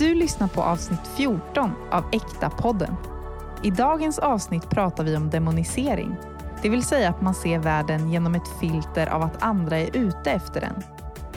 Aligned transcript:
Du 0.00 0.14
lyssnar 0.14 0.48
på 0.48 0.62
avsnitt 0.62 1.06
14 1.16 1.72
av 1.90 2.04
Äkta-podden. 2.10 2.94
I 3.62 3.70
dagens 3.70 4.18
avsnitt 4.18 4.70
pratar 4.70 5.04
vi 5.04 5.16
om 5.16 5.30
demonisering. 5.30 6.16
Det 6.62 6.68
vill 6.68 6.82
säga 6.82 7.08
att 7.08 7.20
man 7.20 7.34
ser 7.34 7.58
världen 7.58 8.10
genom 8.10 8.34
ett 8.34 8.48
filter 8.60 9.06
av 9.06 9.22
att 9.22 9.42
andra 9.42 9.78
är 9.78 9.96
ute 9.96 10.30
efter 10.30 10.60
den. 10.60 10.82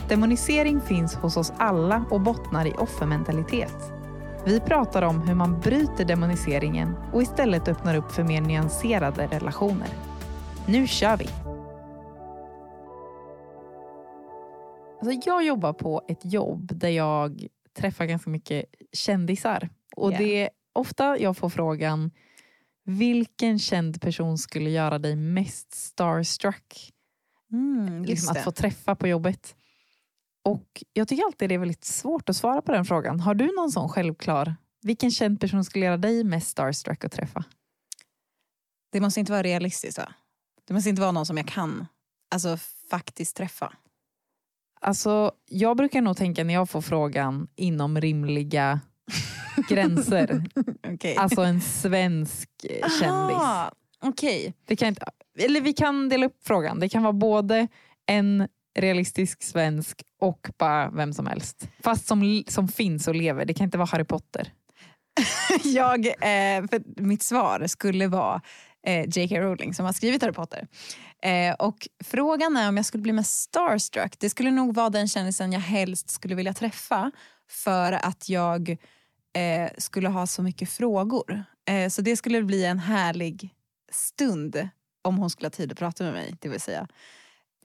Demonisering 0.08 0.80
finns 0.80 1.14
hos 1.14 1.36
oss 1.36 1.52
alla 1.58 2.04
och 2.10 2.20
bottnar 2.20 2.66
i 2.66 2.72
offermentalitet. 2.72 3.92
Vi 4.44 4.60
pratar 4.60 5.02
om 5.02 5.20
hur 5.20 5.34
man 5.34 5.60
bryter 5.60 6.04
demoniseringen 6.04 6.94
och 7.12 7.22
istället 7.22 7.68
öppnar 7.68 7.96
upp 7.96 8.12
för 8.12 8.22
mer 8.22 8.40
nyanserade 8.40 9.26
relationer. 9.26 9.88
Nu 10.66 10.86
kör 10.86 11.16
vi! 11.16 11.28
Alltså 15.00 15.30
jag 15.30 15.44
jobbar 15.44 15.72
på 15.72 16.02
ett 16.08 16.24
jobb 16.24 16.70
där 16.74 16.88
jag 16.88 17.48
träffar 17.74 18.04
ganska 18.06 18.30
mycket 18.30 18.64
kändisar. 18.92 19.68
Och 19.96 20.12
Ja. 20.12 20.18
det 20.18 20.42
är 20.42 20.50
ofta 20.72 21.18
jag 21.18 21.36
får 21.36 21.48
frågan, 21.48 22.10
vilken 22.84 23.58
känd 23.58 24.00
person 24.00 24.38
skulle 24.38 24.70
göra 24.70 24.98
dig 24.98 25.16
mest 25.16 25.72
starstruck? 25.74 26.92
Mm, 27.52 28.04
Liksom 28.04 28.34
det. 28.34 28.38
att 28.40 28.44
få 28.44 28.50
träffa 28.52 28.94
på 28.94 29.08
jobbet. 29.08 29.56
Och 30.44 30.82
jag 30.92 31.08
tycker 31.08 31.24
alltid 31.24 31.48
det 31.48 31.54
är 31.54 31.58
väldigt 31.58 31.84
svårt 31.84 32.28
att 32.28 32.36
svara 32.36 32.62
på 32.62 32.72
den 32.72 32.84
frågan. 32.84 33.20
Har 33.20 33.34
du 33.34 33.46
någon 33.56 33.72
sån 33.72 33.88
självklar? 33.88 34.56
Vilken 34.82 35.10
känd 35.10 35.40
person 35.40 35.64
skulle 35.64 35.84
göra 35.84 35.96
dig 35.96 36.24
mest 36.24 36.48
starstruck 36.48 37.04
att 37.04 37.12
träffa? 37.12 37.44
det 38.92 39.00
måste 39.00 39.20
inte 39.20 39.32
vara 39.32 39.42
realistiskt 39.42 39.98
va? 39.98 40.14
Det 40.64 40.74
måste 40.74 40.90
inte 40.90 41.02
vara 41.02 41.12
någon 41.12 41.26
som 41.26 41.36
jag 41.36 41.48
kan 41.48 41.86
alltså, 42.30 42.56
faktiskt 42.90 43.36
träffa. 43.36 43.72
Alltså, 44.86 45.32
jag 45.50 45.76
brukar 45.76 46.00
nog 46.00 46.16
tänka 46.16 46.44
när 46.44 46.54
jag 46.54 46.70
får 46.70 46.80
frågan 46.80 47.48
inom 47.56 48.00
rimliga 48.00 48.80
gränser. 49.68 50.44
Okej. 50.94 51.16
Alltså 51.16 51.40
en 51.42 51.60
svensk 51.60 52.50
kändis. 53.00 53.38
Okej. 54.02 54.54
Det 54.66 54.76
kan 54.76 54.88
inte, 54.88 55.06
eller 55.38 55.60
vi 55.60 55.72
kan 55.72 56.08
dela 56.08 56.26
upp 56.26 56.36
frågan. 56.44 56.80
Det 56.80 56.88
kan 56.88 57.02
vara 57.02 57.12
både 57.12 57.68
en 58.06 58.48
realistisk 58.78 59.42
svensk 59.42 60.02
och 60.20 60.50
bara 60.58 60.90
vem 60.90 61.12
som 61.12 61.26
helst. 61.26 61.68
Fast 61.82 62.06
som, 62.06 62.44
som 62.48 62.68
finns 62.68 63.08
och 63.08 63.14
lever. 63.14 63.44
Det 63.44 63.54
kan 63.54 63.64
inte 63.64 63.78
vara 63.78 63.88
Harry 63.92 64.04
Potter. 64.04 64.52
Jag, 65.64 66.06
eh, 66.06 66.66
för 66.70 67.02
mitt 67.02 67.22
svar 67.22 67.66
skulle 67.66 68.06
vara 68.06 68.42
eh, 68.86 69.04
J.K. 69.08 69.40
Rowling 69.40 69.74
som 69.74 69.86
har 69.86 69.92
skrivit 69.92 70.22
Harry 70.22 70.32
Potter. 70.32 70.68
Eh, 71.22 71.54
och 71.54 71.88
frågan 72.04 72.56
är 72.56 72.68
om 72.68 72.76
jag 72.76 72.86
skulle 72.86 73.02
bli 73.02 73.12
mest 73.12 73.40
starstruck. 73.40 74.18
Det 74.18 74.30
skulle 74.30 74.50
nog 74.50 74.74
vara 74.74 74.90
den 74.90 75.08
kändisen 75.08 75.52
jag 75.52 75.60
helst 75.60 76.10
skulle 76.10 76.34
vilja 76.34 76.54
träffa 76.54 77.10
för 77.50 77.92
att 77.92 78.28
jag 78.28 78.70
eh, 79.36 79.70
skulle 79.78 80.08
ha 80.08 80.26
så 80.26 80.42
mycket 80.42 80.68
frågor. 80.68 81.44
Eh, 81.68 81.88
så 81.88 82.02
det 82.02 82.16
skulle 82.16 82.42
bli 82.42 82.64
en 82.64 82.78
härlig 82.78 83.54
stund 83.92 84.68
om 85.02 85.18
hon 85.18 85.30
skulle 85.30 85.46
ha 85.46 85.50
tid 85.50 85.72
att 85.72 85.78
prata 85.78 86.04
med 86.04 86.12
mig. 86.12 86.34
Det 86.40 86.48
vill 86.48 86.60
säga. 86.60 86.88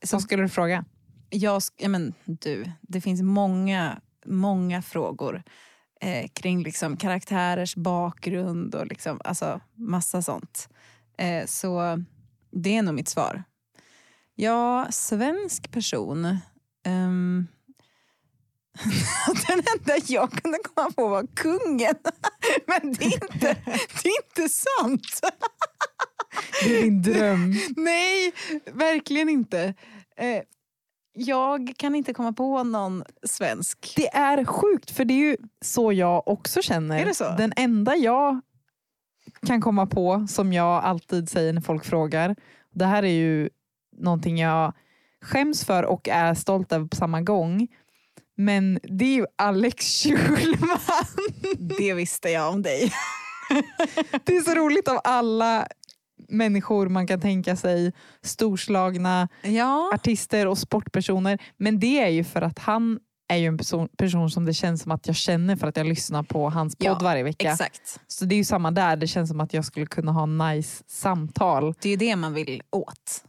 Så 0.04 0.20
skulle 0.20 0.44
du 0.44 0.50
fråga? 0.50 0.86
Jag, 1.30 1.61
ja, 1.78 1.89
men 1.89 2.14
du, 2.26 2.72
det 2.81 3.02
finns 3.02 3.22
många, 3.22 4.02
många 4.26 4.81
frågor 4.81 5.44
eh, 6.02 6.28
kring 6.28 6.64
liksom 6.64 6.98
karaktärers 6.98 7.76
bakgrund 7.76 8.76
och 8.76 8.88
liksom, 8.88 9.22
alltså, 9.23 9.61
massa 9.76 10.22
sånt. 10.22 10.70
Eh, 11.20 11.45
så 11.45 12.03
det 12.52 12.78
är 12.78 12.81
nog 12.81 12.95
mitt 12.95 13.09
svar. 13.09 13.44
Ja, 14.36 14.88
svensk 14.92 15.72
person. 15.72 16.38
ehm, 16.86 17.48
den 19.48 19.61
enda 19.78 20.06
jag 20.08 20.31
kunde 20.31 20.58
komma 20.76 20.92
på 20.92 21.08
var 21.08 21.28
kungen. 21.36 21.95
Men 22.67 22.94
det 22.94 23.06
är 23.06 23.14
inte, 23.14 23.58
det 24.03 24.09
är 24.09 24.23
inte 24.26 24.53
sant. 24.53 25.20
Det 26.64 26.78
är 26.78 26.84
din 26.84 27.02
dröm. 27.02 27.54
Nej, 27.77 28.33
verkligen 28.73 29.30
inte. 29.30 29.73
Eh, 30.17 30.42
jag 31.14 31.73
kan 31.77 31.95
inte 31.95 32.14
komma 32.14 32.33
på 32.33 32.64
någon 32.64 33.04
svensk. 33.23 33.93
Det 33.95 34.16
är 34.16 34.45
sjukt 34.45 34.92
för 34.92 35.05
det 35.05 35.14
är 35.14 35.30
ju 35.30 35.38
så 35.61 35.93
jag 35.93 36.27
också 36.27 36.61
känner. 36.61 36.99
Är 36.99 37.05
det 37.05 37.14
så? 37.14 37.36
Den 37.38 37.54
enda 37.55 37.95
jag 37.95 38.42
kan 39.48 39.61
komma 39.61 39.86
på 39.86 40.26
som 40.30 40.54
jag 40.54 40.83
alltid 40.83 41.30
säger 41.30 41.54
när 41.54 41.61
folk 41.61 41.86
frågar. 41.86 42.36
Det 42.73 42.86
här 42.86 43.04
är 43.04 43.14
ju 43.14 43.50
någonting 43.98 44.38
jag 44.38 44.73
skäms 45.22 45.66
för 45.66 45.83
och 45.83 46.10
är 46.10 46.33
stolt 46.33 46.72
över 46.72 46.88
på 46.88 46.95
samma 46.95 47.22
gång. 47.22 47.67
Men 48.38 48.80
det 48.83 49.05
är 49.05 49.16
ju 49.16 49.26
Alex 49.36 49.86
Schulman. 50.04 50.80
Det 51.80 51.94
visste 51.94 52.30
jag 52.30 52.54
om 52.54 52.61
dig. 52.61 52.92
Det 54.23 54.38
är 54.38 54.42
så 54.42 54.55
roligt 54.55 54.88
av 54.88 54.99
alla 55.04 55.67
människor 56.30 56.89
man 56.89 57.08
kan 57.08 57.22
tänka 57.22 57.55
sig, 57.55 57.94
storslagna 58.22 59.30
Ja, 59.42 59.92
artister 59.94 60.48
och 60.48 60.58
sportpersoner. 60.58 61.42
Men 61.58 61.80
det 61.80 61.99
är 61.99 62.10
ju 62.10 62.23
för 62.23 62.42
att 62.42 62.60
han 62.60 62.99
är 63.30 63.38
ju 63.38 63.45
en 63.45 63.58
person, 63.58 63.88
person 63.98 64.30
som 64.32 64.45
det 64.45 64.54
känns 64.54 64.82
som 64.82 64.92
att 64.92 65.08
jag 65.08 65.16
känner 65.16 65.56
för 65.56 65.67
att 65.67 65.78
jag 65.78 65.88
lyssnar 65.88 66.23
på 66.23 66.50
hans 66.50 66.76
podd 66.76 66.88
Ja, 66.88 67.00
varje 67.02 67.23
vecka. 67.23 67.52
exakt. 67.52 68.00
Så 68.08 68.26
det 68.26 68.36
är 68.36 68.38
ju 68.38 68.44
samma 68.44 68.72
där, 68.72 68.95
det 68.95 69.08
känns 69.08 69.30
som 69.30 69.40
att 69.40 69.54
jag 69.54 69.66
skulle 69.66 69.86
kunna 69.86 70.12
ha 70.12 70.26
nice 70.26 70.84
samtal. 70.88 71.73
Det 71.82 71.90
är 71.90 71.92
ju 71.92 71.98
det 71.98 72.16
man 72.16 72.34
vill 72.34 72.62
åt 72.70 73.23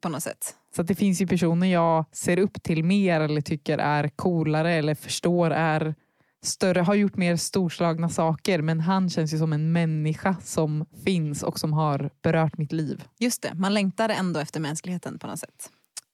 på 0.00 0.08
något 0.08 0.22
sätt. 0.22 0.54
Så 0.76 0.82
det 0.82 0.94
finns 0.94 1.20
ju 1.20 1.26
personer 1.26 1.66
jag 1.66 2.04
ser 2.12 2.38
upp 2.38 2.62
till 2.62 2.84
mer 2.84 3.20
eller 3.20 3.40
tycker 3.40 3.78
är 3.78 4.08
coolare 4.08 4.72
eller 4.74 4.94
förstår 4.94 5.50
är 5.50 5.94
större, 6.42 6.80
har 6.80 6.94
gjort 6.94 7.16
mer 7.16 7.36
storslagna 7.36 8.08
saker 8.08 8.62
men 8.62 8.80
han 8.80 9.10
känns 9.10 9.34
ju 9.34 9.38
som 9.38 9.52
en 9.52 9.72
människa 9.72 10.36
som 10.44 10.86
finns 11.04 11.42
och 11.42 11.58
som 11.58 11.72
har 11.72 12.10
berört 12.22 12.58
mitt 12.58 12.72
liv. 12.72 13.04
Just 13.18 13.42
det, 13.42 13.54
man 13.54 13.74
längtar 13.74 14.08
ändå 14.08 14.40
efter 14.40 14.60
mänskligheten 14.60 15.18
på 15.18 15.26
något 15.26 15.38
sätt. 15.38 15.70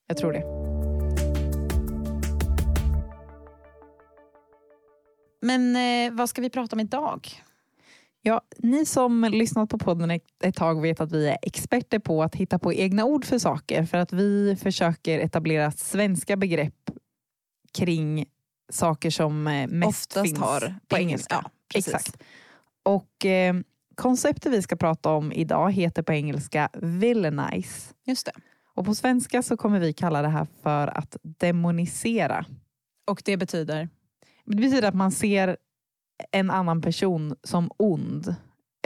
Jag 0.07 0.17
tror 0.17 0.33
det. 0.33 0.92
Men 5.43 5.77
eh, 5.77 6.13
vad 6.13 6.29
ska 6.29 6.43
vi 6.43 6.51
prata 6.51 6.77
om 6.77 6.81
idag? 6.81 7.29
Ja, 8.23 8.41
ni 8.59 8.87
som 8.87 9.25
lyssnat 9.25 9.71
på 9.71 9.79
podden 9.79 10.11
ett, 10.11 10.55
tag 10.55 10.83
vet 10.83 11.01
att 11.01 11.13
vi 11.13 11.29
är 11.29 11.39
experter 11.43 11.99
på 11.99 12.23
att 12.23 12.35
hitta 12.35 12.59
på 12.59 12.73
egna 12.73 13.05
ord 13.05 13.25
för 13.25 13.39
saker 13.39 13.85
för 13.85 13.99
att 13.99 14.13
vi 14.13 14.57
försöker 14.57 15.19
etablera 15.19 15.73
svenska 15.73 16.37
begrepp 16.37 16.91
kring 17.73 18.25
saker 18.73 19.11
som 19.11 19.47
eh, 19.47 19.67
mest 19.67 19.89
Oftast 19.89 20.27
finns 20.27 20.39
har 20.39 20.75
på 20.89 20.99
engelska. 20.99 21.41
Ja. 21.45 21.51
Exakt. 21.75 22.23
Och 22.83 23.27
eh, 23.27 23.55
konceptet 23.95 24.53
vi 24.53 24.63
ska 24.63 24.77
prata 24.77 25.11
om 25.11 25.33
idag 25.33 25.73
heter 25.73 26.03
på 26.03 26.13
engelska 26.13 26.69
villainize. 26.73 27.95
Just 28.05 28.27
det. 28.27 28.33
Och 28.75 28.85
på 28.85 28.95
svenska 28.95 29.43
så 29.43 29.57
kommer 29.57 29.81
vi 29.81 29.93
kalla 29.93 30.23
det 30.23 30.29
här 30.29 30.47
för 30.63 30.87
att 30.87 31.17
demonisera. 31.23 32.45
Och 33.07 33.23
det 33.25 33.37
betyder? 33.37 33.89
Det 34.45 34.57
betyder 34.57 34.89
att 34.89 34.95
man 34.95 35.13
ser 35.13 35.57
en 36.31 36.51
annan 36.51 36.83
person 36.83 37.37
som 37.43 37.71
ond. 37.77 38.35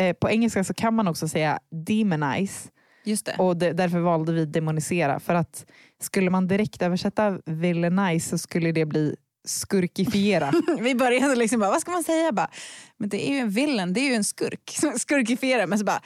Eh, 0.00 0.12
på 0.12 0.30
engelska 0.30 0.64
så 0.64 0.74
kan 0.74 0.94
man 0.94 1.08
också 1.08 1.28
säga 1.28 1.58
demonize 1.70 2.70
Just 3.04 3.26
det. 3.26 3.36
och 3.38 3.56
det, 3.56 3.72
därför 3.72 3.98
valde 3.98 4.32
vi 4.32 4.44
demonisera. 4.44 5.20
För 5.20 5.34
att 5.34 5.66
skulle 6.02 6.30
man 6.30 6.48
direkt 6.48 6.82
översätta 6.82 7.38
villainize 7.46 8.28
så 8.28 8.38
skulle 8.38 8.72
det 8.72 8.86
bli 8.86 9.16
skurkifiera. 9.46 10.52
Vi 10.80 10.94
började 10.94 11.36
liksom 11.36 11.60
bara, 11.60 11.70
vad 11.70 11.80
ska 11.80 11.90
man 11.90 12.04
säga? 12.04 12.32
Bara, 12.32 12.50
men 12.96 13.08
det 13.08 13.28
är 13.28 13.32
ju 13.32 13.38
en 13.38 13.50
villain, 13.50 13.92
det 13.92 14.00
är 14.00 14.08
ju 14.08 14.14
en 14.14 14.24
skurk. 14.24 14.78
Skurkifiera, 14.98 15.66
men 15.66 15.78
så 15.78 15.84
bara, 15.84 16.02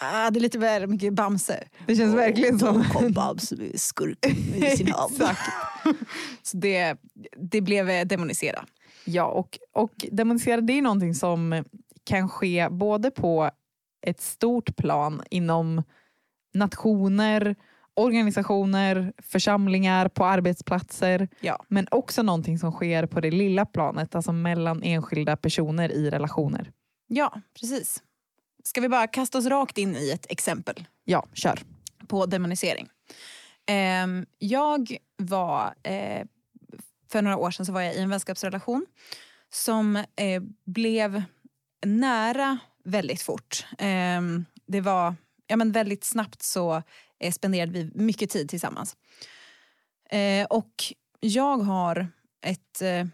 ah, 0.00 0.30
det 0.30 0.38
är 0.38 0.40
lite 0.40 0.58
väl 0.58 0.86
mycket 0.86 1.12
Bamse. 1.12 1.64
Det 1.86 1.96
känns 1.96 2.14
verkligen 2.14 2.58
som... 2.58 2.78
Då 2.78 2.98
kom 2.98 3.12
Bamse 3.12 3.56
med 3.56 3.80
skurken 3.80 4.36
i 4.64 4.76
sin 4.76 4.92
hand. 4.92 5.12
Så 6.42 6.56
det, 6.56 6.96
det 7.50 7.60
blev 7.60 8.08
demonisera. 8.08 8.64
Ja, 9.04 9.24
och, 9.24 9.58
och 9.72 9.92
demonisera 10.12 10.60
det 10.60 10.72
är 10.78 10.82
någonting 10.82 11.14
som 11.14 11.64
kan 12.04 12.28
ske 12.28 12.68
både 12.70 13.10
på 13.10 13.50
ett 14.06 14.20
stort 14.20 14.76
plan 14.76 15.22
inom 15.30 15.82
nationer, 16.54 17.56
organisationer, 17.94 19.12
församlingar, 19.22 20.08
på 20.08 20.24
arbetsplatser. 20.24 21.28
Ja. 21.40 21.64
Men 21.68 21.86
också 21.90 22.22
någonting 22.22 22.58
som 22.58 22.72
sker 22.72 23.06
på 23.06 23.20
det 23.20 23.30
lilla 23.30 23.66
planet, 23.66 24.14
alltså 24.14 24.32
mellan 24.32 24.82
enskilda 24.82 25.36
personer 25.36 25.92
i 25.92 26.10
relationer. 26.10 26.72
ja, 27.06 27.40
precis. 27.60 28.02
Ska 28.64 28.80
vi 28.80 28.88
bara 28.88 29.06
kasta 29.06 29.38
oss 29.38 29.46
rakt 29.46 29.78
in 29.78 29.96
i 29.96 30.10
ett 30.10 30.26
exempel 30.30 30.86
Ja, 31.04 31.26
kör. 31.32 31.58
på 32.08 32.26
demonisering? 32.26 32.88
Ehm, 33.66 34.26
jag 34.38 34.96
var, 35.16 35.74
eh, 35.82 36.26
för 37.14 37.22
några 37.22 37.36
år 37.36 37.50
sedan 37.50 37.66
så 37.66 37.72
var 37.72 37.80
jag 37.80 37.94
i 37.94 37.98
en 37.98 38.08
vänskapsrelation 38.08 38.86
som 39.52 39.96
eh, 39.96 40.42
blev 40.64 41.22
nära 41.86 42.58
väldigt 42.84 43.22
fort. 43.22 43.66
Eh, 43.78 44.20
det 44.66 44.80
var 44.80 45.14
ja, 45.46 45.56
men 45.56 45.72
väldigt 45.72 46.04
snabbt 46.04 46.42
så 46.42 46.82
eh, 47.20 47.32
spenderade 47.32 47.72
vi 47.72 47.90
mycket 47.94 48.30
tid 48.30 48.48
tillsammans. 48.48 48.96
Eh, 50.10 50.46
och 50.46 50.74
jag 51.20 51.56
har 51.56 52.08
ett, 52.46 52.82
eh, 52.82 53.06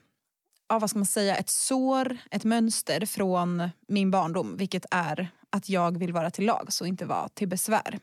ja, 0.68 0.78
vad 0.78 0.90
ska 0.90 0.98
man 0.98 1.06
säga, 1.06 1.36
ett 1.36 1.50
sår, 1.50 2.16
ett 2.30 2.44
mönster 2.44 3.06
från 3.06 3.70
min 3.88 4.10
barndom. 4.10 4.56
Vilket 4.56 4.86
är 4.90 5.28
att 5.50 5.68
jag 5.68 5.98
vill 5.98 6.12
vara 6.12 6.30
till 6.30 6.46
lags 6.46 6.80
och 6.80 6.86
inte 6.86 7.06
vara 7.06 7.28
till 7.28 7.48
besvär. 7.48 7.98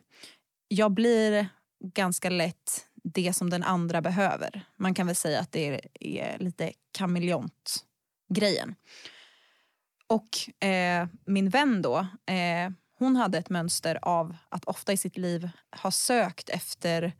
Jag 0.67 0.91
blir 0.91 1.47
ganska 1.83 2.29
lätt 2.29 2.85
det 3.13 3.33
som 3.33 3.49
den 3.49 3.63
andra 3.63 4.01
behöver. 4.01 4.65
Man 4.75 4.93
kan 4.93 5.07
väl 5.07 5.15
säga 5.15 5.39
att 5.39 5.51
det 5.51 5.67
är, 5.67 5.81
är 5.99 6.39
lite 6.39 6.73
kameleont-grejen. 6.91 8.75
Och 10.07 10.63
eh, 10.67 11.07
min 11.25 11.49
vän 11.49 11.81
då, 11.81 11.97
eh, 12.25 12.71
hon 12.99 13.15
hade 13.15 13.37
ett 13.37 13.49
mönster 13.49 13.99
av 14.01 14.37
att 14.49 14.65
ofta 14.65 14.93
i 14.93 14.97
sitt 14.97 15.17
liv 15.17 15.49
ha 15.81 15.91
sökt 15.91 16.49
efter 16.49 17.13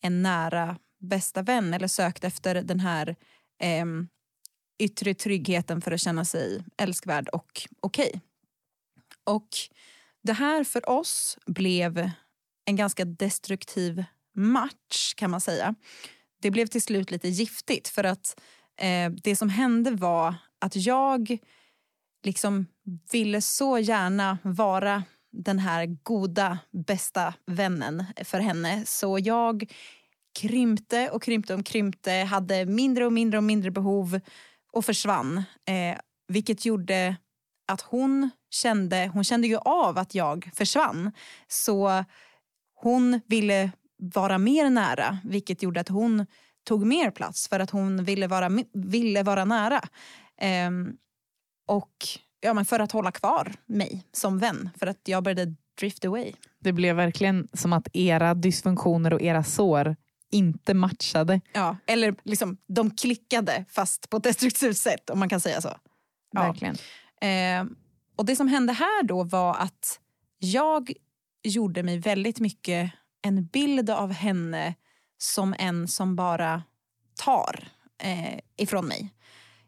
en 0.00 0.22
nära 0.22 0.78
bästa 0.98 1.42
vän 1.42 1.74
eller 1.74 1.88
sökt 1.88 2.24
efter 2.24 2.62
den 2.62 2.80
här 2.80 3.16
eh, 3.58 3.86
yttre 4.78 5.14
tryggheten 5.14 5.80
för 5.80 5.92
att 5.92 6.00
känna 6.00 6.24
sig 6.24 6.64
älskvärd 6.76 7.28
och 7.28 7.68
okej. 7.80 8.08
Okay. 8.08 8.20
Och 9.24 9.48
det 10.22 10.32
här 10.32 10.64
för 10.64 10.88
oss 10.88 11.38
blev 11.46 12.10
en 12.64 12.76
ganska 12.76 13.04
destruktiv 13.04 14.04
match 14.36 15.14
kan 15.14 15.30
man 15.30 15.40
säga. 15.40 15.74
Det 16.42 16.50
blev 16.50 16.66
till 16.66 16.82
slut 16.82 17.10
lite 17.10 17.28
giftigt 17.28 17.88
för 17.88 18.04
att 18.04 18.40
eh, 18.80 19.10
det 19.10 19.36
som 19.36 19.48
hände 19.48 19.90
var 19.90 20.34
att 20.58 20.76
jag 20.76 21.38
liksom 22.24 22.66
ville 23.12 23.40
så 23.40 23.78
gärna 23.78 24.38
vara 24.42 25.02
den 25.32 25.58
här 25.58 25.86
goda, 26.02 26.58
bästa 26.86 27.34
vännen 27.46 28.04
för 28.24 28.40
henne. 28.40 28.86
Så 28.86 29.18
jag 29.18 29.72
krympte 30.38 31.10
och 31.10 31.22
krympte 31.22 31.54
och 31.54 31.66
krympte, 31.66 32.12
hade 32.12 32.66
mindre 32.66 33.06
och 33.06 33.12
mindre 33.12 33.38
och 33.38 33.44
mindre 33.44 33.70
behov 33.70 34.20
och 34.72 34.84
försvann. 34.84 35.42
Eh, 35.68 35.98
vilket 36.28 36.64
gjorde 36.64 37.16
att 37.66 37.80
hon 37.80 38.30
kände, 38.50 39.10
hon 39.14 39.24
kände 39.24 39.46
ju 39.46 39.56
av 39.56 39.98
att 39.98 40.14
jag 40.14 40.50
försvann. 40.54 41.12
Så 41.48 42.04
hon 42.74 43.20
ville 43.26 43.70
vara 44.00 44.38
mer 44.38 44.70
nära, 44.70 45.18
vilket 45.24 45.62
gjorde 45.62 45.80
att 45.80 45.88
hon 45.88 46.26
tog 46.64 46.86
mer 46.86 47.10
plats 47.10 47.48
för 47.48 47.60
att 47.60 47.70
hon 47.70 48.04
ville 48.04 48.26
vara, 48.26 48.50
ville 48.72 49.22
vara 49.22 49.44
nära. 49.44 49.80
Eh, 50.40 50.70
och 51.66 51.94
ja, 52.40 52.54
men 52.54 52.64
för 52.64 52.80
att 52.80 52.92
hålla 52.92 53.12
kvar 53.12 53.54
mig 53.66 54.04
som 54.12 54.38
vän, 54.38 54.70
för 54.78 54.86
att 54.86 55.00
jag 55.04 55.22
började 55.24 55.54
drift 55.78 56.04
away. 56.04 56.32
Det 56.58 56.72
blev 56.72 56.96
verkligen 56.96 57.48
som 57.52 57.72
att 57.72 57.88
era 57.92 58.34
dysfunktioner 58.34 59.12
och 59.12 59.22
era 59.22 59.44
sår 59.44 59.96
inte 60.30 60.74
matchade. 60.74 61.40
Ja, 61.52 61.76
eller 61.86 62.14
liksom, 62.22 62.56
de 62.66 62.90
klickade 62.90 63.64
fast 63.68 64.10
på 64.10 64.16
ett 64.16 64.22
destruktivt 64.22 64.76
sätt 64.76 65.10
om 65.10 65.18
man 65.18 65.28
kan 65.28 65.40
säga 65.40 65.60
så. 65.60 65.70
Ja. 66.32 66.42
Verkligen. 66.42 66.76
Eh, 67.20 67.72
och 68.16 68.24
det 68.24 68.36
som 68.36 68.48
hände 68.48 68.72
här 68.72 69.02
då 69.02 69.24
var 69.24 69.54
att 69.54 70.00
jag 70.38 70.92
gjorde 71.42 71.82
mig 71.82 71.98
väldigt 71.98 72.40
mycket 72.40 72.92
en 73.22 73.44
bild 73.46 73.90
av 73.90 74.12
henne 74.12 74.74
som 75.18 75.54
en 75.58 75.88
som 75.88 76.16
bara 76.16 76.62
tar 77.24 77.68
eh, 78.02 78.38
ifrån 78.56 78.86
mig. 78.86 79.14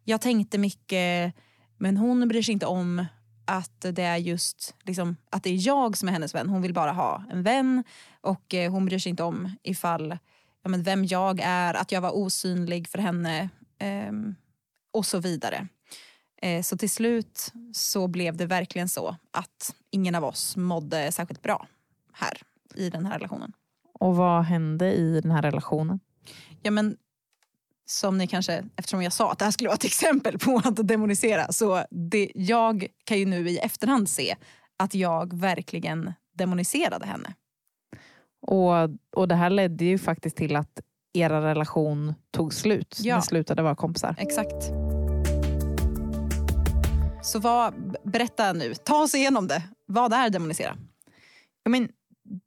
Jag 0.04 0.20
tänkte 0.20 0.58
mycket, 0.58 1.34
men 1.78 1.96
hon 1.96 2.28
bryr 2.28 2.42
sig 2.42 2.52
inte 2.52 2.66
om 2.66 3.06
att 3.44 3.80
det 3.80 4.02
är 4.02 4.16
just 4.16 4.74
liksom, 4.82 5.16
att 5.30 5.42
det 5.42 5.50
är 5.50 5.66
jag 5.66 5.96
som 5.96 6.08
är 6.08 6.12
hennes 6.12 6.34
vän. 6.34 6.48
Hon 6.48 6.62
vill 6.62 6.74
bara 6.74 6.92
ha 6.92 7.24
en 7.30 7.42
vän 7.42 7.84
och 8.20 8.54
eh, 8.54 8.72
hon 8.72 8.86
bryr 8.86 8.98
sig 8.98 9.10
inte 9.10 9.22
om 9.22 9.56
ifall 9.62 10.18
ja, 10.62 10.68
men 10.68 10.82
vem 10.82 11.04
jag 11.04 11.40
är, 11.42 11.74
att 11.74 11.92
jag 11.92 12.00
var 12.00 12.16
osynlig 12.16 12.88
för 12.88 12.98
henne 12.98 13.48
eh, 13.78 14.12
och 14.92 15.06
så 15.06 15.18
vidare. 15.18 15.68
Eh, 16.42 16.62
så 16.62 16.78
till 16.78 16.90
slut 16.90 17.52
så 17.72 18.08
blev 18.08 18.36
det 18.36 18.46
verkligen 18.46 18.88
så 18.88 19.16
att 19.30 19.74
ingen 19.90 20.14
av 20.14 20.24
oss 20.24 20.56
mådde 20.56 21.12
särskilt 21.12 21.42
bra 21.42 21.66
här 22.12 22.42
i 22.76 22.90
den 22.90 23.06
här 23.06 23.18
relationen. 23.18 23.52
Och 23.92 24.16
vad 24.16 24.44
hände 24.44 24.92
i 24.92 25.20
den 25.20 25.30
här 25.30 25.42
relationen? 25.42 26.00
Ja 26.62 26.70
men 26.70 26.96
som 27.86 28.18
ni 28.18 28.26
kanske, 28.26 28.64
eftersom 28.76 29.02
jag 29.02 29.12
sa 29.12 29.32
att 29.32 29.38
det 29.38 29.44
här 29.44 29.52
skulle 29.52 29.68
vara 29.68 29.74
ett 29.74 29.84
exempel 29.84 30.38
på 30.38 30.60
att 30.64 30.88
demonisera, 30.88 31.52
så 31.52 31.84
det, 31.90 32.32
jag 32.34 32.86
kan 33.04 33.18
ju 33.18 33.26
nu 33.26 33.48
i 33.48 33.58
efterhand 33.58 34.08
se 34.08 34.36
att 34.76 34.94
jag 34.94 35.38
verkligen 35.38 36.12
demoniserade 36.34 37.06
henne. 37.06 37.34
Och, 38.46 38.72
och 39.16 39.28
det 39.28 39.34
här 39.34 39.50
ledde 39.50 39.84
ju 39.84 39.98
faktiskt 39.98 40.36
till 40.36 40.56
att 40.56 40.80
era 41.12 41.50
relation 41.50 42.14
tog 42.30 42.54
slut. 42.54 42.98
Ja. 43.02 43.16
Ni 43.16 43.22
slutade 43.22 43.62
vara 43.62 43.74
kompisar. 43.74 44.14
Exakt. 44.18 44.64
Så 47.22 47.38
vad, 47.38 47.96
berätta 48.04 48.52
nu, 48.52 48.74
ta 48.74 49.02
oss 49.02 49.14
igenom 49.14 49.46
det. 49.46 49.62
Vad 49.86 50.12
är 50.12 50.30
demonisera? 50.30 50.76
I 51.66 51.68
men, 51.68 51.88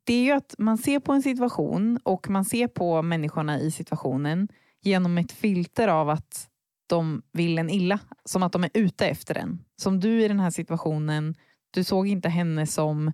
det 0.04 0.14
är 0.14 0.24
ju 0.24 0.32
att 0.32 0.54
man 0.58 0.78
ser 0.78 1.00
på 1.00 1.12
en 1.12 1.22
situation 1.22 1.98
och 2.02 2.30
man 2.30 2.44
ser 2.44 2.68
på 2.68 3.02
människorna 3.02 3.60
i 3.60 3.70
situationen 3.70 4.48
genom 4.82 5.18
ett 5.18 5.32
filter 5.32 5.88
av 5.88 6.10
att 6.10 6.48
de 6.86 7.22
vill 7.32 7.58
en 7.58 7.70
illa. 7.70 7.98
Som 8.24 8.42
att 8.42 8.52
de 8.52 8.64
är 8.64 8.70
ute 8.74 9.06
efter 9.06 9.38
en. 9.38 9.64
Som 9.76 10.00
du 10.00 10.24
i 10.24 10.28
den 10.28 10.40
här 10.40 10.50
situationen, 10.50 11.34
du 11.70 11.84
såg 11.84 12.08
inte 12.08 12.28
henne 12.28 12.66
som 12.66 13.12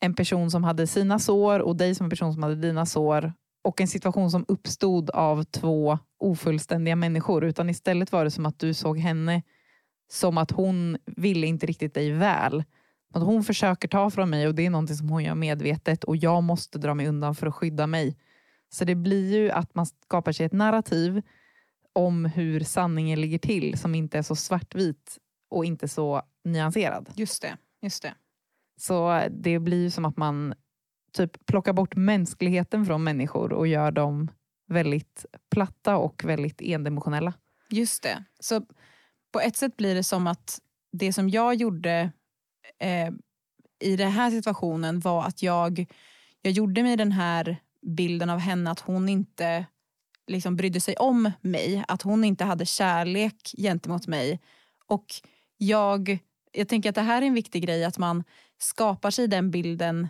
en 0.00 0.14
person 0.14 0.50
som 0.50 0.64
hade 0.64 0.86
sina 0.86 1.18
sår 1.18 1.60
och 1.60 1.76
dig 1.76 1.94
som 1.94 2.06
en 2.06 2.10
person 2.10 2.32
som 2.32 2.42
hade 2.42 2.54
dina 2.54 2.86
sår 2.86 3.32
och 3.62 3.80
en 3.80 3.88
situation 3.88 4.30
som 4.30 4.44
uppstod 4.48 5.10
av 5.10 5.44
två 5.44 5.98
ofullständiga 6.18 6.96
människor 6.96 7.44
utan 7.44 7.70
istället 7.70 8.12
var 8.12 8.24
det 8.24 8.30
som 8.30 8.46
att 8.46 8.58
du 8.58 8.74
såg 8.74 8.98
henne 8.98 9.42
som 10.12 10.38
att 10.38 10.50
hon 10.50 10.98
ville 11.06 11.46
inte 11.46 11.66
riktigt 11.66 11.94
dig 11.94 12.12
väl. 12.12 12.64
Att 13.12 13.22
hon 13.22 13.44
försöker 13.44 13.88
ta 13.88 14.10
från 14.10 14.30
mig 14.30 14.46
och 14.46 14.54
det 14.54 14.66
är 14.66 14.70
någonting 14.70 14.96
som 14.96 15.08
hon 15.08 15.24
gör 15.24 15.34
medvetet 15.34 16.04
och 16.04 16.16
jag 16.16 16.42
måste 16.42 16.78
dra 16.78 16.94
mig 16.94 17.08
undan 17.08 17.34
för 17.34 17.46
att 17.46 17.54
skydda 17.54 17.86
mig. 17.86 18.16
Så 18.68 18.84
det 18.84 18.94
blir 18.94 19.32
ju 19.32 19.50
att 19.50 19.74
man 19.74 19.86
skapar 19.86 20.32
sig 20.32 20.46
ett 20.46 20.52
narrativ 20.52 21.22
om 21.92 22.24
hur 22.24 22.60
sanningen 22.60 23.20
ligger 23.20 23.38
till 23.38 23.78
som 23.78 23.94
inte 23.94 24.18
är 24.18 24.22
så 24.22 24.36
svartvit 24.36 25.18
och 25.50 25.64
inte 25.64 25.88
så 25.88 26.22
nyanserad. 26.44 27.10
Just 27.14 27.42
det. 27.42 27.56
Just 27.82 28.02
det. 28.02 28.14
Så 28.80 29.22
det 29.30 29.58
blir 29.58 29.90
som 29.90 30.04
att 30.04 30.16
man 30.16 30.54
typ 31.12 31.46
plockar 31.46 31.72
bort 31.72 31.96
mänskligheten 31.96 32.86
från 32.86 33.04
människor 33.04 33.52
och 33.52 33.66
gör 33.66 33.90
dem 33.90 34.30
väldigt 34.68 35.26
platta 35.50 35.96
och 35.96 36.24
väldigt 36.24 36.62
endimensionella. 36.62 37.32
Just 37.70 38.02
det. 38.02 38.24
Så 38.40 38.66
på 39.32 39.40
ett 39.40 39.56
sätt 39.56 39.76
blir 39.76 39.94
det 39.94 40.04
som 40.04 40.26
att 40.26 40.58
det 40.92 41.12
som 41.12 41.28
jag 41.28 41.54
gjorde 41.54 42.10
eh, 42.78 43.10
i 43.80 43.96
den 43.96 44.10
här 44.10 44.30
situationen 44.30 45.00
var 45.00 45.24
att 45.24 45.42
jag, 45.42 45.86
jag 46.42 46.52
gjorde 46.52 46.82
mig 46.82 46.96
den 46.96 47.12
här 47.12 47.56
bilden 47.82 48.30
av 48.30 48.38
henne 48.38 48.70
att 48.70 48.80
hon 48.80 49.08
inte 49.08 49.66
liksom 50.26 50.56
brydde 50.56 50.80
sig 50.80 50.96
om 50.96 51.30
mig, 51.40 51.84
att 51.88 52.02
hon 52.02 52.24
inte 52.24 52.44
hade 52.44 52.66
kärlek 52.66 53.54
gentemot 53.58 54.06
mig. 54.06 54.40
Och 54.86 55.06
jag, 55.56 56.18
jag 56.52 56.68
tänker 56.68 56.88
att 56.88 56.94
det 56.94 57.02
här 57.02 57.22
är 57.22 57.26
en 57.26 57.34
viktig 57.34 57.62
grej, 57.62 57.84
att 57.84 57.98
man 57.98 58.24
skapar 58.58 59.10
sig 59.10 59.28
den 59.28 59.50
bilden 59.50 60.08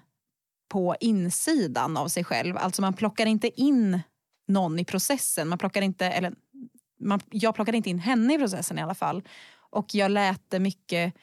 på 0.69 0.97
insidan 1.01 1.97
av 1.97 2.09
sig 2.09 2.25
själv. 2.25 2.57
Alltså 2.57 2.83
man 2.83 2.95
plockar 2.95 3.27
inte 3.27 3.61
in 3.61 4.01
någon 4.49 4.79
i 4.79 4.85
processen. 4.85 5.49
Man 5.49 5.59
plockar 5.59 5.83
inte, 5.83 6.07
eller 6.07 6.35
man, 7.01 7.21
jag 7.31 7.55
plockade 7.55 7.77
inte 7.77 7.91
in 7.91 7.99
henne 7.99 8.35
i 8.35 8.39
processen 8.39 8.79
i 8.79 8.83
alla 8.83 8.95
fall. 8.95 9.23
Och 9.71 9.95
jag 9.95 10.11
lät 10.11 10.51
det 10.51 10.59
mycket 10.59 11.15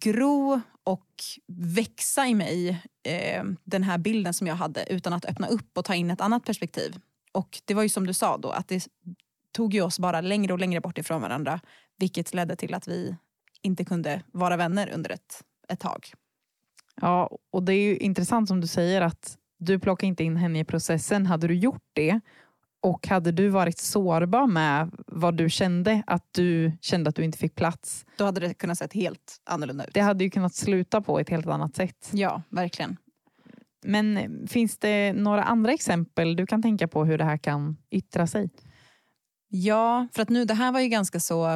gro 0.00 0.60
och 0.84 1.08
växa 1.48 2.26
i 2.26 2.34
mig 2.34 2.68
eh, 3.02 3.44
den 3.64 3.82
här 3.82 3.98
bilden 3.98 4.34
som 4.34 4.46
jag 4.46 4.54
hade 4.54 4.92
utan 4.92 5.12
att 5.12 5.24
öppna 5.24 5.46
upp 5.46 5.78
och 5.78 5.84
ta 5.84 5.94
in 5.94 6.10
ett 6.10 6.20
annat 6.20 6.44
perspektiv. 6.44 6.98
Och 7.32 7.60
det 7.64 7.74
var 7.74 7.82
ju 7.82 7.88
som 7.88 8.06
du 8.06 8.12
sa 8.12 8.36
då 8.36 8.50
att 8.50 8.68
det 8.68 8.88
tog 9.52 9.74
ju 9.74 9.82
oss 9.82 9.98
bara 9.98 10.20
längre 10.20 10.52
och 10.52 10.58
längre 10.58 10.80
bort 10.80 10.98
ifrån 10.98 11.22
varandra 11.22 11.60
vilket 11.98 12.34
ledde 12.34 12.56
till 12.56 12.74
att 12.74 12.88
vi 12.88 13.16
inte 13.62 13.84
kunde 13.84 14.22
vara 14.32 14.56
vänner 14.56 14.90
under 14.94 15.10
ett, 15.10 15.44
ett 15.68 15.80
tag. 15.80 16.12
Ja, 17.00 17.38
och 17.50 17.62
det 17.62 17.74
är 17.74 17.82
ju 17.82 17.96
intressant 17.96 18.48
som 18.48 18.60
du 18.60 18.66
säger 18.66 19.00
att 19.00 19.38
du 19.58 19.78
plockar 19.78 20.06
inte 20.06 20.24
in 20.24 20.36
henne 20.36 20.60
i 20.60 20.64
processen. 20.64 21.26
Hade 21.26 21.48
du 21.48 21.54
gjort 21.54 21.84
det 21.92 22.20
och 22.82 23.06
hade 23.06 23.32
du 23.32 23.48
varit 23.48 23.78
sårbar 23.78 24.46
med 24.46 24.90
vad 25.06 25.36
du 25.36 25.50
kände, 25.50 26.02
att 26.06 26.26
du 26.32 26.72
kände 26.80 27.08
att 27.08 27.16
du 27.16 27.24
inte 27.24 27.38
fick 27.38 27.54
plats. 27.54 28.06
Då 28.16 28.24
hade 28.24 28.40
det 28.40 28.54
kunnat 28.54 28.78
se 28.78 28.86
helt 28.92 29.40
annorlunda 29.44 29.84
ut. 29.84 29.94
Det 29.94 30.00
hade 30.00 30.24
ju 30.24 30.30
kunnat 30.30 30.54
sluta 30.54 31.00
på 31.00 31.20
ett 31.20 31.28
helt 31.28 31.46
annat 31.46 31.76
sätt. 31.76 32.10
Ja, 32.12 32.42
verkligen. 32.48 32.96
Men 33.84 34.28
finns 34.48 34.78
det 34.78 35.12
några 35.12 35.42
andra 35.42 35.72
exempel 35.72 36.36
du 36.36 36.46
kan 36.46 36.62
tänka 36.62 36.88
på 36.88 37.04
hur 37.04 37.18
det 37.18 37.24
här 37.24 37.36
kan 37.36 37.76
yttra 37.90 38.26
sig? 38.26 38.50
Ja, 39.48 40.08
för 40.12 40.22
att 40.22 40.28
nu 40.28 40.44
det 40.44 40.54
här 40.54 40.72
var 40.72 40.80
ju 40.80 40.88
ganska 40.88 41.20
så, 41.20 41.46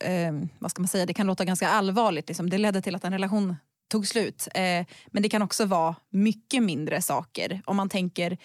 eh, 0.00 0.32
vad 0.58 0.70
ska 0.70 0.82
man 0.82 0.88
säga, 0.88 1.06
det 1.06 1.14
kan 1.14 1.26
låta 1.26 1.44
ganska 1.44 1.68
allvarligt. 1.68 2.28
Liksom. 2.28 2.50
Det 2.50 2.58
ledde 2.58 2.82
till 2.82 2.94
att 2.94 3.04
en 3.04 3.12
relation 3.12 3.56
tog 3.90 4.06
slut. 4.06 4.48
Eh, 4.54 4.86
men 5.06 5.22
det 5.22 5.28
kan 5.28 5.42
också 5.42 5.64
vara 5.64 5.96
mycket 6.10 6.62
mindre 6.62 7.02
saker. 7.02 7.62
Om 7.64 7.76
man 7.76 7.88
tänker 7.88 8.38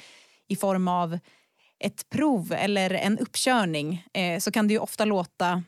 i 0.48 0.56
form 0.56 0.88
av 0.88 1.20
ett 1.79 2.10
prov 2.10 2.53
eller 2.53 2.94
en 2.94 3.20
uppkörning 3.20 4.05
eh, 4.13 4.39
så 4.39 4.51
kan 4.51 4.67
det 4.67 4.74
ju 4.74 4.79
ofta 4.79 5.05
låta 5.05 5.63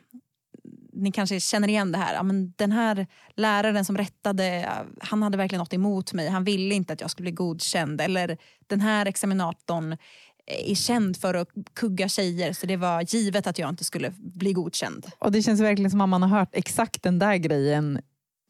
ni 0.98 1.12
kanske 1.12 1.40
känner 1.40 1.68
igen 1.68 1.92
det 1.92 1.98
här. 1.98 2.14
Ja, 2.14 2.22
men 2.22 2.52
den 2.56 2.72
här 2.72 3.06
läraren 3.34 3.84
som 3.84 3.96
rättade, 3.96 4.68
han 5.00 5.22
hade 5.22 5.38
verkligen 5.38 5.58
något 5.58 5.74
emot 5.74 6.12
mig. 6.12 6.28
Han 6.28 6.44
ville 6.44 6.74
inte 6.74 6.92
att 6.92 7.00
jag 7.00 7.10
skulle 7.10 7.24
bli 7.24 7.32
godkänd. 7.32 8.00
Eller 8.00 8.38
den 8.66 8.80
här 8.80 9.06
examinatorn 9.06 9.92
eh, 9.92 10.70
är 10.70 10.74
känd 10.74 11.16
för 11.16 11.34
att 11.34 11.48
kugga 11.74 12.08
tjejer 12.08 12.52
så 12.52 12.66
det 12.66 12.76
var 12.76 13.14
givet 13.14 13.46
att 13.46 13.58
jag 13.58 13.68
inte 13.68 13.84
skulle 13.84 14.12
bli 14.18 14.52
godkänd. 14.52 15.06
Och 15.18 15.32
Det 15.32 15.42
känns 15.42 15.60
verkligen 15.60 15.90
som 15.90 16.00
att 16.00 16.08
man 16.08 16.22
har 16.22 16.38
hört 16.38 16.50
exakt 16.52 17.02
den 17.02 17.18
där 17.18 17.36
grejen 17.36 18.00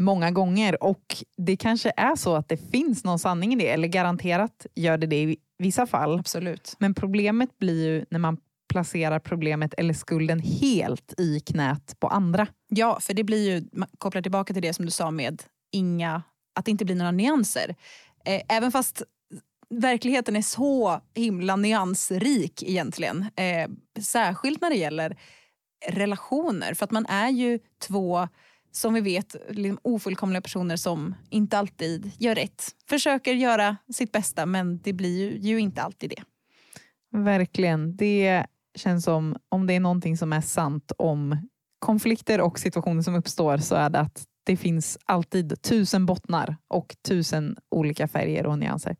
många 0.02 0.30
gånger 0.30 0.82
och 0.82 1.16
det 1.36 1.56
kanske 1.56 1.92
är 1.96 2.16
så 2.16 2.34
att 2.34 2.48
det 2.48 2.70
finns 2.70 3.04
någon 3.04 3.18
sanning 3.18 3.52
i 3.52 3.56
det 3.56 3.68
eller 3.68 3.88
garanterat 3.88 4.66
gör 4.74 4.98
det 4.98 5.06
det 5.06 5.36
vissa 5.58 5.86
fall. 5.86 6.18
Absolut. 6.18 6.76
Men 6.78 6.94
problemet 6.94 7.58
blir 7.58 7.86
ju 7.86 8.04
när 8.10 8.18
man 8.18 8.36
placerar 8.68 9.18
problemet 9.18 9.74
eller 9.74 9.94
skulden 9.94 10.40
helt 10.40 11.20
i 11.20 11.40
knät 11.40 12.00
på 12.00 12.08
andra. 12.08 12.46
Ja, 12.68 13.00
för 13.00 13.14
det 13.14 13.24
blir 13.24 13.50
ju, 13.50 13.68
kopplar 13.98 14.22
tillbaka 14.22 14.52
till 14.52 14.62
det 14.62 14.74
som 14.74 14.84
du 14.84 14.90
sa 14.90 15.10
med 15.10 15.42
inga, 15.72 16.22
att 16.54 16.64
det 16.64 16.70
inte 16.70 16.84
blir 16.84 16.96
några 16.96 17.10
nyanser. 17.10 17.76
Eh, 18.24 18.42
även 18.48 18.72
fast 18.72 19.02
verkligheten 19.70 20.36
är 20.36 20.42
så 20.42 21.00
himla 21.14 21.56
nyansrik 21.56 22.62
egentligen. 22.62 23.26
Eh, 23.36 23.70
särskilt 24.02 24.60
när 24.60 24.70
det 24.70 24.76
gäller 24.76 25.16
relationer. 25.88 26.74
För 26.74 26.84
att 26.84 26.90
man 26.90 27.06
är 27.06 27.28
ju 27.28 27.58
två, 27.82 28.28
som 28.72 28.94
vi 28.94 29.00
vet, 29.00 29.36
liksom 29.48 29.78
ofullkomliga 29.82 30.40
personer 30.40 30.76
som 30.76 31.14
inte 31.30 31.58
alltid 31.58 32.10
gör 32.18 32.34
rätt. 32.34 32.64
Försöker 32.88 33.32
göra 33.32 33.76
sitt 33.92 34.12
bästa 34.12 34.46
men 34.46 34.78
det 34.78 34.92
blir 34.92 35.18
ju, 35.18 35.38
ju 35.38 35.58
inte 35.60 35.82
alltid 35.82 36.10
det. 36.10 36.22
Verkligen. 37.18 37.96
Det 37.96 38.46
känns 38.74 39.04
som, 39.04 39.36
om 39.48 39.66
det 39.66 39.74
är 39.74 39.80
någonting 39.80 40.16
som 40.16 40.32
är 40.32 40.40
sant 40.40 40.92
om 40.98 41.48
konflikter 41.78 42.40
och 42.40 42.58
situationer 42.58 43.02
som 43.02 43.14
uppstår 43.14 43.58
så 43.58 43.74
är 43.74 43.90
det 43.90 44.00
att 44.00 44.24
det 44.44 44.56
finns 44.56 44.98
alltid 45.04 45.62
tusen 45.62 46.06
bottnar 46.06 46.56
och 46.68 46.96
tusen 47.08 47.56
olika 47.70 48.08
färger 48.08 48.46
och 48.46 48.58
nyanser. 48.58 48.96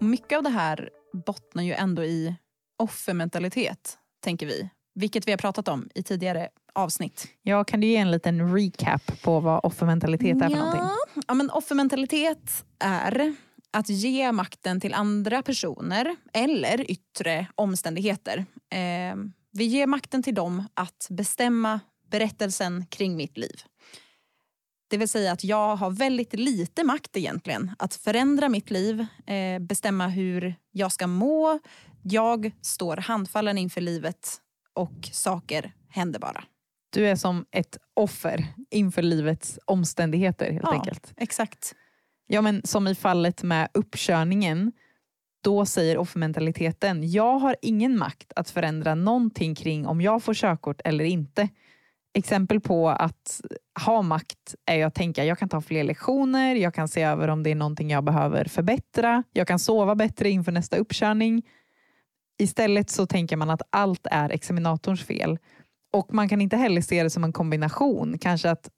Mycket 0.00 0.36
av 0.36 0.42
det 0.42 0.50
här 0.50 0.90
bottnar 1.26 1.62
ju 1.62 1.72
ändå 1.72 2.04
i 2.04 2.34
offermentalitet, 2.78 3.98
tänker 4.20 4.46
vi. 4.46 4.70
Vilket 4.94 5.28
vi 5.28 5.32
har 5.32 5.38
pratat 5.38 5.68
om 5.68 5.88
i 5.94 6.02
tidigare 6.02 6.48
avsnitt. 6.74 7.28
Ja, 7.42 7.64
kan 7.64 7.80
du 7.80 7.86
ge 7.86 7.96
en 7.96 8.10
liten 8.10 8.54
recap 8.54 9.22
på 9.22 9.40
vad 9.40 9.60
offermentalitet 9.64 10.36
är 10.36 10.48
för 10.48 10.56
ja. 10.56 10.58
någonting? 10.58 10.82
Ja, 11.28 11.34
men 11.34 11.50
offermentalitet 11.50 12.64
är 12.78 13.34
att 13.70 13.88
ge 13.88 14.32
makten 14.32 14.80
till 14.80 14.94
andra 14.94 15.42
personer 15.42 16.16
eller 16.32 16.90
yttre 16.90 17.46
omständigheter. 17.54 18.46
Eh, 18.70 19.16
vi 19.52 19.64
ger 19.64 19.86
makten 19.86 20.22
till 20.22 20.34
dem 20.34 20.64
att 20.74 21.06
bestämma 21.10 21.80
berättelsen 22.10 22.86
kring 22.86 23.16
mitt 23.16 23.38
liv. 23.38 23.62
Det 24.88 24.96
vill 24.96 25.08
säga 25.08 25.32
att 25.32 25.44
jag 25.44 25.76
har 25.76 25.90
väldigt 25.90 26.32
lite 26.32 26.84
makt 26.84 27.16
egentligen 27.16 27.72
att 27.78 27.94
förändra 27.94 28.48
mitt 28.48 28.70
liv, 28.70 29.06
eh, 29.26 29.58
bestämma 29.60 30.08
hur 30.08 30.54
jag 30.70 30.92
ska 30.92 31.06
må. 31.06 31.58
Jag 32.02 32.52
står 32.62 32.96
handfallen 32.96 33.58
inför 33.58 33.80
livet 33.80 34.40
och 34.74 35.08
saker 35.12 35.72
händer 35.88 36.20
bara. 36.20 36.44
Du 36.90 37.08
är 37.08 37.16
som 37.16 37.44
ett 37.50 37.78
offer 37.94 38.46
inför 38.70 39.02
livets 39.02 39.58
omständigheter 39.64 40.50
helt 40.52 40.64
ja, 40.64 40.72
enkelt. 40.72 41.14
Exakt. 41.16 41.74
Ja 42.26 42.42
men 42.42 42.62
som 42.64 42.86
i 42.88 42.94
fallet 42.94 43.42
med 43.42 43.68
uppkörningen, 43.74 44.72
då 45.44 45.66
säger 45.66 45.98
offermentaliteten, 45.98 47.10
jag 47.10 47.38
har 47.38 47.56
ingen 47.62 47.98
makt 47.98 48.32
att 48.36 48.50
förändra 48.50 48.94
någonting 48.94 49.54
kring 49.54 49.86
om 49.86 50.00
jag 50.00 50.22
får 50.22 50.34
körkort 50.34 50.80
eller 50.84 51.04
inte. 51.04 51.48
Exempel 52.14 52.60
på 52.60 52.88
att 52.88 53.40
ha 53.84 54.02
makt 54.02 54.54
är 54.66 54.86
att 54.86 54.94
tänka 54.94 55.24
jag 55.24 55.38
kan 55.38 55.48
ta 55.48 55.60
fler 55.60 55.84
lektioner, 55.84 56.54
jag 56.54 56.74
kan 56.74 56.88
se 56.88 57.02
över 57.02 57.28
om 57.28 57.42
det 57.42 57.50
är 57.50 57.54
någonting 57.54 57.90
jag 57.90 58.04
behöver 58.04 58.44
förbättra, 58.44 59.22
jag 59.32 59.48
kan 59.48 59.58
sova 59.58 59.94
bättre 59.94 60.30
inför 60.30 60.52
nästa 60.52 60.76
uppkörning. 60.76 61.42
Istället 62.38 62.90
så 62.90 63.06
tänker 63.06 63.36
man 63.36 63.50
att 63.50 63.62
allt 63.70 64.06
är 64.10 64.30
examinatorns 64.30 65.04
fel. 65.04 65.38
Och 65.92 66.14
man 66.14 66.28
kan 66.28 66.40
inte 66.40 66.56
heller 66.56 66.80
se 66.80 67.02
det 67.02 67.10
som 67.10 67.24
en 67.24 67.32
kombination. 67.32 68.18
Kanske 68.18 68.50
att 68.50 68.70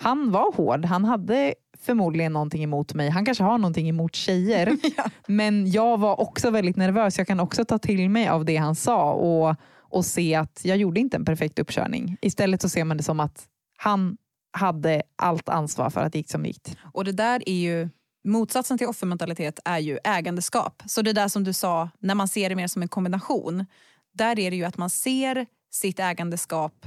han 0.00 0.30
var 0.30 0.52
hård, 0.52 0.84
han 0.84 1.04
hade 1.04 1.54
förmodligen 1.78 2.32
någonting 2.32 2.62
emot 2.62 2.94
mig. 2.94 3.10
Han 3.10 3.24
kanske 3.24 3.44
har 3.44 3.58
någonting 3.58 3.88
emot 3.88 4.14
tjejer. 4.14 4.76
ja. 4.96 5.04
Men 5.26 5.70
jag 5.70 5.98
var 5.98 6.20
också 6.20 6.50
väldigt 6.50 6.76
nervös. 6.76 7.18
Jag 7.18 7.26
kan 7.26 7.40
också 7.40 7.64
ta 7.64 7.78
till 7.78 8.10
mig 8.10 8.28
av 8.28 8.44
det 8.44 8.56
han 8.56 8.74
sa 8.74 9.12
och, 9.12 9.56
och 9.78 10.04
se 10.04 10.34
att 10.34 10.60
jag 10.64 10.76
gjorde 10.76 11.00
inte 11.00 11.16
en 11.16 11.24
perfekt 11.24 11.58
uppkörning. 11.58 12.16
Istället 12.20 12.62
så 12.62 12.68
ser 12.68 12.84
man 12.84 12.96
det 12.96 13.02
som 13.02 13.20
att 13.20 13.46
han 13.78 14.16
hade 14.52 15.02
allt 15.16 15.48
ansvar 15.48 15.90
för 15.90 16.00
att 16.00 16.12
det 16.12 16.18
gick 16.18 16.30
som 16.30 16.42
det 16.42 16.48
gick. 16.48 16.76
Och 16.92 17.04
det 17.04 17.12
där 17.12 17.42
är 17.46 17.60
ju 17.60 17.88
Motsatsen 18.24 18.78
till 18.78 18.86
offermentalitet 18.86 19.60
är 19.64 19.78
ju 19.78 19.98
ägandeskap. 20.04 20.82
Så 20.86 21.02
det 21.02 21.12
där 21.12 21.28
som 21.28 21.44
du 21.44 21.52
sa, 21.52 21.90
när 21.98 22.14
man 22.14 22.28
ser 22.28 22.48
det 22.48 22.56
mer 22.56 22.66
som 22.66 22.82
en 22.82 22.88
kombination. 22.88 23.66
Där 24.12 24.38
är 24.38 24.50
det 24.50 24.56
ju 24.56 24.64
att 24.64 24.76
man 24.76 24.90
ser 24.90 25.46
sitt 25.70 25.98
ägandeskap, 25.98 26.86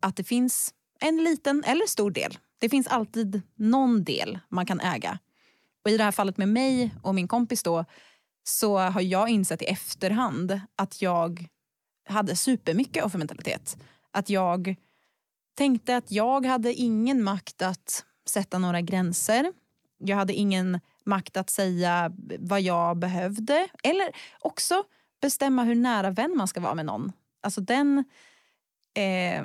att 0.00 0.16
det 0.16 0.24
finns 0.24 0.74
en 1.00 1.16
liten 1.16 1.64
eller 1.64 1.86
stor 1.86 2.10
del. 2.10 2.38
Det 2.58 2.68
finns 2.68 2.86
alltid 2.86 3.42
någon 3.54 4.04
del 4.04 4.38
man 4.48 4.66
kan 4.66 4.80
äga. 4.80 5.18
Och 5.84 5.90
I 5.90 5.96
det 5.96 6.04
här 6.04 6.12
fallet 6.12 6.36
med 6.36 6.48
mig 6.48 6.94
och 7.02 7.14
min 7.14 7.28
kompis 7.28 7.62
då 7.62 7.84
så 8.44 8.78
har 8.78 9.00
jag 9.00 9.28
insett 9.28 9.62
i 9.62 9.64
efterhand 9.64 10.60
att 10.76 11.02
jag 11.02 11.46
hade 12.08 12.36
supermycket 12.36 13.04
offermentalitet. 13.04 13.76
Att 14.10 14.30
jag 14.30 14.76
tänkte 15.54 15.96
att 15.96 16.10
jag 16.10 16.46
hade 16.46 16.74
ingen 16.74 17.22
makt 17.22 17.62
att 17.62 18.04
sätta 18.28 18.58
några 18.58 18.80
gränser. 18.80 19.52
Jag 20.04 20.16
hade 20.16 20.32
ingen 20.32 20.80
makt 21.04 21.36
att 21.36 21.50
säga 21.50 22.12
vad 22.38 22.60
jag 22.60 22.96
behövde. 22.98 23.68
Eller 23.82 24.08
också 24.40 24.82
bestämma 25.22 25.64
hur 25.64 25.74
nära 25.74 26.10
vän 26.10 26.36
man 26.36 26.48
ska 26.48 26.60
vara 26.60 26.74
med 26.74 26.86
någon. 26.86 27.12
Alltså 27.42 27.60
den... 27.60 28.04
Eh, 28.96 29.44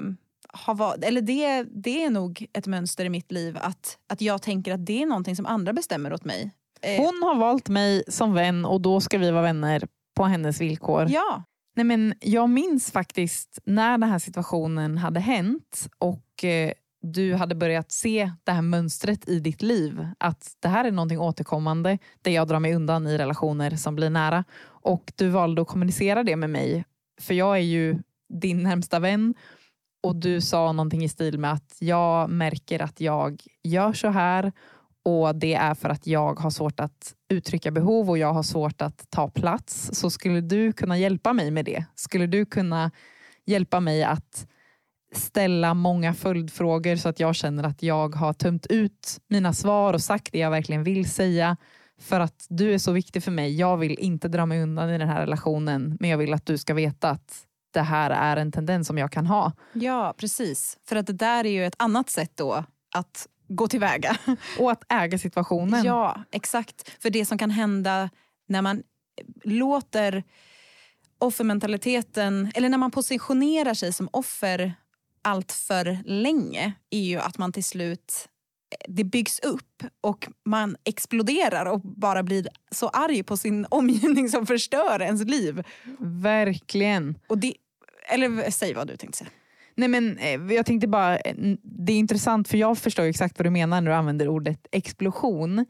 har 0.53 0.75
varit, 0.75 1.03
eller 1.03 1.21
det, 1.21 1.63
det 1.63 2.03
är 2.03 2.09
nog 2.09 2.45
ett 2.53 2.67
mönster 2.67 3.05
i 3.05 3.09
mitt 3.09 3.31
liv 3.31 3.57
att, 3.61 3.97
att 4.07 4.21
jag 4.21 4.41
tänker 4.41 4.73
att 4.73 4.85
det 4.85 5.01
är 5.01 5.05
någonting 5.05 5.35
som 5.35 5.45
andra 5.45 5.73
bestämmer 5.73 6.13
åt 6.13 6.25
mig. 6.25 6.51
Eh, 6.81 6.97
Hon 6.97 7.23
har 7.23 7.35
valt 7.35 7.69
mig 7.69 8.03
som 8.07 8.33
vän 8.33 8.65
och 8.65 8.81
då 8.81 9.01
ska 9.01 9.17
vi 9.17 9.31
vara 9.31 9.41
vänner 9.41 9.87
på 10.15 10.23
hennes 10.23 10.61
villkor. 10.61 11.07
Ja. 11.09 11.43
Nej, 11.75 11.83
men 11.83 12.13
jag 12.19 12.49
minns 12.49 12.91
faktiskt 12.91 13.59
när 13.65 13.97
den 13.97 14.09
här 14.09 14.19
situationen 14.19 14.97
hade 14.97 15.19
hänt 15.19 15.87
och 15.97 16.43
eh, 16.43 16.71
du 17.01 17.35
hade 17.35 17.55
börjat 17.55 17.91
se 17.91 18.31
det 18.43 18.51
här 18.51 18.61
mönstret 18.61 19.29
i 19.29 19.39
ditt 19.39 19.61
liv. 19.61 20.07
Att 20.17 20.55
det 20.59 20.67
här 20.67 20.85
är 20.85 20.91
någonting 20.91 21.19
återkommande 21.19 21.97
där 22.21 22.31
jag 22.31 22.47
drar 22.47 22.59
mig 22.59 22.75
undan 22.75 23.07
i 23.07 23.17
relationer 23.17 23.75
som 23.75 23.95
blir 23.95 24.09
nära. 24.09 24.43
Och 24.65 25.13
du 25.15 25.29
valde 25.29 25.61
att 25.61 25.67
kommunicera 25.67 26.23
det 26.23 26.35
med 26.35 26.49
mig. 26.49 26.85
För 27.21 27.33
jag 27.33 27.57
är 27.57 27.61
ju 27.61 27.99
din 28.33 28.63
närmsta 28.63 28.99
vän 28.99 29.35
och 30.03 30.15
du 30.15 30.41
sa 30.41 30.71
någonting 30.71 31.03
i 31.03 31.09
stil 31.09 31.39
med 31.39 31.53
att 31.53 31.75
jag 31.79 32.29
märker 32.29 32.81
att 32.81 33.01
jag 33.01 33.41
gör 33.63 33.93
så 33.93 34.07
här 34.07 34.51
och 35.03 35.35
det 35.35 35.53
är 35.53 35.75
för 35.75 35.89
att 35.89 36.07
jag 36.07 36.39
har 36.39 36.49
svårt 36.49 36.79
att 36.79 37.15
uttrycka 37.29 37.71
behov 37.71 38.09
och 38.09 38.17
jag 38.17 38.33
har 38.33 38.43
svårt 38.43 38.81
att 38.81 39.09
ta 39.09 39.29
plats. 39.29 39.89
Så 39.93 40.09
skulle 40.09 40.41
du 40.41 40.73
kunna 40.73 40.97
hjälpa 40.97 41.33
mig 41.33 41.51
med 41.51 41.65
det? 41.65 41.85
Skulle 41.95 42.27
du 42.27 42.45
kunna 42.45 42.91
hjälpa 43.45 43.79
mig 43.79 44.03
att 44.03 44.47
ställa 45.11 45.73
många 45.73 46.13
följdfrågor 46.13 46.95
så 46.95 47.09
att 47.09 47.19
jag 47.19 47.35
känner 47.35 47.63
att 47.63 47.83
jag 47.83 48.15
har 48.15 48.33
tömt 48.33 48.65
ut 48.65 49.19
mina 49.27 49.53
svar 49.53 49.93
och 49.93 50.01
sagt 50.01 50.31
det 50.31 50.39
jag 50.39 50.51
verkligen 50.51 50.83
vill 50.83 51.09
säga. 51.11 51.57
För 52.01 52.19
att 52.19 52.45
du 52.49 52.73
är 52.73 52.77
så 52.77 52.91
viktig 52.91 53.23
för 53.23 53.31
mig. 53.31 53.55
Jag 53.55 53.77
vill 53.77 53.99
inte 53.99 54.27
dra 54.27 54.45
mig 54.45 54.61
undan 54.61 54.89
i 54.89 54.97
den 54.97 55.09
här 55.09 55.19
relationen 55.21 55.97
men 55.99 56.09
jag 56.09 56.17
vill 56.17 56.33
att 56.33 56.45
du 56.45 56.57
ska 56.57 56.73
veta 56.73 57.09
att 57.09 57.45
det 57.71 57.81
här 57.81 58.09
är 58.09 58.37
en 58.37 58.51
tendens 58.51 58.87
som 58.87 58.97
jag 58.97 59.11
kan 59.11 59.27
ha. 59.27 59.51
Ja, 59.73 60.13
precis. 60.17 60.77
För 60.87 60.95
att 60.95 61.07
det 61.07 61.13
där 61.13 61.45
är 61.45 61.51
ju 61.51 61.65
ett 61.65 61.75
annat 61.77 62.09
sätt 62.09 62.31
då 62.35 62.63
att 62.95 63.27
gå 63.47 63.67
tillväga. 63.67 64.17
Och 64.59 64.71
att 64.71 64.83
äga 64.89 65.17
situationen. 65.17 65.85
Ja, 65.85 66.23
exakt. 66.31 67.01
För 67.01 67.09
det 67.09 67.25
som 67.25 67.37
kan 67.37 67.51
hända 67.51 68.09
när 68.47 68.61
man 68.61 68.83
låter 69.43 70.23
offermentaliteten, 71.19 72.51
eller 72.55 72.69
när 72.69 72.77
man 72.77 72.91
positionerar 72.91 73.73
sig 73.73 73.93
som 73.93 74.09
offer 74.11 74.73
allt 75.21 75.51
för 75.51 75.97
länge 76.05 76.73
är 76.89 77.01
ju 77.01 77.17
att 77.17 77.37
man 77.37 77.51
till 77.51 77.63
slut 77.63 78.29
det 78.87 79.03
byggs 79.03 79.39
upp 79.39 79.83
och 80.01 80.27
man 80.45 80.75
exploderar 80.83 81.65
och 81.65 81.81
bara 81.81 82.23
blir 82.23 82.47
så 82.71 82.87
arg 82.87 83.23
på 83.23 83.37
sin 83.37 83.65
omgivning 83.69 84.29
som 84.29 84.45
förstör 84.47 85.01
ens 85.01 85.23
liv. 85.23 85.63
Verkligen. 85.99 87.19
Och 87.27 87.37
det, 87.37 87.53
eller 88.09 88.51
säg 88.51 88.73
vad 88.73 88.87
du 88.87 88.97
tänkte 88.97 89.17
säga. 89.17 89.29
Nej 89.75 89.89
men 89.89 90.17
eh, 90.17 90.53
jag 90.55 90.65
tänkte 90.65 90.87
bara, 90.87 91.17
eh, 91.17 91.35
det 91.63 91.93
är 91.93 91.97
intressant 91.97 92.47
för 92.47 92.57
jag 92.57 92.77
förstår 92.77 93.03
exakt 93.03 93.39
vad 93.39 93.45
du 93.45 93.49
menar 93.49 93.81
när 93.81 93.91
du 93.91 93.95
använder 93.95 94.27
ordet 94.27 94.67
explosion. 94.71 95.65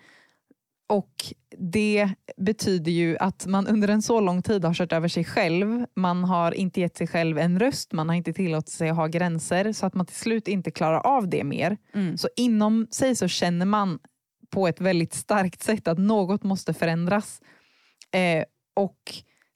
Och 0.90 1.34
det 1.58 2.10
betyder 2.38 2.92
ju 2.92 3.18
att 3.18 3.46
man 3.46 3.68
under 3.68 3.88
en 3.88 4.02
så 4.02 4.20
lång 4.20 4.42
tid 4.42 4.66
har 4.66 4.74
kört 4.74 4.94
över 4.94 5.08
sig 5.08 5.24
själv. 5.24 5.86
Man 5.96 6.24
har 6.24 6.52
inte 6.52 6.82
gett 6.82 6.98
sig 6.98 7.08
själv 7.08 7.38
en 7.38 7.60
röst, 7.60 7.94
man 7.94 8.10
har 8.10 8.16
inte 8.16 8.34
tillåtit 8.34 8.70
sig 8.70 8.90
att 8.90 8.96
ha 8.96 9.08
gränser 9.08 9.74
så 9.74 9.86
att 9.86 9.94
man 9.94 10.06
till 10.06 10.16
slut 10.16 10.48
inte 10.48 10.72
klarar 10.72 11.00
av 11.00 11.30
det 11.30 11.44
mer. 11.44 11.78
Mm. 11.94 12.18
Så 12.18 12.30
inom 12.36 12.88
sig 12.92 13.16
så 13.16 13.28
känner 13.28 13.66
man 13.66 14.00
på 14.50 14.68
ett 14.68 14.82
väldigt 14.82 15.14
starkt 15.14 15.64
sätt 15.64 15.88
att 15.88 15.98
något 15.98 16.44
måste 16.44 16.74
förändras. 16.74 17.42
Eh, 18.12 18.44
och 18.76 19.00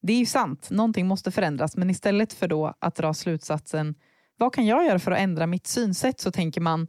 det 0.02 0.13
är 0.13 0.18
ju 0.18 0.25
sant, 0.25 0.70
någonting 0.72 1.08
måste 1.08 1.32
förändras 1.32 1.78
men 1.78 1.90
istället 1.90 2.34
för 2.34 2.48
då 2.48 2.74
att 2.80 2.96
dra 2.96 3.13
slutsatsen 3.13 3.96
vad 4.38 4.54
kan 4.54 4.66
jag 4.66 4.86
göra 4.86 5.00
för 5.00 5.12
att 5.12 5.20
ändra 5.20 5.48
mitt 5.48 5.68
synsätt 5.68 6.20
så 6.20 6.32
tänker 6.32 6.62
man 6.62 6.88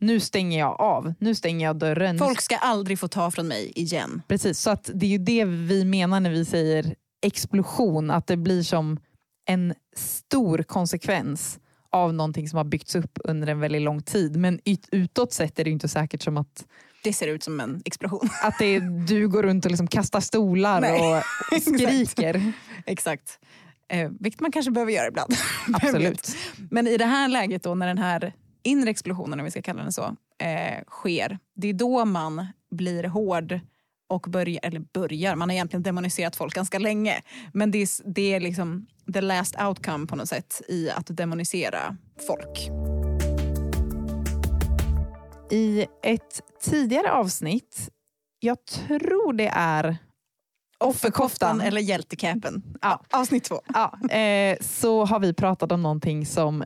nu 0.00 0.20
stänger 0.20 0.58
jag 0.58 0.80
av, 0.80 1.14
nu 1.18 1.34
stänger 1.34 1.66
jag 1.66 1.76
dörren. 1.76 2.18
Folk 2.18 2.40
ska 2.40 2.56
aldrig 2.56 2.98
få 2.98 3.08
ta 3.08 3.30
från 3.30 3.48
mig 3.48 3.72
igen. 3.74 4.22
Precis, 4.28 4.60
så 4.60 4.70
att 4.70 4.90
det 4.94 5.06
är 5.06 5.10
ju 5.10 5.18
det 5.18 5.44
vi 5.44 5.84
menar 5.84 6.20
när 6.20 6.30
vi 6.30 6.44
säger 6.44 6.94
explosion, 7.22 8.10
att 8.10 8.26
det 8.26 8.36
blir 8.36 8.62
som 8.62 8.98
en 9.48 9.74
stor 9.96 10.62
konsekvens 10.62 11.58
av 11.92 12.14
någonting 12.14 12.48
som 12.48 12.56
har 12.56 12.64
byggts 12.64 12.94
upp 12.94 13.18
under 13.24 13.46
en 13.48 13.60
väldigt 13.60 13.82
lång 13.82 14.02
tid. 14.02 14.36
Men 14.36 14.60
ut, 14.64 14.88
utåt 14.92 15.32
sett 15.32 15.58
är 15.58 15.64
det 15.64 15.70
inte 15.70 15.88
säkert 15.88 16.22
som 16.22 16.36
att, 16.36 16.66
Det 17.04 17.12
ser 17.12 17.28
ut 17.28 17.42
som 17.42 17.60
en 17.60 17.82
explosion. 17.84 18.28
att 18.42 18.58
det 18.58 18.66
är, 18.66 19.06
du 19.06 19.28
går 19.28 19.42
runt 19.42 19.64
och 19.64 19.70
liksom 19.70 19.86
kastar 19.86 20.20
stolar 20.20 20.80
Nej, 20.80 21.22
och 21.56 21.62
skriker. 21.62 22.52
Exakt. 22.86 23.38
Eh, 23.88 24.10
vilket 24.20 24.40
man 24.40 24.52
kanske 24.52 24.70
behöver 24.70 24.92
göra 24.92 25.08
ibland. 25.08 25.34
Absolut. 25.74 26.36
Men 26.70 26.86
i 26.86 26.96
det 26.96 27.04
här 27.04 27.28
läget 27.28 27.62
då 27.62 27.74
när 27.74 27.86
den 27.86 27.98
här 27.98 28.32
inre 28.68 28.90
explosionen, 28.90 29.40
om 29.40 29.44
vi 29.44 29.50
ska 29.50 29.62
kalla 29.62 29.82
den 29.82 29.92
så, 29.92 30.16
eh, 30.38 30.84
sker. 30.86 31.38
Det 31.54 31.68
är 31.68 31.72
då 31.72 32.04
man 32.04 32.46
blir 32.70 33.04
hård 33.04 33.60
och 34.08 34.26
börjar, 34.28 34.60
eller 34.62 34.80
börjar, 34.80 35.36
man 35.36 35.48
har 35.48 35.54
egentligen 35.54 35.82
demoniserat 35.82 36.36
folk 36.36 36.54
ganska 36.54 36.78
länge. 36.78 37.22
Men 37.52 37.70
det 37.70 37.78
är, 37.78 37.88
det 38.14 38.34
är 38.34 38.40
liksom 38.40 38.86
the 39.12 39.20
last 39.20 39.60
outcome 39.60 40.06
på 40.06 40.16
något 40.16 40.28
sätt 40.28 40.62
i 40.68 40.90
att 40.90 41.06
demonisera 41.16 41.96
folk. 42.26 42.68
I 45.50 45.86
ett 46.02 46.42
tidigare 46.62 47.12
avsnitt, 47.12 47.90
jag 48.40 48.64
tror 48.64 49.32
det 49.32 49.50
är 49.54 49.96
offerkoftan, 50.78 51.60
eller 51.60 51.80
hjältecapen. 51.80 52.62
Ja. 52.82 53.02
Avsnitt 53.10 53.44
två. 53.44 53.60
ja, 53.74 54.16
eh, 54.16 54.56
så 54.60 55.04
har 55.04 55.20
vi 55.20 55.34
pratat 55.34 55.72
om 55.72 55.82
någonting 55.82 56.26
som 56.26 56.64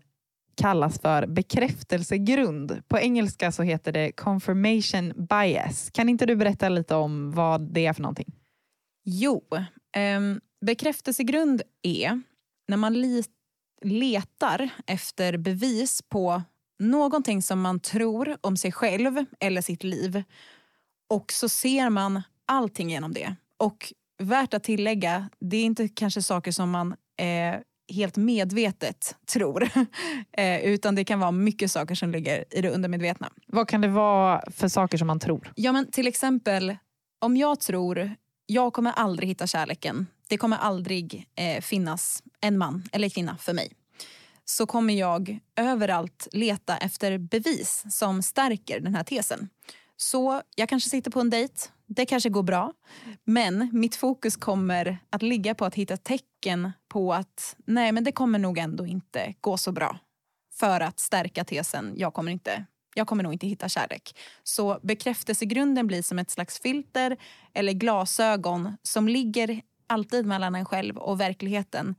kallas 0.55 1.01
för 1.01 1.27
bekräftelsegrund. 1.27 2.83
På 2.89 2.99
engelska 2.99 3.53
så 3.53 3.63
heter 3.63 3.93
det 3.93 4.13
confirmation 4.13 5.27
bias. 5.29 5.91
Kan 5.91 6.09
inte 6.09 6.27
du 6.27 6.37
berätta 6.37 6.69
lite 6.69 6.95
om 6.95 7.33
vad 7.33 7.61
det 7.61 7.87
är 7.87 7.93
för 7.93 8.03
någonting? 8.03 8.35
Jo, 9.05 9.43
um, 10.17 10.41
bekräftelsegrund 10.67 11.63
är 11.83 12.23
när 12.69 12.77
man 12.77 12.95
li- 13.01 13.25
letar 13.83 14.69
efter 14.87 15.37
bevis 15.37 16.03
på 16.03 16.43
någonting 16.79 17.43
som 17.43 17.61
man 17.61 17.81
tror 17.81 18.37
om 18.41 18.57
sig 18.57 18.73
själv 18.73 19.25
eller 19.41 19.61
sitt 19.61 19.85
liv 19.85 20.23
och 21.11 21.33
så 21.33 21.49
ser 21.49 21.91
man 21.91 22.23
allting 22.47 22.91
genom 22.91 23.13
det. 23.13 23.37
Och 23.57 23.93
värt 24.19 24.55
att 24.55 24.65
tillägga, 24.65 25.29
det 25.41 25.57
är 25.57 25.65
inte 25.65 25.89
kanske 25.89 26.23
saker 26.23 26.53
som 26.53 26.71
man 26.71 26.95
eh, 27.17 27.61
helt 27.93 28.17
medvetet 28.17 29.17
tror 29.27 29.63
eh, 30.33 30.61
utan 30.61 30.95
det 30.95 31.05
kan 31.05 31.21
vara 31.21 31.31
mycket 31.31 31.71
saker 31.71 31.95
som 31.95 32.11
ligger 32.11 32.45
i 32.51 32.61
det 32.61 32.71
undermedvetna. 32.71 33.31
Vad 33.47 33.69
kan 33.69 33.81
det 33.81 33.89
vara 33.89 34.43
för 34.51 34.69
saker 34.69 34.99
som 34.99 35.07
man 35.07 35.21
tror? 35.21 35.53
Ja 35.55 35.73
men 35.73 35.91
till 35.91 36.07
exempel 36.07 36.77
om 37.19 37.37
jag 37.37 37.61
tror 37.61 38.15
jag 38.47 38.73
kommer 38.73 38.93
aldrig 38.93 39.29
hitta 39.29 39.47
kärleken. 39.47 40.07
Det 40.29 40.39
kommer 40.39 40.57
aldrig 40.57 41.27
eh, 41.35 41.61
finnas 41.61 42.23
en 42.41 42.59
man 42.59 42.85
eller 42.93 43.09
kvinna 43.09 43.37
för 43.37 43.53
mig. 43.53 43.73
Så 44.45 44.67
kommer 44.67 44.95
jag 44.95 45.39
överallt 45.57 46.29
leta 46.33 46.77
efter 46.77 47.19
bevis 47.19 47.85
som 47.91 48.23
stärker 48.23 48.81
den 48.81 48.95
här 48.95 49.05
tesen. 49.05 49.49
Så 49.97 50.43
jag 50.57 50.69
kanske 50.69 50.91
sitter 50.91 51.11
på 51.11 51.21
en 51.21 51.31
dejt, 51.31 51.55
det 51.95 52.07
kanske 52.07 52.29
går 52.29 52.43
bra. 52.43 52.73
Men 53.25 53.71
mitt 53.73 53.97
fokus 53.97 54.37
kommer 54.37 54.99
att 55.11 55.23
ligga 55.23 55.55
på 55.55 55.65
att 55.65 55.75
hitta 55.75 55.97
tecken 55.97 56.73
på 56.89 57.15
att 57.15 57.57
nej 57.67 57.93
men 57.93 58.05
det 58.05 58.13
kommer 58.13 58.39
nog 58.39 58.59
ändå 58.59 58.87
inte 58.87 59.35
gå 59.41 59.57
så 59.57 59.73
bra. 59.73 59.99
För 60.55 60.81
att 60.81 61.01
stärka 61.01 61.45
tesen, 61.45 61.93
jag 61.97 62.15
kommer 62.15 62.33
inte 62.33 62.67
jag 62.95 63.07
kommer 63.07 63.23
nog 63.23 63.33
inte 63.33 63.47
hitta 63.47 63.69
kärlek. 63.69 64.19
Så 64.43 64.79
bekräftelsegrunden 64.83 65.87
blir 65.87 66.03
som 66.03 66.19
ett 66.19 66.31
slags 66.31 66.61
filter 66.61 67.17
eller 67.55 67.73
glasögon 67.73 68.77
som 68.83 69.09
ligger 69.09 69.61
alltid 69.87 70.27
mellan 70.27 70.55
en 70.55 70.65
själv 70.65 70.97
och 70.97 71.21
verkligheten. 71.21 71.95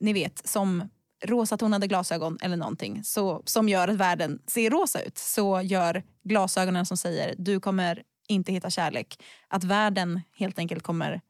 Ni 0.00 0.12
vet, 0.12 0.48
som 0.48 0.88
rosatonade 1.24 1.86
glasögon 1.86 2.38
eller 2.42 2.56
någonting 2.56 3.04
så, 3.04 3.42
som 3.44 3.68
gör 3.68 3.88
att 3.88 3.96
världen 3.96 4.42
ser 4.46 4.70
rosa 4.70 5.02
ut. 5.02 5.18
Så 5.18 5.60
gör 5.60 6.02
glasögonen 6.24 6.86
som 6.86 6.96
säger 6.96 7.34
du 7.38 7.60
kommer 7.60 8.02
inte 8.28 8.52
hitta 8.52 8.70
kärlek 8.70 9.22
att 9.48 9.64
världen 9.64 10.20
helt 10.36 10.58
enkelt 10.58 10.82
kommer 10.82 11.20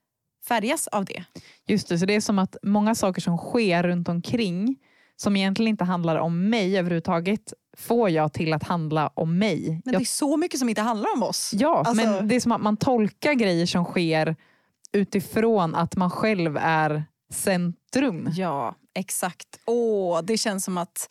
färgas 0.47 0.87
av 0.87 1.05
det. 1.05 1.23
Just 1.67 1.87
det, 1.89 1.99
så 1.99 2.05
det 2.05 2.15
är 2.15 2.21
som 2.21 2.39
att 2.39 2.57
många 2.63 2.95
saker 2.95 3.21
som 3.21 3.37
sker 3.37 3.83
runt 3.83 4.09
omkring 4.09 4.75
som 5.15 5.35
egentligen 5.35 5.69
inte 5.69 5.83
handlar 5.83 6.15
om 6.15 6.49
mig 6.49 6.77
överhuvudtaget 6.77 7.53
får 7.77 8.09
jag 8.09 8.33
till 8.33 8.53
att 8.53 8.63
handla 8.63 9.07
om 9.13 9.37
mig. 9.37 9.69
Men 9.85 9.93
jag 9.93 10.01
det 10.01 10.03
är 10.03 10.05
så 10.05 10.37
mycket 10.37 10.59
som 10.59 10.69
inte 10.69 10.81
handlar 10.81 11.13
om 11.15 11.23
oss. 11.23 11.51
Ja, 11.53 11.77
Alltså- 11.77 11.93
men 12.05 12.27
det 12.27 12.35
är 12.35 12.39
som 12.39 12.51
att 12.51 12.61
man 12.61 12.77
tolkar 12.77 13.33
grejer 13.33 13.65
som 13.65 13.85
sker 13.85 14.35
utifrån 14.91 15.75
att 15.75 15.95
man 15.95 16.09
själv 16.11 16.57
är 16.61 17.03
centrum. 17.33 18.29
Ja, 18.35 18.75
exakt. 18.95 19.59
Åh, 19.65 20.21
det 20.23 20.37
känns 20.37 20.65
som 20.65 20.77
att 20.77 21.09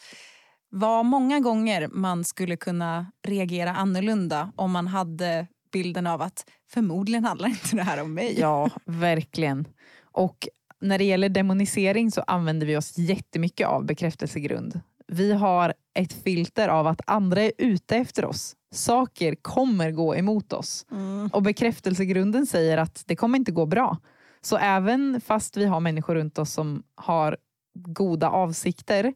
vad 0.70 1.04
många 1.04 1.40
gånger 1.40 1.88
man 1.92 2.24
skulle 2.24 2.56
kunna 2.56 3.06
reagera 3.26 3.70
annorlunda 3.74 4.52
om 4.56 4.72
man 4.72 4.86
hade 4.86 5.46
bilden 5.70 6.06
av 6.06 6.22
att 6.22 6.50
förmodligen 6.70 7.24
handlar 7.24 7.48
inte 7.48 7.76
det 7.76 7.82
här 7.82 8.02
om 8.02 8.14
mig. 8.14 8.40
Ja, 8.40 8.70
verkligen. 8.84 9.68
Och 10.12 10.48
när 10.80 10.98
det 10.98 11.04
gäller 11.04 11.28
demonisering 11.28 12.10
så 12.10 12.20
använder 12.20 12.66
vi 12.66 12.76
oss 12.76 12.98
jättemycket 12.98 13.68
av 13.68 13.84
bekräftelsegrund. 13.84 14.80
Vi 15.06 15.32
har 15.32 15.74
ett 15.94 16.12
filter 16.12 16.68
av 16.68 16.86
att 16.86 17.00
andra 17.06 17.42
är 17.42 17.52
ute 17.58 17.96
efter 17.96 18.24
oss. 18.24 18.56
Saker 18.74 19.34
kommer 19.42 19.90
gå 19.90 20.16
emot 20.16 20.52
oss. 20.52 20.86
Mm. 20.90 21.30
Och 21.32 21.42
bekräftelsegrunden 21.42 22.46
säger 22.46 22.78
att 22.78 23.02
det 23.06 23.16
kommer 23.16 23.38
inte 23.38 23.52
gå 23.52 23.66
bra. 23.66 23.98
Så 24.40 24.56
även 24.56 25.20
fast 25.20 25.56
vi 25.56 25.64
har 25.64 25.80
människor 25.80 26.14
runt 26.14 26.38
oss 26.38 26.52
som 26.52 26.82
har 26.94 27.36
goda 27.74 28.30
avsikter 28.30 29.14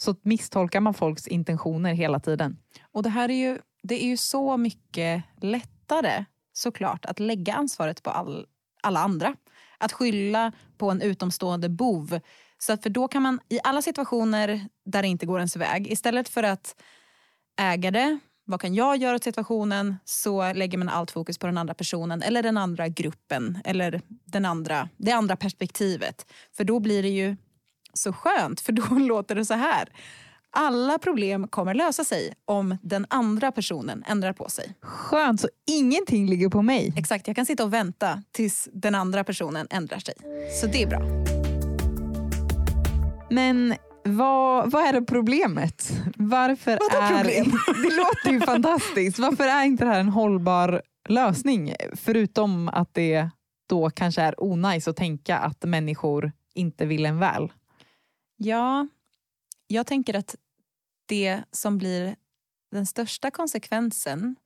så 0.00 0.14
misstolkar 0.22 0.80
man 0.80 0.94
folks 0.94 1.28
intentioner 1.28 1.94
hela 1.94 2.20
tiden. 2.20 2.56
Och 2.92 3.02
det 3.02 3.10
här 3.10 3.28
är 3.28 3.34
ju, 3.34 3.58
det 3.82 4.04
är 4.04 4.06
ju 4.06 4.16
så 4.16 4.56
mycket 4.56 5.24
lättare 5.92 6.24
såklart 6.52 7.04
att 7.04 7.20
lägga 7.20 7.54
ansvaret 7.54 8.02
på 8.02 8.10
all, 8.10 8.46
alla 8.82 9.00
andra. 9.00 9.36
Att 9.78 9.92
skylla 9.92 10.52
på 10.78 10.90
en 10.90 11.02
utomstående 11.02 11.68
bov. 11.68 12.20
Så 12.58 12.72
att 12.72 12.82
för 12.82 12.90
då 12.90 13.08
kan 13.08 13.22
man 13.22 13.40
i 13.48 13.58
alla 13.64 13.82
situationer 13.82 14.68
där 14.84 15.02
det 15.02 15.08
inte 15.08 15.26
går 15.26 15.38
ens 15.38 15.56
väg, 15.56 15.92
istället 15.92 16.28
för 16.28 16.42
att 16.42 16.76
äga 17.60 17.90
det, 17.90 18.18
vad 18.44 18.60
kan 18.60 18.74
jag 18.74 18.96
göra 18.96 19.16
åt 19.16 19.24
situationen, 19.24 19.96
så 20.04 20.52
lägger 20.52 20.78
man 20.78 20.88
allt 20.88 21.10
fokus 21.10 21.38
på 21.38 21.46
den 21.46 21.58
andra 21.58 21.74
personen 21.74 22.22
eller 22.22 22.42
den 22.42 22.56
andra 22.56 22.88
gruppen 22.88 23.58
eller 23.64 24.00
den 24.08 24.44
andra, 24.44 24.88
det 24.96 25.12
andra 25.12 25.36
perspektivet. 25.36 26.26
För 26.56 26.64
då 26.64 26.80
blir 26.80 27.02
det 27.02 27.08
ju 27.08 27.36
så 27.92 28.12
skönt, 28.12 28.60
för 28.60 28.72
då 28.72 28.94
låter 28.98 29.34
det 29.34 29.44
så 29.44 29.54
här. 29.54 29.88
Alla 30.54 30.98
problem 30.98 31.48
kommer 31.48 31.74
lösa 31.74 32.04
sig 32.04 32.34
om 32.44 32.76
den 32.82 33.06
andra 33.10 33.52
personen 33.52 34.04
ändrar 34.06 34.32
på 34.32 34.48
sig. 34.48 34.74
Skönt, 34.82 35.40
så 35.40 35.48
ingenting 35.70 36.26
ligger 36.26 36.48
på 36.48 36.62
mig. 36.62 36.94
Exakt, 36.96 37.26
jag 37.26 37.36
kan 37.36 37.46
sitta 37.46 37.64
och 37.64 37.72
vänta 37.72 38.22
tills 38.32 38.68
den 38.72 38.94
andra 38.94 39.24
personen 39.24 39.66
ändrar 39.70 39.98
sig. 39.98 40.14
Så 40.60 40.66
det 40.66 40.82
är 40.82 40.86
bra. 40.86 41.02
Men 43.30 43.74
vad, 44.04 44.70
vad 44.70 44.86
är 44.86 44.92
det 44.92 45.02
problemet? 45.02 45.92
Varför 46.16 46.78
Vadå 46.80 47.04
är... 47.04 47.16
problem? 47.16 47.52
Det 47.82 47.96
låter 47.96 48.30
ju 48.30 48.40
fantastiskt. 48.40 49.18
Varför 49.18 49.44
är 49.44 49.64
inte 49.64 49.84
det 49.84 49.90
här 49.90 50.00
en 50.00 50.08
hållbar 50.08 50.82
lösning? 51.08 51.74
Förutom 51.96 52.68
att 52.68 52.94
det 52.94 53.30
då 53.68 53.90
kanske 53.90 54.22
är 54.22 54.42
onajs 54.42 54.88
att 54.88 54.96
tänka 54.96 55.38
att 55.38 55.64
människor 55.64 56.32
inte 56.54 56.86
vill 56.86 57.06
en 57.06 57.18
väl. 57.18 57.52
Ja, 58.36 58.88
jag 59.72 59.86
tänker 59.86 60.14
att 60.14 60.36
det 61.06 61.42
som 61.50 61.78
blir 61.78 62.16
den 62.70 62.86
största 62.86 63.30
konsekvensen 63.30 64.36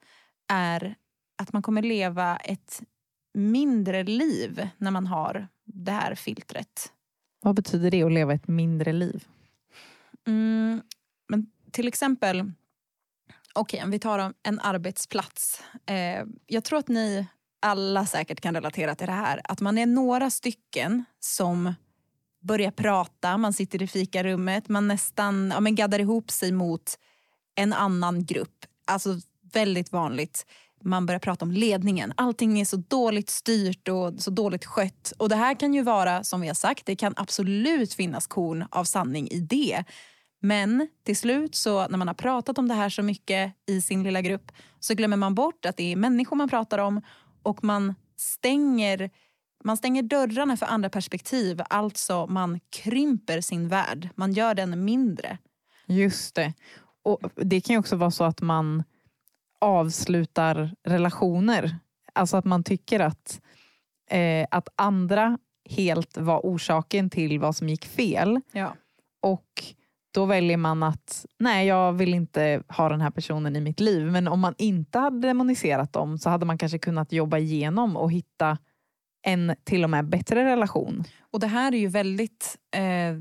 är 0.49 0.95
att 1.43 1.53
man 1.53 1.63
kommer 1.63 1.83
leva 1.83 2.37
ett 2.37 2.83
mindre 3.35 4.03
liv 4.05 4.69
när 4.77 4.91
man 4.91 5.07
har 5.07 5.49
det 5.65 5.93
här 5.93 6.15
filtret. 6.15 6.93
Vad 7.41 7.55
betyder 7.55 7.91
det 7.91 8.03
att 8.03 8.13
leva 8.13 8.35
ett 8.35 8.49
mindre 8.49 8.93
liv? 8.93 9.25
Mm, 10.27 10.83
men 11.29 11.51
till 11.71 11.89
exempel, 11.89 12.53
okej 13.55 13.83
om 13.85 13.91
vi 13.91 13.99
tar 13.99 14.35
en 14.43 14.61
arbetsplats. 14.61 15.63
Eh, 15.87 16.25
jag 16.47 16.65
tror 16.65 16.79
att 16.79 16.89
ni 16.89 17.27
alla 17.61 18.07
säkert 18.07 18.41
kan 18.41 18.55
relatera 18.55 18.95
till 18.95 19.07
det 19.07 19.13
här. 19.13 19.41
Att 19.45 19.61
man 19.61 19.79
är 19.79 19.87
några 19.87 20.31
stycken 20.31 21.05
som 21.21 21.75
börjar 22.47 22.71
prata, 22.71 23.39
man 23.39 23.53
sitter 23.53 23.83
i 23.83 23.87
fikarummet, 23.87 24.69
man 24.69 24.89
nästan 24.89 25.51
ja, 25.55 25.61
men 25.61 25.75
gaddar 25.75 25.99
ihop 25.99 26.31
sig 26.31 26.53
mot 26.53 26.99
en 27.55 27.73
annan 27.73 28.25
grupp. 28.25 28.67
Alltså 28.85 29.21
väldigt 29.53 29.93
vanligt. 29.93 30.47
Man 30.83 31.07
börjar 31.07 31.19
prata 31.19 31.45
om 31.45 31.53
ledningen. 31.53 32.13
Allting 32.17 32.61
är 32.61 32.65
så 32.65 32.77
dåligt 32.77 33.31
styrt 33.31 33.89
och 33.89 34.15
så 34.19 34.31
dåligt 34.31 34.65
skött. 34.65 35.13
Och 35.19 35.29
det 35.29 35.37
här 35.37 35.55
kan 35.61 35.75
ju 35.75 35.83
vara, 35.83 36.25
som 36.25 36.41
vi 36.41 36.47
har 36.47 36.55
sagt, 36.55 36.87
det 36.87 36.97
kan 36.97 37.15
absolut 37.17 37.95
finnas 37.95 38.27
korn 38.27 38.67
av 38.71 38.85
sanning 38.85 39.29
i 39.29 39.41
det. 39.41 39.85
Men 40.41 40.89
till 41.05 41.17
slut, 41.17 41.55
så 41.55 41.89
när 41.89 41.99
man 41.99 42.09
har 42.09 42.15
pratat 42.15 42.59
om 42.59 42.69
det 42.69 42.75
här 42.75 42.89
så 42.89 43.03
mycket 43.03 43.53
i 43.67 43.81
sin 43.81 44.03
lilla 44.03 44.21
grupp 44.21 44.53
så 44.81 44.95
glömmer 44.95 45.17
man 45.17 45.35
bort 45.35 45.65
att 45.65 45.77
det 45.77 45.93
är 45.93 45.97
människor 45.97 46.37
man 46.37 46.49
pratar 46.49 46.79
om 46.79 47.03
och 47.43 47.65
man 47.65 47.95
stänger, 48.17 49.11
man 49.67 49.77
stänger 49.77 50.03
dörrarna 50.03 50.57
för 50.57 50.67
andra 50.67 50.91
perspektiv. 50.91 51.63
Alltså 51.71 52.27
man 52.27 52.61
krymper 52.71 53.41
sin 53.41 53.69
värld. 53.69 54.09
Man 54.15 54.33
gör 54.33 54.55
den 54.55 54.85
mindre. 54.85 55.39
Just 55.87 56.35
det. 56.35 56.53
Och 57.03 57.21
Det 57.35 57.61
kan 57.61 57.75
ju 57.75 57.81
också 57.81 57.97
vara 57.97 58.11
så 58.11 58.25
att 58.25 58.41
man 58.41 58.85
avslutar 59.61 60.75
relationer. 60.85 61.79
Alltså 62.13 62.37
att 62.37 62.45
man 62.45 62.65
tycker 62.65 63.01
att, 63.01 63.41
eh, 64.11 64.47
att 64.51 64.69
andra 64.77 65.39
helt 65.71 66.17
var 66.17 66.41
orsaken 66.43 67.11
till 67.11 67.41
vad 67.41 67.57
som 67.57 67.69
gick 67.69 67.85
fel. 67.85 68.41
Ja. 68.53 68.75
Och 69.23 69.65
då 70.15 70.25
väljer 70.25 70.57
man 70.57 70.83
att 70.83 71.27
nej, 71.39 71.67
jag 71.67 71.93
vill 71.93 72.15
inte 72.15 72.63
ha 72.69 72.89
den 72.89 73.01
här 73.01 73.11
personen 73.11 73.57
i 73.57 73.61
mitt 73.61 73.81
liv. 73.81 74.07
Men 74.07 74.29
om 74.29 74.41
man 74.41 74.55
inte 74.59 74.99
hade 74.99 75.29
demoniserat 75.29 75.93
dem 75.93 76.19
så 76.19 76.31
hade 76.31 76.47
man 76.47 76.59
kanske 76.59 76.79
kunnat 76.79 77.13
jobba 77.13 77.39
igenom 77.39 77.97
och 77.97 78.13
hitta 78.13 78.59
en 79.27 79.55
till 79.65 79.85
och 79.85 79.91
med 79.91 80.09
bättre 80.09 80.45
relation. 80.45 81.05
Och 81.33 81.41
det 81.41 81.47
här 81.47 81.75
är 81.75 81.79
ju 81.79 81.89
väldigt 81.89 82.57
eh, 82.77 83.17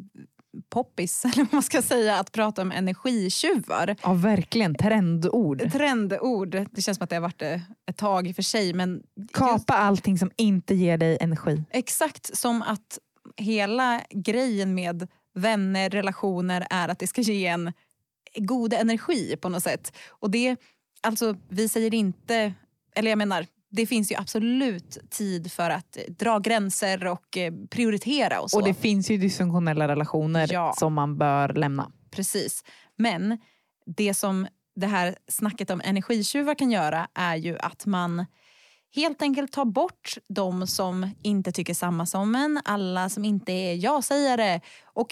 poppis, 0.69 1.25
eller 1.33 1.43
vad 1.43 1.53
man 1.53 1.63
ska 1.63 1.81
säga, 1.81 2.19
att 2.19 2.31
prata 2.31 2.61
om 2.61 2.71
energitjuvar. 2.71 3.95
Ja, 4.03 4.13
verkligen. 4.13 4.75
Trendord. 4.75 5.71
Trendord. 5.71 6.49
Det 6.71 6.81
känns 6.81 6.97
som 6.97 7.03
att 7.03 7.09
det 7.09 7.15
har 7.15 7.21
varit 7.21 7.39
det 7.39 7.61
ett 7.89 7.97
tag 7.97 8.27
i 8.27 8.31
och 8.31 8.35
för 8.35 8.43
sig. 8.43 8.73
Men 8.73 9.03
Kapa 9.33 9.53
just, 9.53 9.69
allting 9.69 10.17
som 10.17 10.31
inte 10.35 10.75
ger 10.75 10.97
dig 10.97 11.17
energi. 11.21 11.63
exakt 11.69 12.37
som 12.37 12.61
att 12.61 12.99
hela 13.37 14.01
grejen 14.09 14.75
med 14.75 15.07
vänner, 15.33 15.89
relationer 15.89 16.67
är 16.69 16.89
att 16.89 16.99
det 16.99 17.07
ska 17.07 17.21
ge 17.21 17.47
en 17.47 17.73
god 18.35 18.73
energi 18.73 19.37
på 19.37 19.49
något 19.49 19.63
sätt. 19.63 19.97
Och 20.09 20.31
det, 20.31 20.55
alltså 21.01 21.35
vi 21.49 21.69
säger 21.69 21.93
inte, 21.93 22.53
eller 22.95 23.11
jag 23.11 23.17
menar, 23.17 23.45
det 23.75 23.85
finns 23.85 24.11
ju 24.11 24.15
absolut 24.15 24.97
tid 25.09 25.51
för 25.51 25.69
att 25.69 25.97
dra 26.07 26.39
gränser 26.39 27.07
och 27.07 27.37
eh, 27.37 27.53
prioritera 27.69 28.41
och 28.41 28.49
så. 28.51 28.57
Och 28.57 28.63
det 28.63 28.73
finns 28.73 29.11
ju 29.11 29.17
dysfunktionella 29.17 29.87
relationer 29.87 30.53
Ja. 30.53 30.73
som 30.77 30.93
man 30.93 31.17
bör 31.17 31.49
lämna. 31.53 31.91
Precis. 32.11 32.63
Men 32.97 33.37
det 33.85 34.13
som 34.13 34.47
det 34.75 34.87
här 34.87 35.15
snacket 35.27 35.69
om 35.69 35.81
energitjuvar 35.85 36.55
kan 36.55 36.71
göra 36.71 37.07
är 37.13 37.35
ju 37.35 37.57
att 37.59 37.85
man 37.85 38.25
helt 38.95 39.21
enkelt 39.21 39.51
tar 39.51 39.65
bort 39.65 40.17
de 40.29 40.67
som 40.67 41.09
inte 41.23 41.51
tycker 41.51 41.73
samma 41.73 42.05
som 42.05 42.35
en, 42.35 42.61
alla 42.65 43.09
som 43.09 43.25
inte 43.25 43.51
är 43.51 43.75
ja-sägare 43.75 44.61
och 44.93 45.07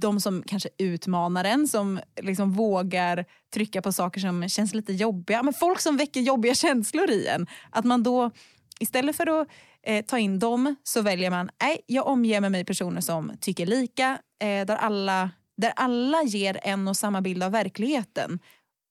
de 0.00 0.20
som 0.20 0.42
kanske 0.46 0.68
utmanar 0.78 1.44
en, 1.44 1.68
som 1.68 2.00
liksom 2.20 2.52
vågar 2.52 3.24
trycka 3.54 3.82
på 3.82 3.92
saker 3.92 4.20
som 4.20 4.48
känns 4.48 4.74
lite 4.74 4.92
jobbiga. 4.92 5.42
Men 5.42 5.54
folk 5.54 5.80
som 5.80 5.96
väcker 5.96 6.20
jobbiga 6.20 6.54
känslor 6.54 7.10
i 7.10 7.26
en. 7.26 7.46
Att 7.70 7.84
man 7.84 8.02
då 8.02 8.30
istället 8.80 9.16
för 9.16 9.40
att 9.40 9.48
eh, 9.82 10.04
ta 10.04 10.18
in 10.18 10.38
dem 10.38 10.74
så 10.82 11.02
väljer 11.02 11.30
man, 11.30 11.50
nej 11.62 11.80
jag 11.86 12.06
omger 12.06 12.40
mig 12.40 12.50
med 12.50 12.66
personer 12.66 13.00
som 13.00 13.32
tycker 13.40 13.66
lika, 13.66 14.18
eh, 14.42 14.66
där, 14.66 14.76
alla, 14.76 15.30
där 15.56 15.72
alla 15.76 16.22
ger 16.22 16.60
en 16.62 16.88
och 16.88 16.96
samma 16.96 17.20
bild 17.20 17.42
av 17.42 17.52
verkligheten. 17.52 18.38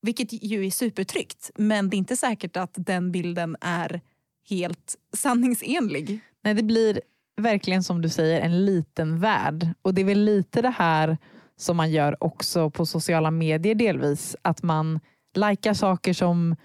Vilket 0.02 0.44
ju 0.44 0.66
är 0.66 0.72
supertryggt, 0.72 1.52
men 1.56 1.90
det 1.90 1.96
är 1.96 1.98
inte 1.98 2.18
säkert 2.18 2.58
att 2.58 2.74
den 2.76 3.12
bilden 3.12 3.58
är 3.62 4.02
helt 4.50 4.96
sanningsenlig. 5.18 6.20
Nej, 6.44 6.54
det 6.54 6.64
blir 6.64 7.02
verkligen 7.42 7.84
som 7.84 8.02
du 8.02 8.10
säger 8.10 8.42
en 8.42 8.66
liten 8.66 9.20
värld. 9.20 9.68
Och 9.82 9.94
det 9.94 10.02
är 10.02 10.06
väl 10.06 10.24
lite 10.24 10.62
det 10.62 10.70
här 10.78 11.18
som 11.58 11.78
man 11.78 11.92
gör 11.92 12.24
också 12.24 12.70
på 12.70 12.86
sociala 12.86 13.32
medier 13.32 13.76
delvis. 13.76 14.36
Att 14.42 14.64
man 14.64 15.00
likar 15.36 15.74
saker 15.74 16.14
som 16.14 16.56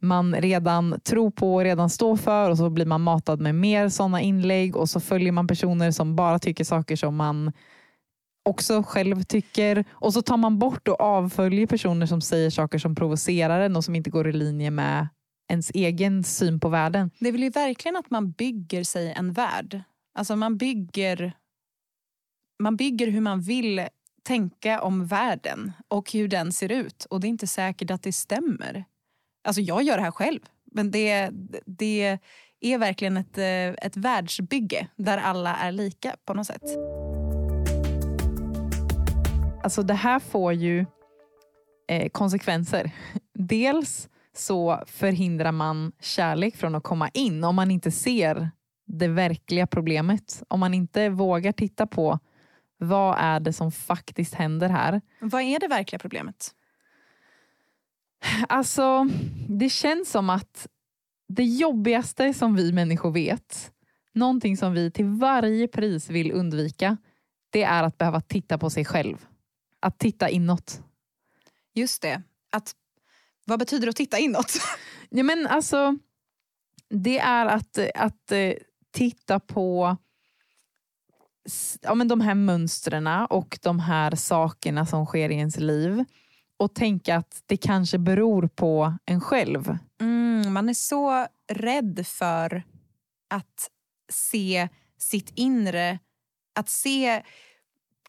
man 0.00 0.34
redan 0.34 1.00
tror 1.00 1.30
på 1.30 1.54
och 1.54 1.62
redan 1.62 1.90
står 1.90 2.16
för 2.16 2.50
och 2.50 2.58
så 2.58 2.70
blir 2.70 2.86
man 2.86 3.00
matad 3.00 3.40
med 3.40 3.54
mer 3.54 3.88
sådana 3.88 4.20
inlägg 4.20 4.76
och 4.76 4.90
så 4.90 5.00
följer 5.00 5.32
man 5.32 5.46
personer 5.46 5.90
som 5.90 6.16
bara 6.16 6.38
tycker 6.38 6.64
saker 6.64 6.96
som 6.96 7.16
man 7.16 7.52
också 8.44 8.82
själv 8.82 9.22
tycker 9.22 9.84
och 9.90 10.12
så 10.12 10.22
tar 10.22 10.36
man 10.36 10.58
bort 10.58 10.88
och 10.88 11.00
avföljer 11.00 11.66
personer 11.66 12.06
som 12.06 12.20
säger 12.20 12.50
saker 12.50 12.78
som 12.78 12.94
provocerar 12.94 13.60
en 13.60 13.76
och 13.76 13.84
som 13.84 13.94
inte 13.94 14.10
går 14.10 14.28
i 14.28 14.32
linje 14.32 14.70
med 14.70 15.08
ens 15.48 15.70
egen 15.70 16.24
syn 16.24 16.60
på 16.60 16.68
världen. 16.68 17.10
Det 17.18 17.30
vill 17.30 17.42
ju 17.42 17.50
verkligen 17.50 17.96
att 17.96 18.10
man 18.10 18.30
bygger 18.30 18.84
sig 18.84 19.12
en 19.12 19.32
värld. 19.32 19.82
Alltså 20.16 20.36
man 20.36 20.56
bygger, 20.56 21.32
man 22.58 22.76
bygger 22.76 23.06
hur 23.06 23.20
man 23.20 23.40
vill 23.40 23.88
tänka 24.22 24.82
om 24.82 25.06
världen 25.06 25.72
och 25.88 26.12
hur 26.12 26.28
den 26.28 26.52
ser 26.52 26.72
ut. 26.72 27.04
Och 27.04 27.20
det 27.20 27.26
är 27.26 27.28
inte 27.28 27.46
säkert 27.46 27.90
att 27.90 28.02
det 28.02 28.12
stämmer. 28.12 28.84
Alltså 29.44 29.60
jag 29.60 29.82
gör 29.82 29.96
det 29.96 30.02
här 30.02 30.10
själv. 30.10 30.40
Men 30.64 30.90
det, 30.90 31.30
det 31.66 32.18
är 32.60 32.78
verkligen 32.78 33.16
ett, 33.16 33.38
eh, 33.38 33.86
ett 33.86 33.96
världsbygge 33.96 34.88
där 34.96 35.18
alla 35.18 35.56
är 35.56 35.72
lika 35.72 36.16
på 36.24 36.34
något 36.34 36.46
sätt. 36.46 36.62
Alltså 39.62 39.82
det 39.82 39.94
här 39.94 40.18
får 40.18 40.52
ju 40.52 40.86
eh, 41.88 42.08
konsekvenser. 42.08 42.90
Dels 43.34 44.08
så 44.36 44.82
förhindrar 44.86 45.52
man 45.52 45.92
kärlek 46.00 46.56
från 46.56 46.74
att 46.74 46.82
komma 46.82 47.08
in 47.08 47.44
om 47.44 47.56
man 47.56 47.70
inte 47.70 47.90
ser 47.90 48.50
det 48.86 49.08
verkliga 49.08 49.66
problemet. 49.66 50.42
Om 50.48 50.60
man 50.60 50.74
inte 50.74 51.08
vågar 51.08 51.52
titta 51.52 51.86
på 51.86 52.18
vad 52.78 53.16
är 53.18 53.40
det 53.40 53.52
som 53.52 53.72
faktiskt 53.72 54.34
händer 54.34 54.68
här. 54.68 55.00
Vad 55.20 55.42
är 55.42 55.58
det 55.58 55.68
verkliga 55.68 55.98
problemet? 55.98 56.54
Alltså, 58.48 59.08
det 59.48 59.68
känns 59.68 60.10
som 60.10 60.30
att 60.30 60.66
det 61.28 61.44
jobbigaste 61.44 62.34
som 62.34 62.56
vi 62.56 62.72
människor 62.72 63.10
vet, 63.10 63.72
någonting 64.12 64.56
som 64.56 64.72
vi 64.72 64.90
till 64.90 65.06
varje 65.06 65.68
pris 65.68 66.10
vill 66.10 66.32
undvika, 66.32 66.96
det 67.50 67.62
är 67.62 67.82
att 67.82 67.98
behöva 67.98 68.20
titta 68.20 68.58
på 68.58 68.70
sig 68.70 68.84
själv. 68.84 69.26
Att 69.80 69.98
titta 69.98 70.28
inåt. 70.28 70.82
Just 71.74 72.02
det. 72.02 72.22
Att, 72.52 72.74
vad 73.44 73.58
betyder 73.58 73.86
det 73.86 73.90
att 73.90 73.96
titta 73.96 74.18
inåt? 74.18 74.52
Ja, 75.08 75.22
men 75.22 75.46
alltså, 75.46 75.98
det 76.88 77.18
är 77.18 77.46
att, 77.46 77.78
att 77.94 78.32
eh, 78.32 78.52
titta 78.96 79.40
på 79.40 79.96
ja, 81.82 81.94
men 81.94 82.08
de 82.08 82.20
här 82.20 82.34
mönstren 82.34 83.06
och 83.30 83.58
de 83.62 83.80
här 83.80 84.14
sakerna 84.14 84.86
som 84.86 85.06
sker 85.06 85.30
i 85.30 85.34
ens 85.34 85.56
liv 85.56 86.04
och 86.56 86.74
tänka 86.74 87.16
att 87.16 87.42
det 87.46 87.56
kanske 87.56 87.98
beror 87.98 88.48
på 88.48 88.94
en 89.04 89.20
själv. 89.20 89.78
Mm, 90.00 90.52
man 90.52 90.68
är 90.68 90.74
så 90.74 91.26
rädd 91.52 92.06
för 92.06 92.62
att 93.30 93.70
se 94.12 94.68
sitt 94.98 95.32
inre. 95.34 95.98
Att 96.54 96.68
se, 96.68 97.22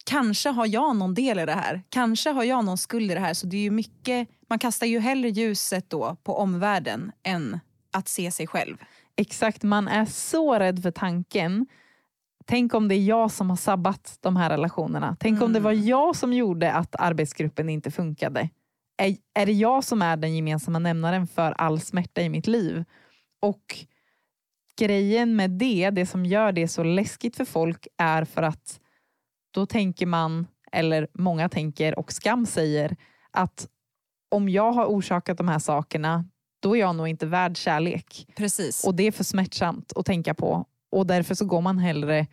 kanske 0.05 0.49
har 0.49 0.65
jag 0.65 0.95
någon 0.95 1.13
del 1.13 1.39
i 1.39 1.45
det 1.45 1.53
här. 1.53 1.83
Kanske 1.89 2.29
har 2.29 2.43
jag 2.43 2.65
någon 2.65 2.77
skuld 2.77 3.11
i 3.11 3.13
det 3.13 3.19
här. 3.19 3.33
Så 3.33 3.47
det 3.47 3.57
är 3.57 3.61
ju 3.61 3.71
mycket, 3.71 4.29
man 4.49 4.59
kastar 4.59 4.87
ju 4.87 4.99
hellre 4.99 5.29
ljuset 5.29 5.89
då 5.89 6.17
på 6.23 6.37
omvärlden 6.37 7.11
än 7.23 7.59
att 7.91 8.07
se 8.07 8.31
sig 8.31 8.47
själv. 8.47 8.77
Exakt, 9.17 9.63
man 9.63 9.87
är 9.87 10.05
så 10.05 10.59
rädd 10.59 10.81
för 10.81 10.91
tanken. 10.91 11.67
Tänk 12.45 12.73
om 12.73 12.87
det 12.87 12.95
är 12.95 13.03
jag 13.03 13.31
som 13.31 13.49
har 13.49 13.57
sabbat 13.57 14.17
de 14.21 14.35
här 14.35 14.49
relationerna. 14.49 15.17
Tänk 15.19 15.41
om 15.41 15.53
det 15.53 15.59
var 15.59 15.71
jag 15.71 16.15
som 16.15 16.33
gjorde 16.33 16.73
att 16.73 16.95
arbetsgruppen 16.95 17.69
inte 17.69 17.91
funkade. 17.91 18.49
Är, 18.97 19.17
är 19.33 19.45
det 19.45 19.51
jag 19.51 19.83
som 19.83 20.01
är 20.01 20.17
den 20.17 20.35
gemensamma 20.35 20.79
nämnaren 20.79 21.27
för 21.27 21.51
all 21.51 21.79
smärta 21.79 22.21
i 22.21 22.29
mitt 22.29 22.47
liv? 22.47 22.83
Och 23.41 23.85
grejen 24.79 25.35
med 25.35 25.51
det, 25.51 25.89
det 25.89 26.05
som 26.05 26.25
gör 26.25 26.51
det 26.51 26.67
så 26.67 26.83
läskigt 26.83 27.35
för 27.35 27.45
folk 27.45 27.87
är 27.97 28.25
för 28.25 28.41
att 28.41 28.79
då 29.51 29.65
tänker 29.65 30.05
man, 30.05 30.47
eller 30.71 31.07
många 31.13 31.49
tänker 31.49 31.99
och 31.99 32.11
skam 32.11 32.45
säger 32.45 32.95
att 33.31 33.67
om 34.29 34.49
jag 34.49 34.71
har 34.71 34.85
orsakat 34.85 35.37
de 35.37 35.47
här 35.47 35.59
sakerna, 35.59 36.25
då 36.59 36.75
är 36.75 36.79
jag 36.79 36.95
nog 36.95 37.07
inte 37.07 37.25
värd 37.25 37.57
kärlek. 37.57 38.27
Precis. 38.35 38.83
Och 38.83 38.95
det 38.95 39.03
är 39.03 39.11
för 39.11 39.23
smärtsamt 39.23 39.93
att 39.95 40.05
tänka 40.05 40.33
på. 40.33 40.65
Och 40.91 41.07
därför 41.07 41.35
så 41.35 41.45
går 41.45 41.61
man 41.61 41.77
hellre 41.77 42.27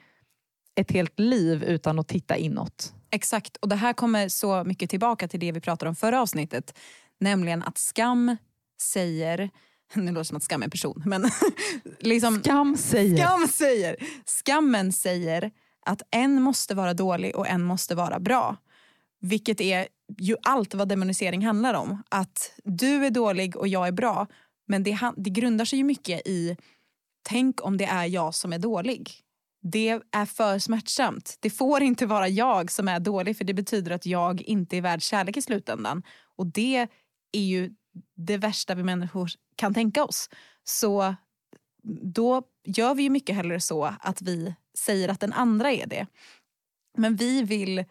ett 0.75 0.91
helt 0.93 1.19
liv 1.21 1.65
utan 1.65 1.99
att 1.99 2.09
titta 2.09 2.37
inåt. 2.37 2.95
Exakt, 3.11 3.57
och 3.57 3.69
det 3.69 3.77
här 3.77 3.93
kommer 3.93 4.29
så 4.29 4.65
mycket 4.65 4.91
tillbaka 4.91 5.29
till 5.29 5.41
det 5.41 5.53
vi 5.53 5.61
pratade 5.61 5.89
om 5.89 5.95
förra 5.97 6.21
avsnittet. 6.23 6.79
Nämligen 7.21 7.63
att 7.63 7.79
skam 7.79 8.37
säger 8.83 9.51
nu 9.95 10.03
låter 10.07 10.19
det 10.19 10.25
som 10.25 10.37
att 10.37 10.43
skam 10.43 10.63
är 10.63 10.65
en 10.65 10.71
person, 10.71 11.03
men 11.07 11.31
liksom, 12.01 12.41
Skam 12.41 12.77
säger. 12.77 13.17
skam 13.17 13.49
säger, 13.49 13.97
skammen 14.25 14.93
säger 14.93 15.51
att 15.87 16.03
en 16.11 16.43
måste 16.43 16.75
vara 16.75 16.95
dålig 16.95 17.37
och 17.37 17.49
en 17.49 17.63
måste 17.63 17.95
vara 17.95 18.21
bra. 18.21 18.57
Vilket 19.27 19.61
är 19.61 19.89
ju 20.19 20.37
allt 20.43 20.75
vad 20.75 20.89
demonisering 20.89 21.47
handlar 21.47 21.75
om. 21.75 22.03
Att 22.09 22.55
du 22.65 23.07
är 23.07 23.11
dålig 23.11 23.57
och 23.57 23.69
jag 23.69 23.89
är 23.89 23.93
bra. 23.93 24.27
Men 24.67 24.83
det, 24.83 24.99
det 25.17 25.31
grundar 25.31 25.65
sig 25.65 25.79
ju 25.79 25.85
mycket 25.85 26.27
i 26.27 26.57
tänk 27.23 27.65
om 27.65 27.77
det 27.77 27.85
är 27.85 28.07
jag 28.07 28.35
som 28.35 28.53
är 28.53 28.59
dålig. 28.59 29.11
Det 29.63 30.01
är 30.11 30.25
för 30.25 30.59
smärtsamt. 30.59 31.37
Det 31.41 31.51
får 31.51 31.83
inte 31.83 32.07
vara 32.07 32.29
jag 32.29 32.71
som 32.71 32.89
är 32.89 33.01
dålig 33.01 33.37
för 33.37 33.45
det 33.45 33.55
betyder 33.55 33.91
att 33.91 34.07
jag 34.07 34.43
inte 34.43 34.77
är 34.77 34.81
värd 34.81 35.03
kärlek 35.03 35.37
i 35.37 35.43
slutändan. 35.43 36.03
Och 36.37 36.47
det 36.47 36.89
är 37.33 37.41
ju 37.41 37.75
det 38.17 38.37
värsta 38.37 38.75
vi 38.75 38.83
människor 38.83 39.31
kan 39.57 39.75
tänka 39.75 40.05
oss. 40.05 40.31
Så 40.65 41.15
då 42.03 42.43
gör 42.65 42.95
vi 42.95 43.03
ju 43.03 43.11
mycket 43.11 43.37
hellre 43.37 43.61
så 43.61 43.95
att 44.01 44.23
vi 44.23 44.55
säger 44.79 45.09
att 45.09 45.21
den 45.21 45.33
andra 45.33 45.73
är 45.73 45.87
det. 45.87 46.07
Men 46.97 47.17
vi 47.17 47.43
vill, 47.43 47.85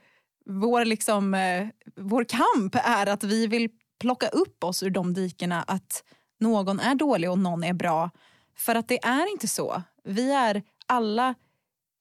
vår, 0.46 0.86
liksom, 0.86 1.34
eh, 1.34 1.68
vår 1.96 2.24
kamp 2.24 2.76
är 2.84 3.08
att 3.08 3.24
vi 3.24 3.48
vill 3.48 3.70
plocka 4.00 4.28
upp 4.28 4.64
oss 4.64 4.84
ur 4.84 4.90
de 4.90 5.14
dikena 5.14 5.64
att 5.64 6.04
någon 6.40 6.80
är 6.80 6.96
dålig 6.96 7.32
och 7.32 7.40
någon 7.40 7.64
är 7.64 7.74
bra. 7.74 8.10
För 8.58 8.76
att 8.76 8.88
det 8.88 9.06
är 9.06 9.32
inte 9.32 9.48
så. 9.48 9.82
Vi 10.04 10.32
är 10.32 10.64
alla 10.86 11.36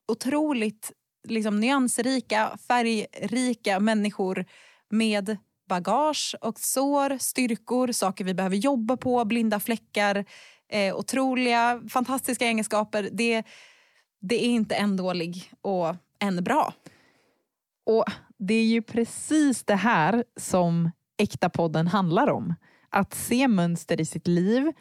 otroligt 0.08 0.92
liksom, 1.28 1.60
nyansrika, 1.60 2.58
färgrika 2.68 3.80
människor 3.80 4.44
med 4.90 5.36
bagage 5.68 6.36
och 6.40 6.58
sår, 6.58 7.18
styrkor, 7.18 7.92
saker 7.92 8.24
vi 8.24 8.34
behöver 8.34 8.56
jobba 8.56 8.96
på, 8.96 9.24
blinda 9.24 9.60
fläckar, 9.60 10.24
eh, 10.68 10.96
otroliga, 10.96 11.82
fantastiska 11.88 12.46
egenskaper. 12.46 13.08
Det, 13.12 13.42
det 14.20 14.44
är 14.44 14.48
inte 14.48 14.74
en 14.74 14.96
dålig 14.96 15.52
och 15.60 15.96
en 16.18 16.44
bra. 16.44 16.74
Och 17.86 18.04
det 18.46 18.54
är 18.54 18.64
ju 18.64 18.82
precis 18.82 19.64
det 19.64 19.74
här 19.74 20.24
som 20.36 20.90
Äkta-podden 21.16 21.86
handlar 21.86 22.30
om. 22.30 22.54
Att 22.88 23.14
se 23.14 23.48
mönster 23.48 24.00
i 24.00 24.04
sitt 24.04 24.26
liv 24.26 24.72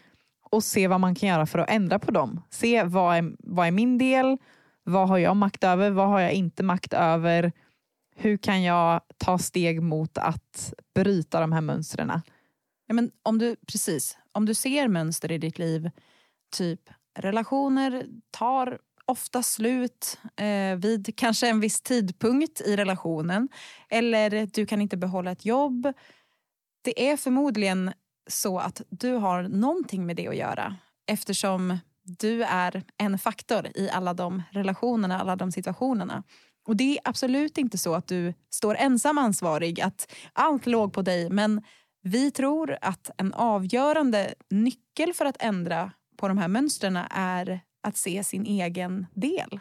och 0.52 0.64
se 0.64 0.88
vad 0.88 1.00
man 1.00 1.16
kan 1.16 1.30
göra 1.30 1.46
för 1.46 1.60
att 1.60 1.70
ändra 1.70 2.00
på 2.00 2.12
dem. 2.12 2.42
Se 2.50 2.84
vad 2.84 3.18
är, 3.18 3.36
vad 3.40 3.68
är 3.68 3.72
min 3.72 3.98
del? 3.98 4.38
Vad 4.84 5.08
har 5.08 5.18
jag 5.18 5.38
makt 5.38 5.64
över? 5.64 5.92
Vad 5.92 6.08
har 6.08 6.20
jag 6.20 6.32
inte 6.32 6.64
makt 6.64 6.94
över? 6.94 7.52
Hur 8.16 8.38
kan 8.38 8.64
jag 8.64 9.02
ta 9.18 9.38
steg 9.38 9.82
mot 9.82 10.18
att 10.18 10.74
bryta 10.96 11.40
de 11.40 11.52
här 11.52 11.62
mönstren? 11.62 12.22
Ja, 12.88 12.94
men 12.94 13.12
om 13.24 13.38
du, 13.38 13.56
precis, 13.68 14.18
om 14.32 14.46
du 14.46 14.54
ser 14.54 14.88
mönster 14.88 15.32
i 15.32 15.38
ditt 15.38 15.60
liv, 15.60 15.90
typ 16.52 16.82
relationer 17.20 18.06
tar 18.32 18.80
ofta 19.06 19.44
slut 19.44 20.20
eh, 20.36 20.76
vid 20.76 21.16
kanske 21.16 21.48
en 21.50 21.60
viss 21.60 21.82
tidpunkt 21.82 22.62
i 22.62 22.76
relationen 22.76 23.50
eller 23.90 24.48
du 24.54 24.66
kan 24.66 24.82
inte 24.82 24.98
behålla 24.98 25.32
ett 25.32 25.46
jobb. 25.46 25.94
Det 26.82 27.10
är 27.10 27.18
förmodligen 27.18 27.94
så 28.28 28.60
att 28.60 28.82
du 28.90 29.14
har 29.14 29.44
någonting 29.44 30.06
med 30.06 30.16
det 30.16 30.28
att 30.28 30.36
göra 30.36 30.76
eftersom 31.08 31.78
du 32.04 32.44
är 32.44 32.84
en 32.98 33.20
faktor 33.20 33.68
i 33.76 33.90
alla 33.90 34.14
de 34.14 34.44
relationerna, 34.52 35.20
alla 35.20 35.36
de 35.36 35.52
situationerna. 35.52 36.24
Och 36.68 36.76
det 36.76 36.98
är 36.98 37.00
absolut 37.04 37.58
inte 37.58 37.78
så 37.78 37.96
att 37.96 38.08
du 38.08 38.34
står 38.50 38.76
ensam 38.76 39.18
ansvarig, 39.18 39.82
att 39.82 40.12
allt 40.34 40.66
låg 40.66 40.94
på 40.94 41.02
dig. 41.02 41.30
Men 41.30 41.62
vi 42.04 42.32
tror 42.32 42.78
att 42.82 43.10
en 43.18 43.34
avgörande 43.34 44.34
nyckel 44.50 45.14
för 45.14 45.26
att 45.26 45.42
ändra 45.42 45.92
på 46.18 46.28
de 46.28 46.38
här 46.38 46.48
mönstren 46.48 46.98
är 47.12 47.62
att 47.82 47.98
se 47.98 48.24
sin 48.24 48.46
egen 48.46 49.06
del. 49.14 49.60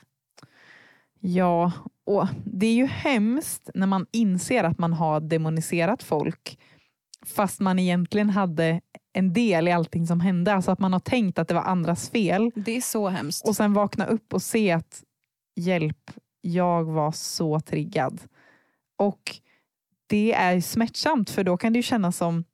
Ja, 1.21 1.73
och 2.07 2.27
det 2.45 2.67
är 2.67 2.75
ju 2.75 2.87
hemskt 2.87 3.71
när 3.75 3.87
man 3.87 4.07
inser 4.13 4.65
att 4.65 4.79
man 4.79 4.93
har 4.93 5.21
demoniserat 5.21 6.03
folk 6.03 6.59
fast 7.27 7.61
man 7.61 7.79
egentligen 7.79 8.31
hade 8.31 8.81
en 9.13 9.33
del 9.33 9.69
i 9.69 9.73
allting 9.73 10.07
som 10.07 10.21
hände. 10.21 10.55
Alltså 10.55 10.71
att 10.71 10.79
man 10.79 10.93
har 10.93 11.01
tänkt 11.01 11.39
att 11.39 11.49
det 11.49 11.55
var 11.55 11.63
andras 11.63 12.11
fel 12.11 12.51
Det 12.55 12.77
är 12.77 12.81
så 12.81 13.09
hemskt. 13.09 13.49
och 13.49 13.57
sen 13.57 13.73
vakna 13.73 14.07
upp 14.07 14.35
och 14.35 14.43
se 14.43 14.73
att 14.73 15.03
hjälp, 15.57 16.11
jag 16.41 16.85
var 16.85 17.13
så 17.13 17.61
triggad. 17.61 18.21
Och 18.99 19.37
det 20.07 20.33
är 20.33 20.61
smärtsamt 20.61 21.31
för 21.31 21.45
då 21.45 21.57
kan 21.57 21.73
det 21.73 21.79
ju 21.79 21.83
kännas 21.83 22.17
som 22.17 22.45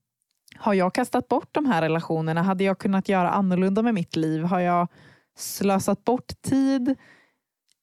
har 0.56 0.74
jag 0.74 0.94
kastat 0.94 1.28
bort 1.28 1.48
de 1.52 1.66
här 1.66 1.82
relationerna? 1.82 2.42
Hade 2.42 2.64
jag 2.64 2.78
kunnat 2.78 3.08
göra 3.08 3.30
annorlunda 3.30 3.82
med 3.82 3.94
mitt 3.94 4.16
liv? 4.16 4.42
Har 4.42 4.60
jag 4.60 4.88
slösat 5.36 6.04
bort 6.04 6.42
tid? 6.42 6.96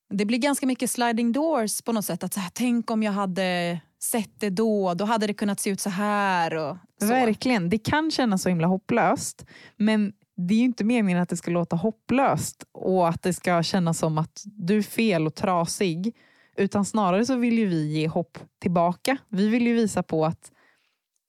Det 0.10 0.26
blir 0.26 0.38
ganska 0.38 0.68
mycket 0.68 0.92
sliding 0.92 1.32
doors 1.32 1.82
på 1.82 1.92
något 1.92 2.06
sätt. 2.06 2.24
Att 2.24 2.34
så 2.34 2.40
här, 2.40 2.52
tänk 2.54 2.92
om 2.92 3.04
jag 3.04 3.12
hade 3.12 3.80
sett 4.04 4.40
det 4.40 4.50
då, 4.50 4.94
då 4.94 5.06
hade 5.06 5.28
det 5.28 5.34
kunnat 5.34 5.60
se 5.60 5.70
ut 5.70 5.80
så 5.80 5.90
här. 5.90 6.56
Och 6.56 6.78
så. 7.00 7.08
Verkligen, 7.08 7.70
det 7.70 7.78
kan 7.78 8.12
kännas 8.12 8.42
så 8.42 8.50
himla 8.50 8.68
hopplöst. 8.68 9.46
Men 9.78 10.14
det 10.36 10.54
är 10.54 10.58
ju 10.58 10.64
inte 10.64 10.84
meningen 10.84 11.22
att 11.22 11.30
det 11.30 11.38
ska 11.38 11.52
låta 11.52 11.76
hopplöst 11.76 12.64
och 12.72 13.10
att 13.10 13.22
det 13.22 13.34
ska 13.34 13.64
kännas 13.64 14.00
som 14.00 14.18
att 14.18 14.44
du 14.46 14.78
är 14.78 14.82
fel 14.82 15.28
och 15.28 15.36
trasig. 15.36 16.16
Utan 16.58 16.86
snarare 16.86 17.26
så 17.26 17.36
vill 17.36 17.58
ju 17.58 17.66
vi 17.66 17.88
ge 17.88 18.08
hopp 18.08 18.38
tillbaka. 18.62 19.18
Vi 19.30 19.48
vill 19.48 19.68
ju 19.68 19.74
visa 19.74 20.04
på 20.04 20.26
att 20.26 20.52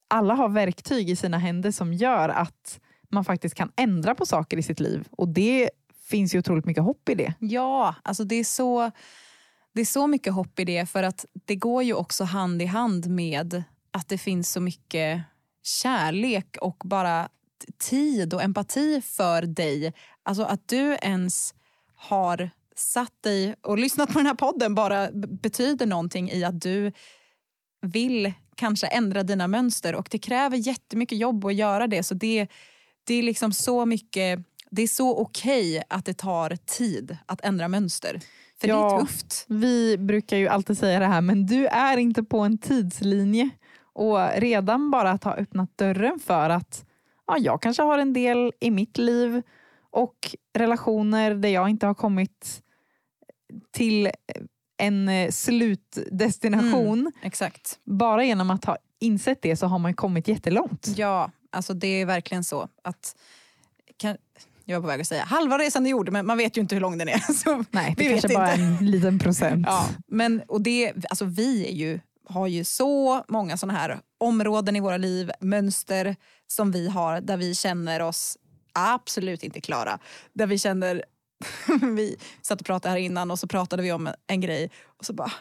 alla 0.08 0.34
har 0.34 0.48
verktyg 0.48 1.10
i 1.10 1.16
sina 1.16 1.38
händer 1.38 1.70
som 1.70 1.92
gör 1.92 2.28
att 2.28 2.80
man 3.10 3.24
faktiskt 3.24 3.54
kan 3.54 3.72
ändra 3.76 4.14
på 4.14 4.26
saker 4.26 4.56
i 4.56 4.62
sitt 4.62 4.80
liv. 4.80 5.08
Och 5.10 5.28
det 5.28 5.70
finns 6.04 6.34
ju 6.34 6.38
otroligt 6.38 6.64
mycket 6.64 6.82
hopp 6.82 7.08
i 7.08 7.14
det. 7.14 7.34
Ja, 7.38 7.94
alltså 8.02 8.24
det 8.24 8.34
är, 8.34 8.44
så, 8.44 8.90
det 9.72 9.80
är 9.80 9.84
så 9.84 10.06
mycket 10.06 10.32
hopp 10.32 10.58
i 10.58 10.64
det 10.64 10.86
för 10.86 11.02
att 11.02 11.26
det 11.44 11.56
går 11.56 11.82
ju 11.82 11.94
också 11.94 12.24
hand 12.24 12.62
i 12.62 12.66
hand 12.66 13.06
med 13.06 13.62
att 13.90 14.08
det 14.08 14.18
finns 14.18 14.52
så 14.52 14.60
mycket 14.60 15.22
kärlek 15.62 16.56
och 16.60 16.82
bara 16.84 17.28
tid 17.78 18.34
och 18.34 18.42
empati 18.42 19.00
för 19.00 19.42
dig. 19.42 19.92
Alltså 20.22 20.42
att 20.42 20.68
du 20.68 20.96
ens 21.02 21.54
har 21.96 22.50
satt 22.76 23.22
dig 23.22 23.54
och 23.60 23.78
lyssnat 23.78 24.12
på 24.12 24.18
den 24.18 24.26
här 24.26 24.34
podden 24.34 24.74
bara 24.74 25.10
betyder 25.12 25.86
någonting 25.86 26.30
i 26.30 26.44
att 26.44 26.60
du 26.60 26.92
vill 27.82 28.32
kanske 28.54 28.86
ändra 28.86 29.22
dina 29.22 29.48
mönster 29.48 29.94
och 29.94 30.08
det 30.10 30.18
kräver 30.18 30.56
jättemycket 30.56 31.18
jobb 31.18 31.44
att 31.44 31.54
göra 31.54 31.86
det. 31.86 32.02
Så 32.02 32.14
det, 32.14 32.48
det 33.04 33.14
är 33.14 33.22
liksom 33.22 33.52
så 33.52 33.86
mycket, 33.86 34.40
det 34.74 34.82
är 34.82 34.87
så 34.88 35.18
okej 35.18 35.82
att 35.88 36.04
det 36.04 36.14
tar 36.14 36.56
tid 36.56 37.16
att 37.26 37.40
ändra 37.44 37.68
mönster. 37.68 38.20
För 38.60 38.66
det 38.68 38.72
Ja. 38.74 38.96
är 38.96 39.00
tufft. 39.00 39.44
Vi 39.48 39.98
brukar 39.98 40.37
ju 40.37 40.48
alltid 40.48 40.78
säga 40.78 40.98
det 41.00 41.06
här, 41.06 41.20
men 41.20 41.46
du 41.46 41.66
är 41.66 41.96
inte 41.96 42.22
på 42.22 42.38
en 42.40 42.58
tidslinje. 42.58 43.50
Och 43.92 44.18
redan 44.37 44.90
bara 44.90 45.10
att 45.10 45.24
ha 45.24 45.34
öppnat 45.34 45.78
dörren 45.78 46.18
för 46.24 46.50
att 46.50 46.84
ja, 47.26 47.38
jag 47.38 47.62
kanske 47.62 47.82
har 47.82 47.98
en 47.98 48.12
del 48.12 48.52
i 48.60 48.70
mitt 48.70 48.98
liv 48.98 49.42
och 49.90 50.16
relationer 50.54 51.34
där 51.34 51.48
jag 51.48 51.68
inte 51.68 51.87
har 51.87 51.94
kommit 51.94 52.62
till 53.72 54.10
en 54.76 55.08
eh, 55.08 55.30
slutdestination. 55.30 57.12
Exakt. 57.22 57.78
Bara 57.84 58.24
genom 58.24 58.50
att 58.50 58.64
ha 58.64 58.76
insett 59.00 59.42
det 59.42 59.56
så 59.56 59.66
har 59.66 59.78
man 59.78 59.94
kommit 59.94 60.28
jättelångt. 60.28 60.88
Ja, 60.96 61.30
alltså 61.50 61.74
det 61.74 61.87
är 62.00 62.06
verkligen 62.06 62.44
så. 62.44 62.68
att 62.82 63.16
kan, 63.96 64.16
Jag 64.64 64.77
var 64.77 64.83
på 64.83 64.88
väg 64.88 65.00
att 65.00 65.07
säga 65.09 65.24
halva 65.24 65.59
resan 65.59 65.87
är 65.87 65.90
gjord 65.90 66.11
men 66.12 66.27
man 66.27 66.38
vet 66.38 66.57
ju 66.57 66.61
inte 66.61 66.74
hur 66.74 66.81
lång 66.81 66.98
den 66.98 67.09
är. 67.09 67.18
Så 67.33 67.64
Nej, 67.70 67.94
det 67.96 68.05
vi 68.05 68.11
kanske 68.11 68.29
vet 68.29 68.37
bara 68.37 68.55
inte. 68.55 68.85
en 68.85 68.90
liten 68.90 69.18
procent. 69.18 69.66
Ja, 69.70 69.88
men 70.07 70.42
och 70.48 70.61
det, 70.61 70.92
alltså 71.11 71.24
vi 71.24 71.66
är 71.66 71.72
ju, 71.72 72.00
har 72.29 72.46
ju 72.46 72.64
så 72.64 73.24
många 73.29 73.57
såna 73.57 73.72
här 73.72 74.00
områden 74.20 74.77
i 74.77 74.81
våra 74.81 74.96
liv, 74.96 75.31
mönster 75.40 76.16
som 76.46 76.70
vi 76.72 76.88
har 76.88 77.20
där 77.20 77.37
vi 77.37 77.55
känner 77.55 78.03
oss 78.03 78.38
absolut 78.72 79.42
inte 79.42 79.61
klara. 79.61 79.98
Där 80.33 80.46
vi 80.46 80.59
känner, 80.59 81.05
vi 81.96 82.16
satt 82.42 82.61
och 82.61 82.66
pratade 82.66 82.92
här 82.92 82.98
innan 82.98 83.31
och 83.31 83.38
så 83.38 83.46
pratade 83.46 83.83
vi 83.83 83.92
om 83.92 84.09
en 84.27 84.40
grej 84.40 84.70
och 84.98 85.05
så 85.05 85.12
bara 85.12 85.33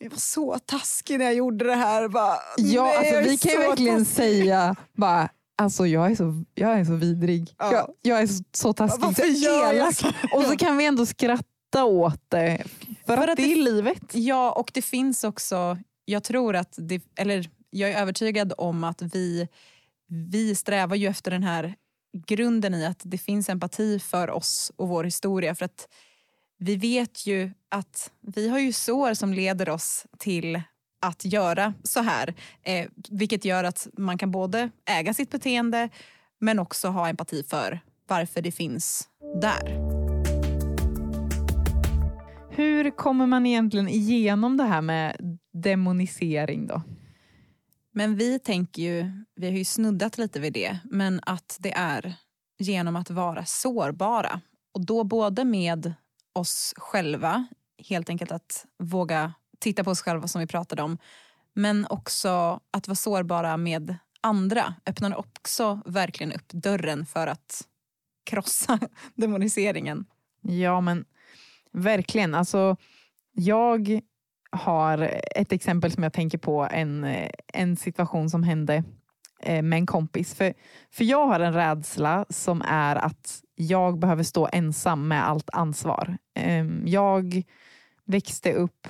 jag 0.00 0.10
var 0.10 0.18
så 0.18 0.58
taskig 0.58 1.18
när 1.18 1.24
jag 1.24 1.34
gjorde 1.34 1.64
det 1.64 1.74
här. 1.74 2.08
Bara, 2.08 2.36
Ja, 2.56 2.84
nej, 2.84 2.96
alltså, 2.96 3.14
jag 3.14 3.22
är 3.24 3.28
vi 3.28 3.36
kan 3.38 3.52
ju 3.52 3.58
verkligen 3.58 4.04
taskig. 4.04 4.16
säga 4.16 4.76
bara, 4.96 5.28
alltså 5.58 5.86
jag 5.86 6.10
är 6.10 6.14
så, 6.14 6.44
jag 6.54 6.80
är 6.80 6.84
så 6.84 6.94
vidrig. 6.94 7.54
Ja. 7.58 7.72
Jag, 7.72 7.88
jag 8.02 8.22
är 8.22 8.26
så, 8.26 8.42
så 8.52 8.72
taskig, 8.72 9.02
Varför 9.02 9.22
så 9.22 9.72
elak. 9.72 10.14
Och 10.32 10.42
så 10.42 10.56
kan 10.56 10.76
vi 10.76 10.86
ändå 10.86 11.06
skratta 11.06 11.84
åt 11.84 12.20
det. 12.28 12.64
För, 13.06 13.14
att, 13.16 13.30
att 13.30 13.36
det 13.36 13.42
det- 13.42 13.52
är 13.52 13.56
livet. 13.56 14.02
Ja, 14.12 14.52
och 14.52 14.70
det 14.74 14.82
finns 14.82 15.24
också, 15.24 15.78
jag 16.04 16.24
tror 16.24 16.56
att, 16.56 16.74
det, 16.78 17.02
eller 17.16 17.50
jag 17.70 17.90
är 17.90 18.00
övertygad 18.02 18.52
om 18.58 18.84
att 18.84 19.02
vi, 19.02 19.48
vi 20.08 20.54
strävar 20.54 20.96
ju 20.96 21.06
efter 21.06 21.30
den 21.30 21.42
här 21.42 21.74
grunden 22.26 22.74
i 22.74 22.86
att 22.86 23.00
det 23.04 23.18
finns 23.18 23.48
empati 23.48 23.98
för 23.98 24.30
oss 24.30 24.72
och 24.76 24.88
vår 24.88 25.04
historia. 25.04 25.54
För 25.54 25.64
att 25.64 25.88
vi 26.58 26.76
vet 26.76 27.26
ju 27.26 27.50
att 27.68 28.10
vi 28.20 28.48
har 28.48 28.58
ju 28.58 28.72
sår 28.72 29.14
som 29.14 29.32
leder 29.32 29.68
oss 29.68 30.06
till 30.18 30.62
att 31.00 31.24
göra 31.24 31.74
så 31.82 32.00
här. 32.00 32.34
Eh, 32.62 32.88
vilket 33.10 33.44
gör 33.44 33.64
att 33.64 33.88
man 33.92 34.18
kan 34.18 34.30
både 34.30 34.70
äga 34.84 35.14
sitt 35.14 35.30
beteende 35.30 35.88
men 36.38 36.58
också 36.58 36.88
ha 36.88 37.08
empati 37.08 37.42
för 37.42 37.80
varför 38.08 38.42
det 38.42 38.52
finns 38.52 39.08
där. 39.40 39.88
Hur 42.50 42.90
kommer 42.90 43.26
man 43.26 43.46
egentligen 43.46 43.88
igenom 43.88 44.56
det 44.56 44.64
här 44.64 44.80
med 44.80 45.38
demonisering 45.52 46.66
då? 46.66 46.82
Men 47.92 48.16
vi 48.16 48.38
tänker 48.38 48.82
ju, 48.82 49.24
vi 49.36 49.46
har 49.46 49.58
ju 49.58 49.64
snuddat 49.64 50.18
lite 50.18 50.40
vid 50.40 50.52
det, 50.52 50.78
men 50.84 51.20
att 51.22 51.56
det 51.60 51.72
är 51.72 52.14
genom 52.58 52.96
att 52.96 53.10
vara 53.10 53.44
sårbara. 53.44 54.40
Och 54.74 54.86
då 54.86 55.04
både 55.04 55.44
med 55.44 55.94
oss 56.32 56.74
själva, 56.76 57.46
helt 57.88 58.10
enkelt 58.10 58.32
att 58.32 58.66
våga 58.78 59.32
titta 59.58 59.84
på 59.84 59.90
oss 59.90 60.02
själva 60.02 60.28
som 60.28 60.40
vi 60.40 60.46
pratade 60.46 60.82
om, 60.82 60.98
men 61.54 61.86
också 61.90 62.60
att 62.70 62.88
vara 62.88 62.96
sårbara 62.96 63.56
med 63.56 63.96
andra 64.20 64.74
öppnar 64.86 65.16
också 65.16 65.80
verkligen 65.86 66.32
upp 66.32 66.48
dörren 66.52 67.06
för 67.06 67.26
att 67.26 67.62
krossa 68.24 68.78
demoniseringen. 69.14 70.04
Ja 70.42 70.80
men 70.80 71.04
verkligen. 71.72 72.34
Alltså, 72.34 72.76
jag 73.32 74.00
har 74.50 75.20
ett 75.36 75.52
exempel 75.52 75.92
som 75.92 76.02
jag 76.02 76.12
tänker 76.12 76.38
på, 76.38 76.68
en, 76.70 77.06
en 77.52 77.76
situation 77.76 78.30
som 78.30 78.42
hände 78.42 78.84
eh, 79.42 79.62
med 79.62 79.76
en 79.76 79.86
kompis. 79.86 80.34
För, 80.34 80.54
för 80.90 81.04
jag 81.04 81.26
har 81.26 81.40
en 81.40 81.52
rädsla 81.52 82.26
som 82.28 82.62
är 82.62 82.96
att 82.96 83.42
jag 83.54 83.98
behöver 83.98 84.22
stå 84.22 84.48
ensam 84.52 85.08
med 85.08 85.28
allt 85.28 85.50
ansvar. 85.52 86.18
Ehm, 86.34 86.82
jag 86.86 87.42
växte 88.04 88.52
upp, 88.52 88.88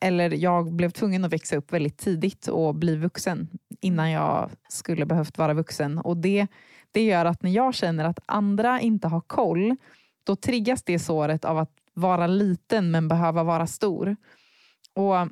eller 0.00 0.30
jag 0.30 0.72
blev 0.72 0.90
tvungen 0.90 1.24
att 1.24 1.32
växa 1.32 1.56
upp 1.56 1.72
väldigt 1.72 1.98
tidigt 1.98 2.48
och 2.48 2.74
bli 2.74 2.96
vuxen 2.96 3.48
innan 3.80 4.10
jag 4.10 4.50
skulle 4.68 5.06
behövt 5.06 5.38
vara 5.38 5.54
vuxen. 5.54 5.98
Och 5.98 6.16
det, 6.16 6.46
det 6.90 7.04
gör 7.04 7.24
att 7.24 7.42
när 7.42 7.50
jag 7.50 7.74
känner 7.74 8.04
att 8.04 8.18
andra 8.26 8.80
inte 8.80 9.08
har 9.08 9.20
koll, 9.20 9.76
då 10.24 10.36
triggas 10.36 10.82
det 10.82 10.98
såret 10.98 11.44
av 11.44 11.58
att 11.58 11.72
vara 11.94 12.26
liten 12.26 12.90
men 12.90 13.08
behöva 13.08 13.42
vara 13.42 13.66
stor. 13.66 14.16
Och 14.94 15.28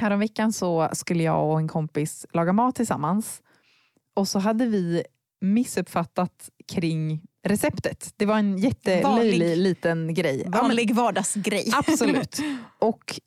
Häromveckan 0.00 0.52
så 0.52 0.88
skulle 0.92 1.22
jag 1.22 1.50
och 1.50 1.58
en 1.58 1.68
kompis 1.68 2.26
laga 2.32 2.52
mat 2.52 2.74
tillsammans 2.74 3.42
och 4.14 4.28
så 4.28 4.38
hade 4.38 4.66
vi 4.66 5.02
missuppfattat 5.40 6.50
kring 6.72 7.22
receptet. 7.46 8.14
Det 8.16 8.26
var 8.26 8.38
en 8.38 8.58
jättelöjlig 8.58 9.56
liten 9.56 10.14
grej. 10.14 10.44
Vanlig 10.48 10.94
vardagsgrej. 10.94 11.72
Absolut. 11.74 12.38
Och 12.78 13.20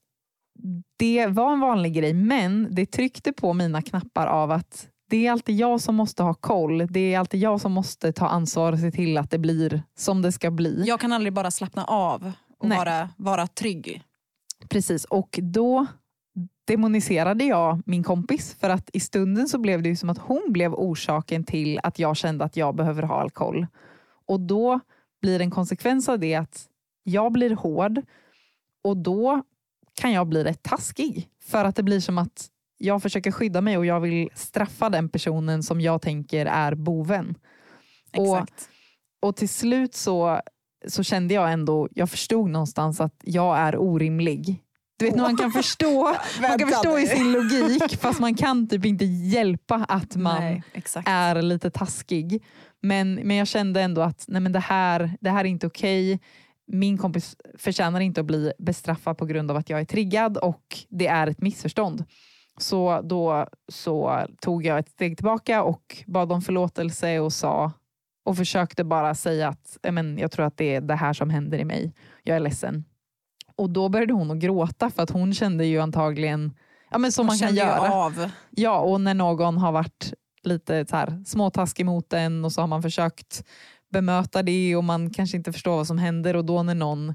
det 0.98 1.28
var 1.28 1.54
en 1.54 1.60
vanlig 1.60 1.94
grej 1.94 2.14
men 2.14 2.68
det 2.72 2.86
tryckte 2.86 3.34
på 3.34 3.54
mina 3.54 3.82
knappar 3.82 4.28
av 4.28 4.52
att 4.52 4.88
det 5.10 5.28
är 5.28 5.32
alltid 5.32 5.56
jag 5.56 5.82
som 5.82 5.96
måste 5.96 6.24
ha 6.24 6.34
koll. 6.34 6.88
Det 6.90 7.14
är 7.14 7.20
alltid 7.20 7.40
jag 7.40 7.62
som 7.62 7.72
måste 7.72 8.14
ta 8.14 8.28
ansvar 8.28 8.74
och 8.74 8.80
se 8.80 8.92
till 8.92 9.18
att 9.18 9.32
det 9.32 9.38
blir 9.38 9.84
som 9.98 10.22
det 10.22 10.32
ska 10.32 10.52
bli. 10.52 10.84
Jag 10.88 11.00
kan 11.00 11.14
aldrig 11.14 11.34
bara 11.34 11.52
slappna 11.52 11.86
av 11.86 12.32
och 12.60 12.70
vara, 12.70 13.10
vara 13.18 13.48
trygg. 13.48 14.04
Precis, 14.70 15.06
och 15.06 15.40
då 15.42 15.86
demoniserade 16.66 17.44
jag 17.44 17.82
min 17.86 18.04
kompis 18.04 18.56
för 18.60 18.70
att 18.70 18.90
i 18.94 19.00
stunden 19.00 19.48
så 19.48 19.58
blev 19.58 19.82
det 19.82 19.96
som 19.96 20.10
att 20.10 20.18
hon 20.18 20.42
blev 20.48 20.74
orsaken 20.74 21.44
till 21.44 21.80
att 21.84 22.00
jag 22.00 22.18
kände 22.18 22.46
att 22.46 22.58
jag 22.58 22.76
behöver 22.76 23.04
ha 23.04 23.22
alkohol. 23.22 23.68
Och 24.28 24.40
då 24.40 24.80
blir 25.22 25.40
en 25.40 25.52
konsekvens 25.52 26.10
av 26.10 26.20
det 26.20 26.36
att 26.36 26.68
jag 27.04 27.32
blir 27.32 27.56
hård 27.56 28.02
och 28.84 28.98
då 28.98 29.44
kan 29.94 30.12
jag 30.12 30.28
bli 30.28 30.44
rätt 30.44 30.64
taskig. 30.64 31.30
För 31.44 31.66
att 31.66 31.76
det 31.76 31.84
blir 31.84 32.00
som 32.00 32.18
att 32.18 32.50
jag 32.78 33.02
försöker 33.02 33.32
skydda 33.32 33.62
mig 33.62 33.78
och 33.78 33.86
jag 33.86 34.00
vill 34.00 34.30
straffa 34.36 34.90
den 34.90 35.10
personen 35.10 35.64
som 35.64 35.82
jag 35.82 36.02
tänker 36.02 36.46
är 36.46 36.76
boven. 36.76 37.36
Exakt. 38.12 38.70
Och, 39.22 39.28
och 39.30 39.36
till 39.36 39.50
slut 39.50 39.96
så, 39.96 40.42
så 40.88 41.04
kände 41.04 41.34
jag 41.34 41.52
ändå, 41.52 41.90
jag 41.92 42.10
förstod 42.10 42.50
någonstans 42.50 43.02
att 43.02 43.22
jag 43.24 43.58
är 43.58 43.78
orimlig. 43.78 44.64
Du 44.98 45.06
vet 45.06 45.16
man 45.16 45.38
kan 45.38 45.52
förstå, 45.52 46.04
man 46.42 46.60
kan 46.60 46.70
förstå 46.70 47.00
i 47.00 47.08
sin 47.08 47.32
logik 47.32 47.98
fast 48.00 48.20
man 48.20 48.36
kan 48.36 48.68
typ 48.68 48.86
inte 48.86 49.06
hjälpa 49.06 49.76
att 49.76 50.16
man 50.16 50.42
Nej, 50.42 50.64
är 51.06 51.42
lite 51.42 51.70
taskig. 51.70 52.44
Men, 52.82 53.16
men 53.16 53.36
jag 53.38 53.48
kände 53.48 53.82
ändå 53.82 54.02
att 54.02 54.26
nej 54.28 54.42
men 54.42 54.52
det, 54.52 54.60
här, 54.60 55.18
det 55.22 55.30
här 55.30 55.40
är 55.40 55.50
inte 55.50 55.68
okej. 55.68 56.20
Min 56.68 56.98
kompis 56.98 57.36
förtjänar 57.58 58.00
inte 58.00 58.22
att 58.22 58.28
bli 58.28 58.52
bestraffad 58.60 59.18
på 59.18 59.26
grund 59.26 59.52
av 59.52 59.58
att 59.58 59.70
jag 59.70 59.80
är 59.80 59.86
triggad 59.86 60.38
och 60.38 60.78
det 60.90 61.08
är 61.08 61.28
ett 61.28 61.42
missförstånd. 61.42 62.06
Så 62.58 63.02
då 63.02 63.48
så 63.68 64.26
tog 64.42 64.66
jag 64.66 64.80
ett 64.80 64.90
steg 64.90 65.18
tillbaka 65.18 65.64
och 65.64 66.04
bad 66.08 66.32
om 66.32 66.42
förlåtelse 66.42 67.20
och 67.20 67.34
sa 67.34 67.72
och 68.26 68.38
försökte 68.38 68.84
bara 68.84 69.16
säga 69.16 69.48
att 69.48 69.78
men, 69.92 70.18
jag 70.18 70.32
tror 70.32 70.46
att 70.46 70.58
det 70.58 70.76
är 70.76 70.82
det 70.82 70.96
här 70.96 71.14
som 71.14 71.30
händer 71.30 71.58
i 71.58 71.66
mig. 71.66 71.94
Jag 72.24 72.36
är 72.36 72.40
ledsen. 72.40 72.86
Och 73.56 73.70
då 73.70 73.90
började 73.90 74.14
hon 74.14 74.32
att 74.32 74.38
gråta 74.38 74.90
för 74.90 75.04
att 75.04 75.10
hon 75.10 75.34
kände 75.34 75.66
ju 75.66 75.80
antagligen 75.80 76.54
ja, 76.92 76.98
men 76.98 77.12
som 77.12 77.26
man, 77.26 77.38
man 77.40 77.48
kan 77.48 77.56
göra. 77.56 77.92
Av. 77.94 78.30
Ja, 78.50 78.80
och 78.80 79.02
när 79.02 79.14
någon 79.14 79.58
har 79.58 79.72
varit 79.72 80.14
lite 80.44 80.86
så 80.86 80.96
här, 80.96 81.24
småtaskig 81.26 81.86
mot 81.86 82.14
en 82.14 82.46
och 82.46 82.52
så 82.52 82.62
har 82.62 82.68
man 82.68 82.82
försökt 82.82 83.44
bemöta 83.94 84.44
det 84.44 84.76
och 84.76 84.84
man 84.84 85.10
kanske 85.10 85.38
inte 85.38 85.54
förstår 85.54 85.76
vad 85.76 85.88
som 85.88 85.98
händer 85.98 86.36
och 86.36 86.46
då 86.46 86.64
när 86.64 86.76
någon 86.76 87.14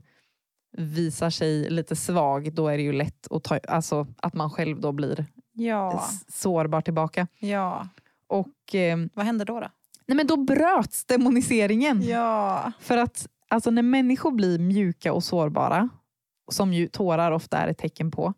visar 0.76 1.30
sig 1.30 1.70
lite 1.70 1.96
svag 1.96 2.54
då 2.54 2.68
är 2.68 2.76
det 2.76 2.82
ju 2.82 2.92
lätt 2.92 3.26
att, 3.30 3.44
ta, 3.44 3.58
alltså, 3.68 4.06
att 4.16 4.34
man 4.34 4.50
själv 4.50 4.80
då 4.80 4.92
blir 4.92 5.26
ja. 5.52 6.04
sårbar 6.28 6.80
tillbaka. 6.80 7.26
Ja. 7.38 7.88
Och, 8.26 8.74
eh, 8.74 8.98
vad 9.14 9.26
hände 9.26 9.44
då? 9.44 9.60
Då, 9.60 9.68
nej 10.06 10.16
men 10.16 10.26
då 10.26 10.36
bröts 10.36 11.04
demoniseringen. 11.04 12.02
Ja. 12.02 12.72
För 12.80 12.96
att 12.96 13.28
alltså, 13.48 13.70
när 13.70 13.82
människor 13.82 14.30
blir 14.30 14.58
mjuka 14.58 15.12
och 15.12 15.24
sårbara 15.24 15.88
som 16.50 16.72
ju 16.72 16.88
tårar 16.88 17.32
ofta 17.32 17.58
är 17.58 17.68
ett 17.68 17.78
tecken 17.78 18.10
på, 18.10 18.34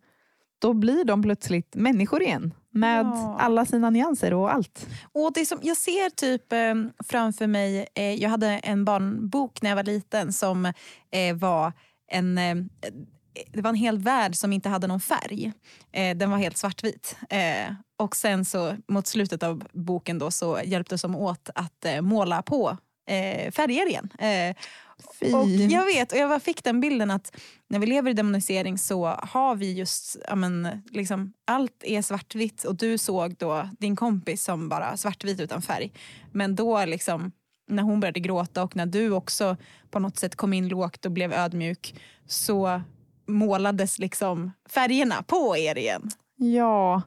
då 0.60 0.74
blir 0.74 1.04
de 1.04 1.22
plötsligt 1.22 1.74
människor 1.74 2.22
igen 2.22 2.54
med 2.70 3.06
ja. 3.06 3.36
alla 3.40 3.66
sina 3.66 3.90
nyanser 3.90 4.34
och 4.34 4.52
allt. 4.52 4.86
Och 5.12 5.32
det 5.34 5.46
som, 5.46 5.58
jag 5.62 5.76
ser 5.76 6.10
typ 6.10 6.52
eh, 6.52 6.74
framför 7.08 7.46
mig, 7.46 7.86
eh, 7.94 8.14
jag 8.14 8.30
hade 8.30 8.48
en 8.48 8.84
barnbok 8.84 9.62
när 9.62 9.70
jag 9.70 9.76
var 9.76 9.82
liten 9.82 10.32
som 10.32 10.66
eh, 11.10 11.36
var 11.36 11.72
en 12.12 12.38
eh, 12.38 12.56
det 13.52 13.62
var 13.62 13.70
en 13.70 13.76
hel 13.76 13.98
värld 13.98 14.34
som 14.34 14.52
inte 14.52 14.68
hade 14.68 14.86
någon 14.86 15.00
färg. 15.00 15.52
Eh, 15.92 16.16
den 16.16 16.30
var 16.30 16.38
helt 16.38 16.56
svartvit. 16.56 17.16
Eh, 17.30 17.74
och 17.98 18.16
sen 18.16 18.44
så 18.44 18.76
mot 18.88 19.06
slutet 19.06 19.42
av 19.42 19.64
boken 19.72 20.18
då 20.18 20.30
så 20.30 20.60
hjälptes 20.64 21.02
de 21.02 21.16
åt 21.16 21.50
att 21.54 21.86
måla 22.00 22.42
på 22.42 22.76
färger 23.52 23.88
igen. 23.88 24.08
Och 25.34 25.48
jag 25.48 25.84
vet, 25.84 26.12
och 26.12 26.18
jag 26.18 26.42
fick 26.42 26.64
den 26.64 26.80
bilden 26.80 27.10
att 27.10 27.36
när 27.68 27.78
vi 27.78 27.86
lever 27.86 28.10
i 28.10 28.14
demonisering 28.14 28.78
så 28.78 29.06
har 29.06 29.54
vi 29.54 29.72
just, 29.72 30.16
ja 30.28 30.34
men, 30.34 30.82
liksom, 30.90 31.32
allt 31.46 31.84
är 31.84 32.02
svartvitt 32.02 32.64
och 32.64 32.76
du 32.76 32.98
såg 32.98 33.36
då 33.36 33.68
din 33.78 33.96
kompis 33.96 34.44
som 34.44 34.68
bara 34.68 34.96
svartvit 34.96 35.40
utan 35.40 35.62
färg. 35.62 35.92
Men 36.32 36.54
då 36.54 36.84
liksom, 36.84 37.32
när 37.68 37.82
hon 37.82 38.00
började 38.00 38.20
gråta 38.20 38.62
och 38.62 38.76
när 38.76 38.86
du 38.86 39.10
också 39.10 39.56
på 39.90 39.98
något 39.98 40.18
sätt 40.18 40.36
kom 40.36 40.52
in 40.52 40.68
lågt 40.68 41.06
och 41.06 41.12
blev 41.12 41.32
ödmjuk 41.32 41.94
så 42.26 42.82
målades 43.26 43.98
liksom 43.98 44.52
färgerna 44.68 45.22
på 45.22 45.56
er 45.56 45.78
igen. 45.78 46.10
Ja, 46.36 47.02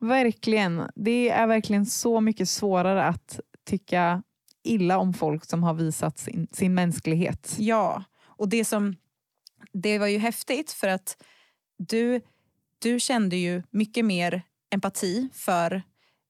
verkligen. 0.00 0.82
Det 0.94 1.30
är 1.30 1.46
verkligen 1.46 1.86
så 1.86 2.20
mycket 2.20 2.48
svårare 2.48 3.04
att 3.04 3.40
tycka 3.66 4.22
illa 4.62 4.98
om 4.98 5.14
folk 5.14 5.44
som 5.44 5.62
har 5.62 5.74
visat 5.74 6.18
sin, 6.18 6.48
sin 6.52 6.74
mänsklighet. 6.74 7.56
Ja, 7.58 8.04
och 8.24 8.48
det 8.48 8.64
som 8.64 8.96
det 9.72 9.98
var 9.98 10.06
ju 10.06 10.18
häftigt 10.18 10.72
för 10.72 10.88
att 10.88 11.22
du, 11.78 12.20
du 12.78 13.00
kände 13.00 13.36
ju 13.36 13.62
mycket 13.70 14.04
mer 14.04 14.42
empati 14.70 15.28
för... 15.32 15.82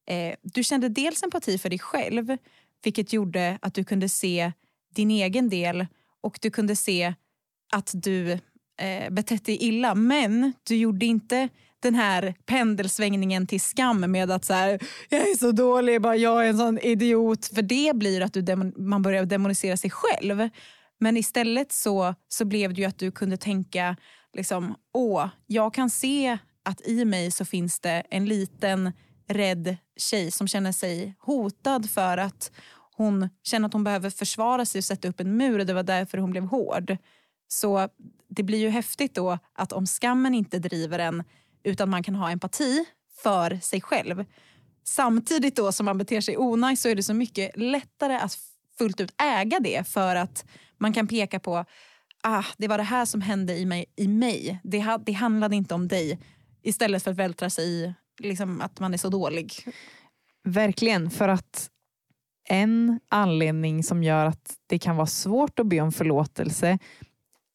Eh, 0.06 0.34
du 0.42 0.64
kände 0.64 0.88
dels 0.88 1.22
empati 1.22 1.58
för 1.58 1.70
dig 1.70 1.78
själv 1.78 2.36
vilket 2.82 3.12
gjorde 3.12 3.58
att 3.62 3.74
du 3.74 3.84
kunde 3.84 4.08
se 4.08 4.52
din 4.94 5.10
egen 5.10 5.48
del 5.48 5.86
och 6.20 6.38
du 6.42 6.50
kunde 6.50 6.76
se 6.76 7.14
att 7.72 7.90
du 7.94 8.38
eh, 8.80 9.10
betett 9.10 9.44
dig 9.44 9.56
illa. 9.56 9.94
Men 9.94 10.52
du 10.68 10.76
gjorde 10.76 11.06
inte 11.06 11.48
den 11.82 11.94
här 11.94 12.34
pendelsvängningen 12.46 13.46
till 13.46 13.60
skam 13.60 14.00
med 14.00 14.30
att 14.30 14.44
så 14.44 14.52
här, 14.52 14.80
jag 15.08 15.20
är 15.20 15.38
så 15.38 15.52
dålig, 15.52 16.02
bara 16.02 16.16
jag 16.16 16.44
är 16.44 16.48
en 16.50 16.58
sån 16.58 16.78
idiot. 16.78 17.46
För 17.46 17.62
det 17.62 17.96
blir 17.96 18.20
att 18.20 18.32
du 18.32 18.72
man 18.76 19.02
börjar 19.02 19.24
demonisera 19.24 19.76
sig 19.76 19.90
själv. 19.90 20.48
Men 21.00 21.16
istället 21.16 21.72
så, 21.72 22.14
så 22.28 22.44
blev 22.44 22.74
det 22.74 22.80
ju 22.80 22.86
att 22.86 22.98
du 22.98 23.10
kunde 23.10 23.36
tänka, 23.36 23.96
liksom, 24.32 24.74
åh, 24.94 25.28
jag 25.46 25.74
kan 25.74 25.90
se 25.90 26.38
att 26.64 26.86
i 26.86 27.04
mig 27.04 27.30
så 27.30 27.44
finns 27.44 27.80
det 27.80 28.02
en 28.10 28.24
liten 28.24 28.92
rädd 29.28 29.76
tjej 29.96 30.30
som 30.30 30.48
känner 30.48 30.72
sig 30.72 31.14
hotad 31.18 31.90
för 31.90 32.18
att 32.18 32.52
hon 32.96 33.28
känner 33.42 33.66
att 33.66 33.72
hon 33.72 33.84
behöver 33.84 34.10
försvara 34.10 34.64
sig 34.64 34.78
och 34.78 34.84
sätta 34.84 35.08
upp 35.08 35.20
en 35.20 35.36
mur 35.36 35.58
och 35.58 35.66
det 35.66 35.74
var 35.74 35.82
därför 35.82 36.18
hon 36.18 36.30
blev 36.30 36.44
hård. 36.44 36.96
Så 37.48 37.88
det 38.34 38.42
blir 38.42 38.58
ju 38.58 38.68
häftigt 38.68 39.14
då 39.14 39.38
att 39.52 39.72
om 39.72 39.86
skammen 39.86 40.34
inte 40.34 40.58
driver 40.58 40.98
en 40.98 41.24
utan 41.64 41.90
man 41.90 42.02
kan 42.02 42.14
ha 42.14 42.30
empati 42.30 42.84
för 43.22 43.56
sig 43.62 43.80
själv. 43.80 44.24
Samtidigt 44.84 45.56
då 45.56 45.72
som 45.72 45.86
man 45.86 45.98
beter 45.98 46.20
sig 46.20 46.36
onajs 46.36 46.82
så 46.82 46.88
är 46.88 46.94
det 46.94 47.02
så 47.02 47.14
mycket 47.14 47.56
lättare 47.56 48.16
att 48.16 48.38
fullt 48.78 49.00
ut 49.00 49.14
äga 49.22 49.60
det 49.60 49.88
för 49.88 50.16
att 50.16 50.44
man 50.78 50.92
kan 50.92 51.06
peka 51.06 51.40
på 51.40 51.64
ah, 52.22 52.44
det 52.56 52.68
var 52.68 52.78
det 52.78 52.84
här 52.84 53.04
som 53.04 53.20
hände 53.20 53.56
i 53.56 53.66
mig. 53.66 53.84
I 53.96 54.08
mig. 54.08 54.60
Det, 54.62 54.98
det 55.06 55.12
handlade 55.12 55.56
inte 55.56 55.74
om 55.74 55.88
dig. 55.88 56.18
Istället 56.62 57.02
för 57.02 57.10
att 57.10 57.16
vältra 57.16 57.50
sig 57.50 57.64
i 57.64 57.94
liksom, 58.18 58.60
att 58.60 58.80
man 58.80 58.94
är 58.94 58.98
så 58.98 59.08
dålig. 59.08 59.52
Verkligen, 60.44 61.10
för 61.10 61.28
att 61.28 61.70
en 62.48 63.00
anledning 63.08 63.82
som 63.82 64.02
gör 64.02 64.26
att 64.26 64.54
det 64.66 64.78
kan 64.78 64.96
vara 64.96 65.06
svårt 65.06 65.58
att 65.58 65.66
be 65.66 65.80
om 65.80 65.92
förlåtelse 65.92 66.78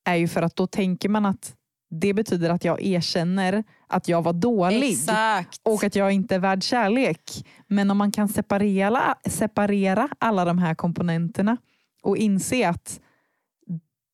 är 0.08 0.16
ju 0.16 0.28
för 0.28 0.41
att 0.41 0.55
då 0.55 0.68
tänker 0.68 1.10
man 1.10 1.26
att 1.26 1.53
det 1.89 2.14
betyder 2.14 2.49
att 2.49 2.64
jag 2.64 2.82
erkänner 2.82 3.64
att 3.88 4.08
jag 4.08 4.22
var 4.22 4.34
dålig 4.34 4.91
Exakt. 4.91 5.62
och 5.64 5.84
att 5.84 5.95
jag 5.95 6.12
inte 6.12 6.36
är 6.36 6.39
värd 6.39 6.64
kärlek. 6.64 7.45
Men 7.68 7.91
om 7.91 7.97
man 7.97 8.12
kan 8.12 8.28
separera, 8.28 9.16
separera 9.30 10.10
alla 10.20 10.45
de 10.45 10.58
här 10.58 10.76
komponenterna 10.76 11.58
och 12.03 12.18
inse 12.18 12.70
att 12.70 12.99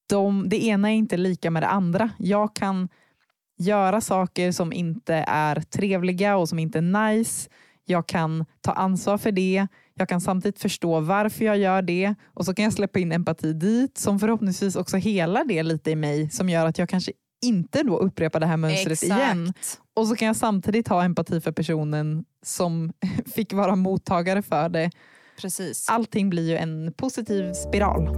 de, 0.09 0.49
det 0.49 0.65
ena 0.65 0.91
är 0.91 0.95
inte 0.95 1.17
lika 1.17 1.51
med 1.51 1.63
det 1.63 1.67
andra. 1.67 2.09
Jag 2.17 2.55
kan 2.55 2.89
göra 3.57 4.01
saker 4.01 4.51
som 4.51 4.73
inte 4.73 5.25
är 5.27 5.61
trevliga 5.61 6.37
och 6.37 6.49
som 6.49 6.59
inte 6.59 6.77
är 6.77 7.11
nice. 7.11 7.49
Jag 7.85 8.07
kan 8.07 8.45
ta 8.61 8.71
ansvar 8.71 9.17
för 9.17 9.31
det. 9.31 9.67
Jag 9.95 10.09
kan 10.09 10.21
samtidigt 10.21 10.59
förstå 10.59 10.99
varför 10.99 11.45
jag 11.45 11.57
gör 11.57 11.81
det 11.81 12.15
och 12.33 12.45
så 12.45 12.53
kan 12.53 12.63
jag 12.63 12.73
släppa 12.73 12.99
in 12.99 13.11
empati 13.11 13.53
dit 13.53 13.97
som 13.97 14.19
förhoppningsvis 14.19 14.75
också 14.75 14.97
helar 14.97 15.45
det 15.45 15.63
lite 15.63 15.91
i 15.91 15.95
mig 15.95 16.29
som 16.29 16.49
gör 16.49 16.65
att 16.65 16.77
jag 16.77 16.89
kanske 16.89 17.11
inte 17.43 17.83
då 17.83 17.97
upprepar 17.97 18.39
det 18.39 18.45
här 18.45 18.57
mönstret 18.57 19.03
Exakt. 19.03 19.21
igen. 19.21 19.53
Och 19.93 20.07
så 20.07 20.15
kan 20.15 20.27
jag 20.27 20.35
samtidigt 20.35 20.87
ha 20.87 21.03
empati 21.03 21.41
för 21.41 21.51
personen 21.51 22.25
som 22.43 22.93
fick 23.35 23.53
vara 23.53 23.75
mottagare 23.75 24.41
för 24.41 24.69
det. 24.69 24.91
Precis. 25.41 25.89
Allting 25.89 26.29
blir 26.29 26.49
ju 26.49 26.57
en 26.57 26.93
positiv 26.97 27.53
spiral. 27.53 28.09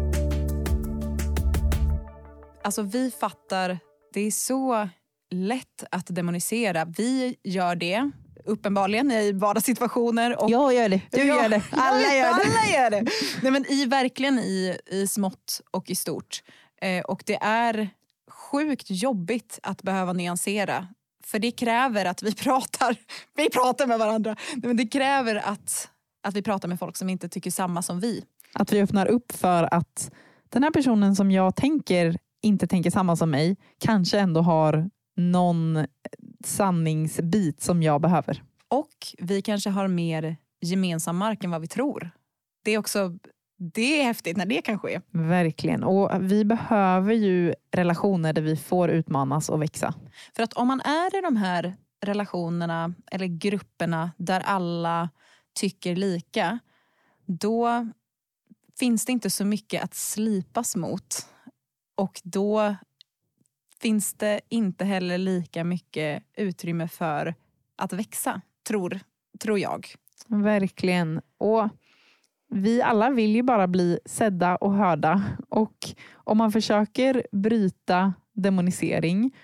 Alltså 2.63 2.81
vi 2.81 3.11
fattar, 3.11 3.79
det 4.13 4.21
är 4.21 4.31
så 4.31 4.89
lätt 5.31 5.83
att 5.91 6.07
demonisera. 6.07 6.85
Vi 6.85 7.35
gör 7.43 7.75
det 7.75 8.11
uppenbarligen 8.45 9.11
i 9.11 9.31
vardagssituationer. 9.31 10.43
Och 10.43 10.49
Jag 10.49 10.73
gör 10.73 10.89
det, 10.89 11.01
du 11.11 11.23
gör 11.23 11.49
det, 11.49 11.61
alla 11.71 12.01
gör 12.01 12.23
det. 12.23 12.29
Alla 12.29 12.83
gör 12.83 12.89
det. 12.89 13.11
Nej, 13.41 13.51
men 13.51 13.65
i, 13.65 13.85
verkligen 13.85 14.39
i, 14.39 14.77
i 14.91 15.07
smått 15.07 15.61
och 15.71 15.89
i 15.89 15.95
stort. 15.95 16.43
Eh, 16.81 17.03
och 17.03 17.23
det 17.25 17.37
är 17.41 17.89
sjukt 18.31 18.85
jobbigt 18.89 19.59
att 19.63 19.81
behöva 19.81 20.13
nyansera. 20.13 20.87
För 21.23 21.39
det 21.39 21.51
kräver 21.51 22.05
att 22.05 22.23
vi 22.23 22.35
pratar, 22.43 22.95
vi 23.35 23.49
pratar 23.49 23.87
med 23.87 23.99
varandra. 23.99 24.35
Nej, 24.53 24.67
men 24.67 24.77
det 24.77 24.87
kräver 24.87 25.35
att, 25.35 25.89
att 26.23 26.35
vi 26.35 26.41
pratar 26.41 26.67
med 26.67 26.79
folk 26.79 26.97
som 26.97 27.09
inte 27.09 27.29
tycker 27.29 27.51
samma 27.51 27.81
som 27.81 27.99
vi. 27.99 28.23
Att 28.53 28.73
vi 28.73 28.81
öppnar 28.81 29.05
upp 29.05 29.31
för 29.31 29.73
att 29.73 30.11
den 30.49 30.63
här 30.63 30.71
personen 30.71 31.15
som 31.15 31.31
jag 31.31 31.55
tänker 31.55 32.17
inte 32.41 32.67
tänker 32.67 32.91
samma 32.91 33.15
som 33.15 33.31
mig 33.31 33.57
kanske 33.79 34.19
ändå 34.19 34.41
har 34.41 34.89
någon 35.17 35.85
sanningsbit 36.43 37.61
som 37.61 37.83
jag 37.83 38.01
behöver. 38.01 38.43
Och 38.67 38.93
vi 39.17 39.41
kanske 39.41 39.69
har 39.69 39.87
mer 39.87 40.37
gemensam 40.61 41.17
mark 41.17 41.43
än 41.43 41.51
vad 41.51 41.61
vi 41.61 41.67
tror. 41.67 42.09
Det 42.63 42.71
är 42.71 42.77
också 42.77 43.17
det 43.57 44.01
är 44.01 44.03
häftigt 44.03 44.37
när 44.37 44.45
det 44.45 44.61
kan 44.61 44.79
ske. 44.79 45.01
Verkligen. 45.11 45.83
Och 45.83 46.11
vi 46.21 46.45
behöver 46.45 47.13
ju 47.13 47.53
relationer 47.71 48.33
där 48.33 48.41
vi 48.41 48.57
får 48.57 48.89
utmanas 48.89 49.49
och 49.49 49.61
växa. 49.61 49.93
För 50.35 50.43
att 50.43 50.53
om 50.53 50.67
man 50.67 50.81
är 50.81 51.17
i 51.17 51.21
de 51.21 51.35
här 51.35 51.75
relationerna 52.01 52.93
eller 53.11 53.25
grupperna 53.25 54.11
där 54.17 54.39
alla 54.39 55.09
tycker 55.53 55.95
lika, 55.95 56.59
då 57.25 57.87
finns 58.79 59.05
det 59.05 59.11
inte 59.11 59.29
så 59.29 59.45
mycket 59.45 59.83
att 59.83 59.93
slipas 59.93 60.75
mot. 60.75 61.27
Och 61.95 62.21
då 62.23 62.75
finns 63.85 64.13
det 64.13 64.41
inte 64.49 64.85
heller 64.85 65.17
lika 65.17 65.63
mycket 65.63 66.23
utrymme 66.37 66.87
för 66.87 67.35
att 67.77 67.93
växa, 67.93 68.41
tror, 68.67 68.99
tror 69.39 69.59
jag. 69.59 69.87
Verkligen. 70.27 71.21
Och 71.37 71.69
vi 72.49 72.81
alla 72.81 73.09
vill 73.09 73.35
ju 73.35 73.43
bara 73.43 73.67
bli 73.67 73.99
sedda 74.05 74.55
och 74.55 74.73
hörda. 74.73 75.23
Och 75.49 75.77
om 76.13 76.37
man 76.37 76.51
försöker 76.51 77.27
bryta 77.31 78.13
demonisering 78.33 79.35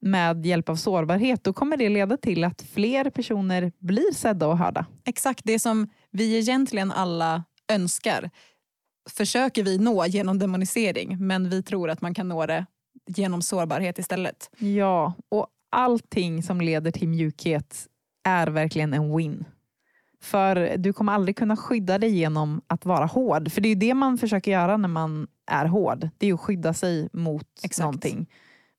med 0.00 0.46
hjälp 0.46 0.68
av 0.68 0.76
sårbarhet, 0.76 1.44
då 1.44 1.52
kommer 1.52 1.76
det 1.76 1.88
leda 1.88 2.16
till 2.16 2.44
att 2.44 2.62
fler 2.62 3.10
personer 3.10 3.72
blir 3.78 4.14
sedda 4.14 4.46
och 4.46 4.58
hörda. 4.58 4.86
Exakt 5.04 5.40
det 5.44 5.58
som 5.58 5.88
vi 6.10 6.38
egentligen 6.38 6.92
alla 6.92 7.44
önskar 7.72 8.30
försöker 9.10 9.62
vi 9.62 9.78
nå 9.78 10.06
genom 10.06 10.38
demonisering 10.38 11.26
men 11.26 11.50
vi 11.50 11.62
tror 11.62 11.90
att 11.90 12.00
man 12.00 12.14
kan 12.14 12.28
nå 12.28 12.46
det 12.46 12.66
genom 13.06 13.42
sårbarhet 13.42 13.98
istället. 13.98 14.50
Ja, 14.58 15.12
och 15.28 15.46
allting 15.70 16.42
som 16.42 16.60
leder 16.60 16.90
till 16.90 17.08
mjukhet 17.08 17.86
är 18.24 18.46
verkligen 18.46 18.94
en 18.94 19.16
win. 19.16 19.44
För 20.20 20.76
du 20.76 20.92
kommer 20.92 21.12
aldrig 21.12 21.36
kunna 21.36 21.56
skydda 21.56 21.98
dig 21.98 22.10
genom 22.10 22.62
att 22.66 22.84
vara 22.84 23.06
hård. 23.06 23.52
För 23.52 23.60
det 23.60 23.68
är 23.68 23.70
ju 23.70 23.80
det 23.80 23.94
man 23.94 24.18
försöker 24.18 24.50
göra 24.50 24.76
när 24.76 24.88
man 24.88 25.26
är 25.46 25.66
hård. 25.66 26.08
Det 26.18 26.26
är 26.26 26.34
att 26.34 26.40
skydda 26.40 26.74
sig 26.74 27.08
mot 27.12 27.48
Exakt. 27.62 27.84
någonting. 27.84 28.30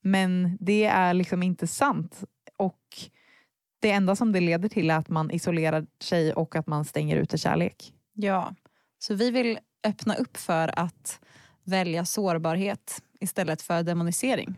Men 0.01 0.57
det 0.59 0.85
är 0.85 1.13
liksom 1.13 1.43
inte 1.43 1.67
sant. 1.67 2.23
Och 2.57 2.79
det 3.79 3.91
enda 3.91 4.15
som 4.15 4.31
det 4.31 4.39
leder 4.39 4.69
till 4.69 4.89
är 4.89 4.95
att 4.95 5.09
man 5.09 5.31
isolerar 5.31 5.85
sig 6.03 6.33
och 6.33 6.55
att 6.55 6.67
man 6.67 6.85
stänger 6.85 7.17
ute 7.17 7.37
kärlek. 7.37 7.93
Ja, 8.13 8.53
så 8.99 9.13
vi 9.13 9.31
vill 9.31 9.59
öppna 9.83 10.15
upp 10.15 10.37
för 10.37 10.79
att 10.79 11.19
välja 11.63 12.05
sårbarhet 12.05 13.01
istället 13.19 13.61
för 13.61 13.83
demonisering. 13.83 14.55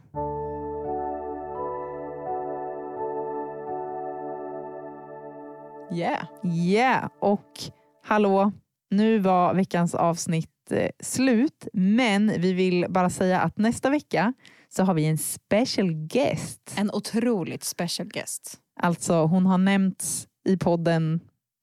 Yeah. 5.93 6.25
Yeah, 6.43 7.09
och 7.19 7.59
hallå, 8.03 8.51
nu 8.89 9.19
var 9.19 9.53
veckans 9.53 9.95
avsnitt 9.95 10.71
eh, 10.71 10.89
slut, 11.03 11.67
men 11.73 12.27
vi 12.41 12.53
vill 12.53 12.85
bara 12.89 13.09
säga 13.09 13.41
att 13.41 13.57
nästa 13.57 13.89
vecka 13.89 14.33
så 14.69 14.83
har 14.83 14.93
vi 14.93 15.05
en 15.05 15.17
special 15.17 15.91
guest. 15.93 16.73
En 16.77 16.91
otroligt 16.91 17.63
special 17.63 18.07
guest. 18.07 18.57
Alltså 18.79 19.25
hon 19.25 19.45
har 19.45 19.57
nämnts 19.57 20.27
i 20.45 20.57
podden 20.57 21.19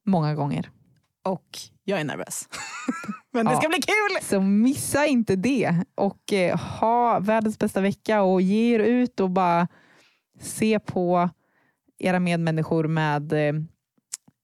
många 0.06 0.34
gånger. 0.34 0.70
Och 1.24 1.58
jag 1.84 2.00
är 2.00 2.04
nervös. 2.04 2.48
Men 3.32 3.46
det 3.46 3.52
Ja. 3.52 3.58
ska 3.60 3.68
bli 3.68 3.78
kul! 3.82 4.22
Så 4.22 4.40
missa 4.40 5.06
inte 5.06 5.36
det 5.36 5.84
och 5.94 6.32
eh, 6.32 6.58
ha 6.58 7.18
världens 7.20 7.58
bästa 7.58 7.80
vecka 7.80 8.22
och 8.22 8.40
ge 8.42 8.74
er 8.74 8.78
ut 8.80 9.20
och 9.20 9.30
bara 9.30 9.68
se 10.40 10.78
på 10.78 11.30
era 11.98 12.20
medmänniskor 12.20 12.84
med 12.88 13.32
eh, 13.32 13.52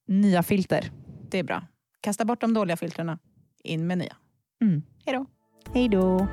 nya 0.09 0.43
filter. 0.43 0.91
Det 1.31 1.39
är 1.39 1.45
bra. 1.45 1.63
Kasta 2.01 2.25
bort 2.25 2.41
de 2.41 2.55
dåliga 2.55 2.77
filtrerna. 2.77 3.19
In 3.65 3.87
med 3.87 3.99
nya. 3.99 4.17
Mm. 4.63 4.83
Hej 5.07 5.15
då. 5.17 5.27
Hej 5.75 5.89
då! 5.89 6.29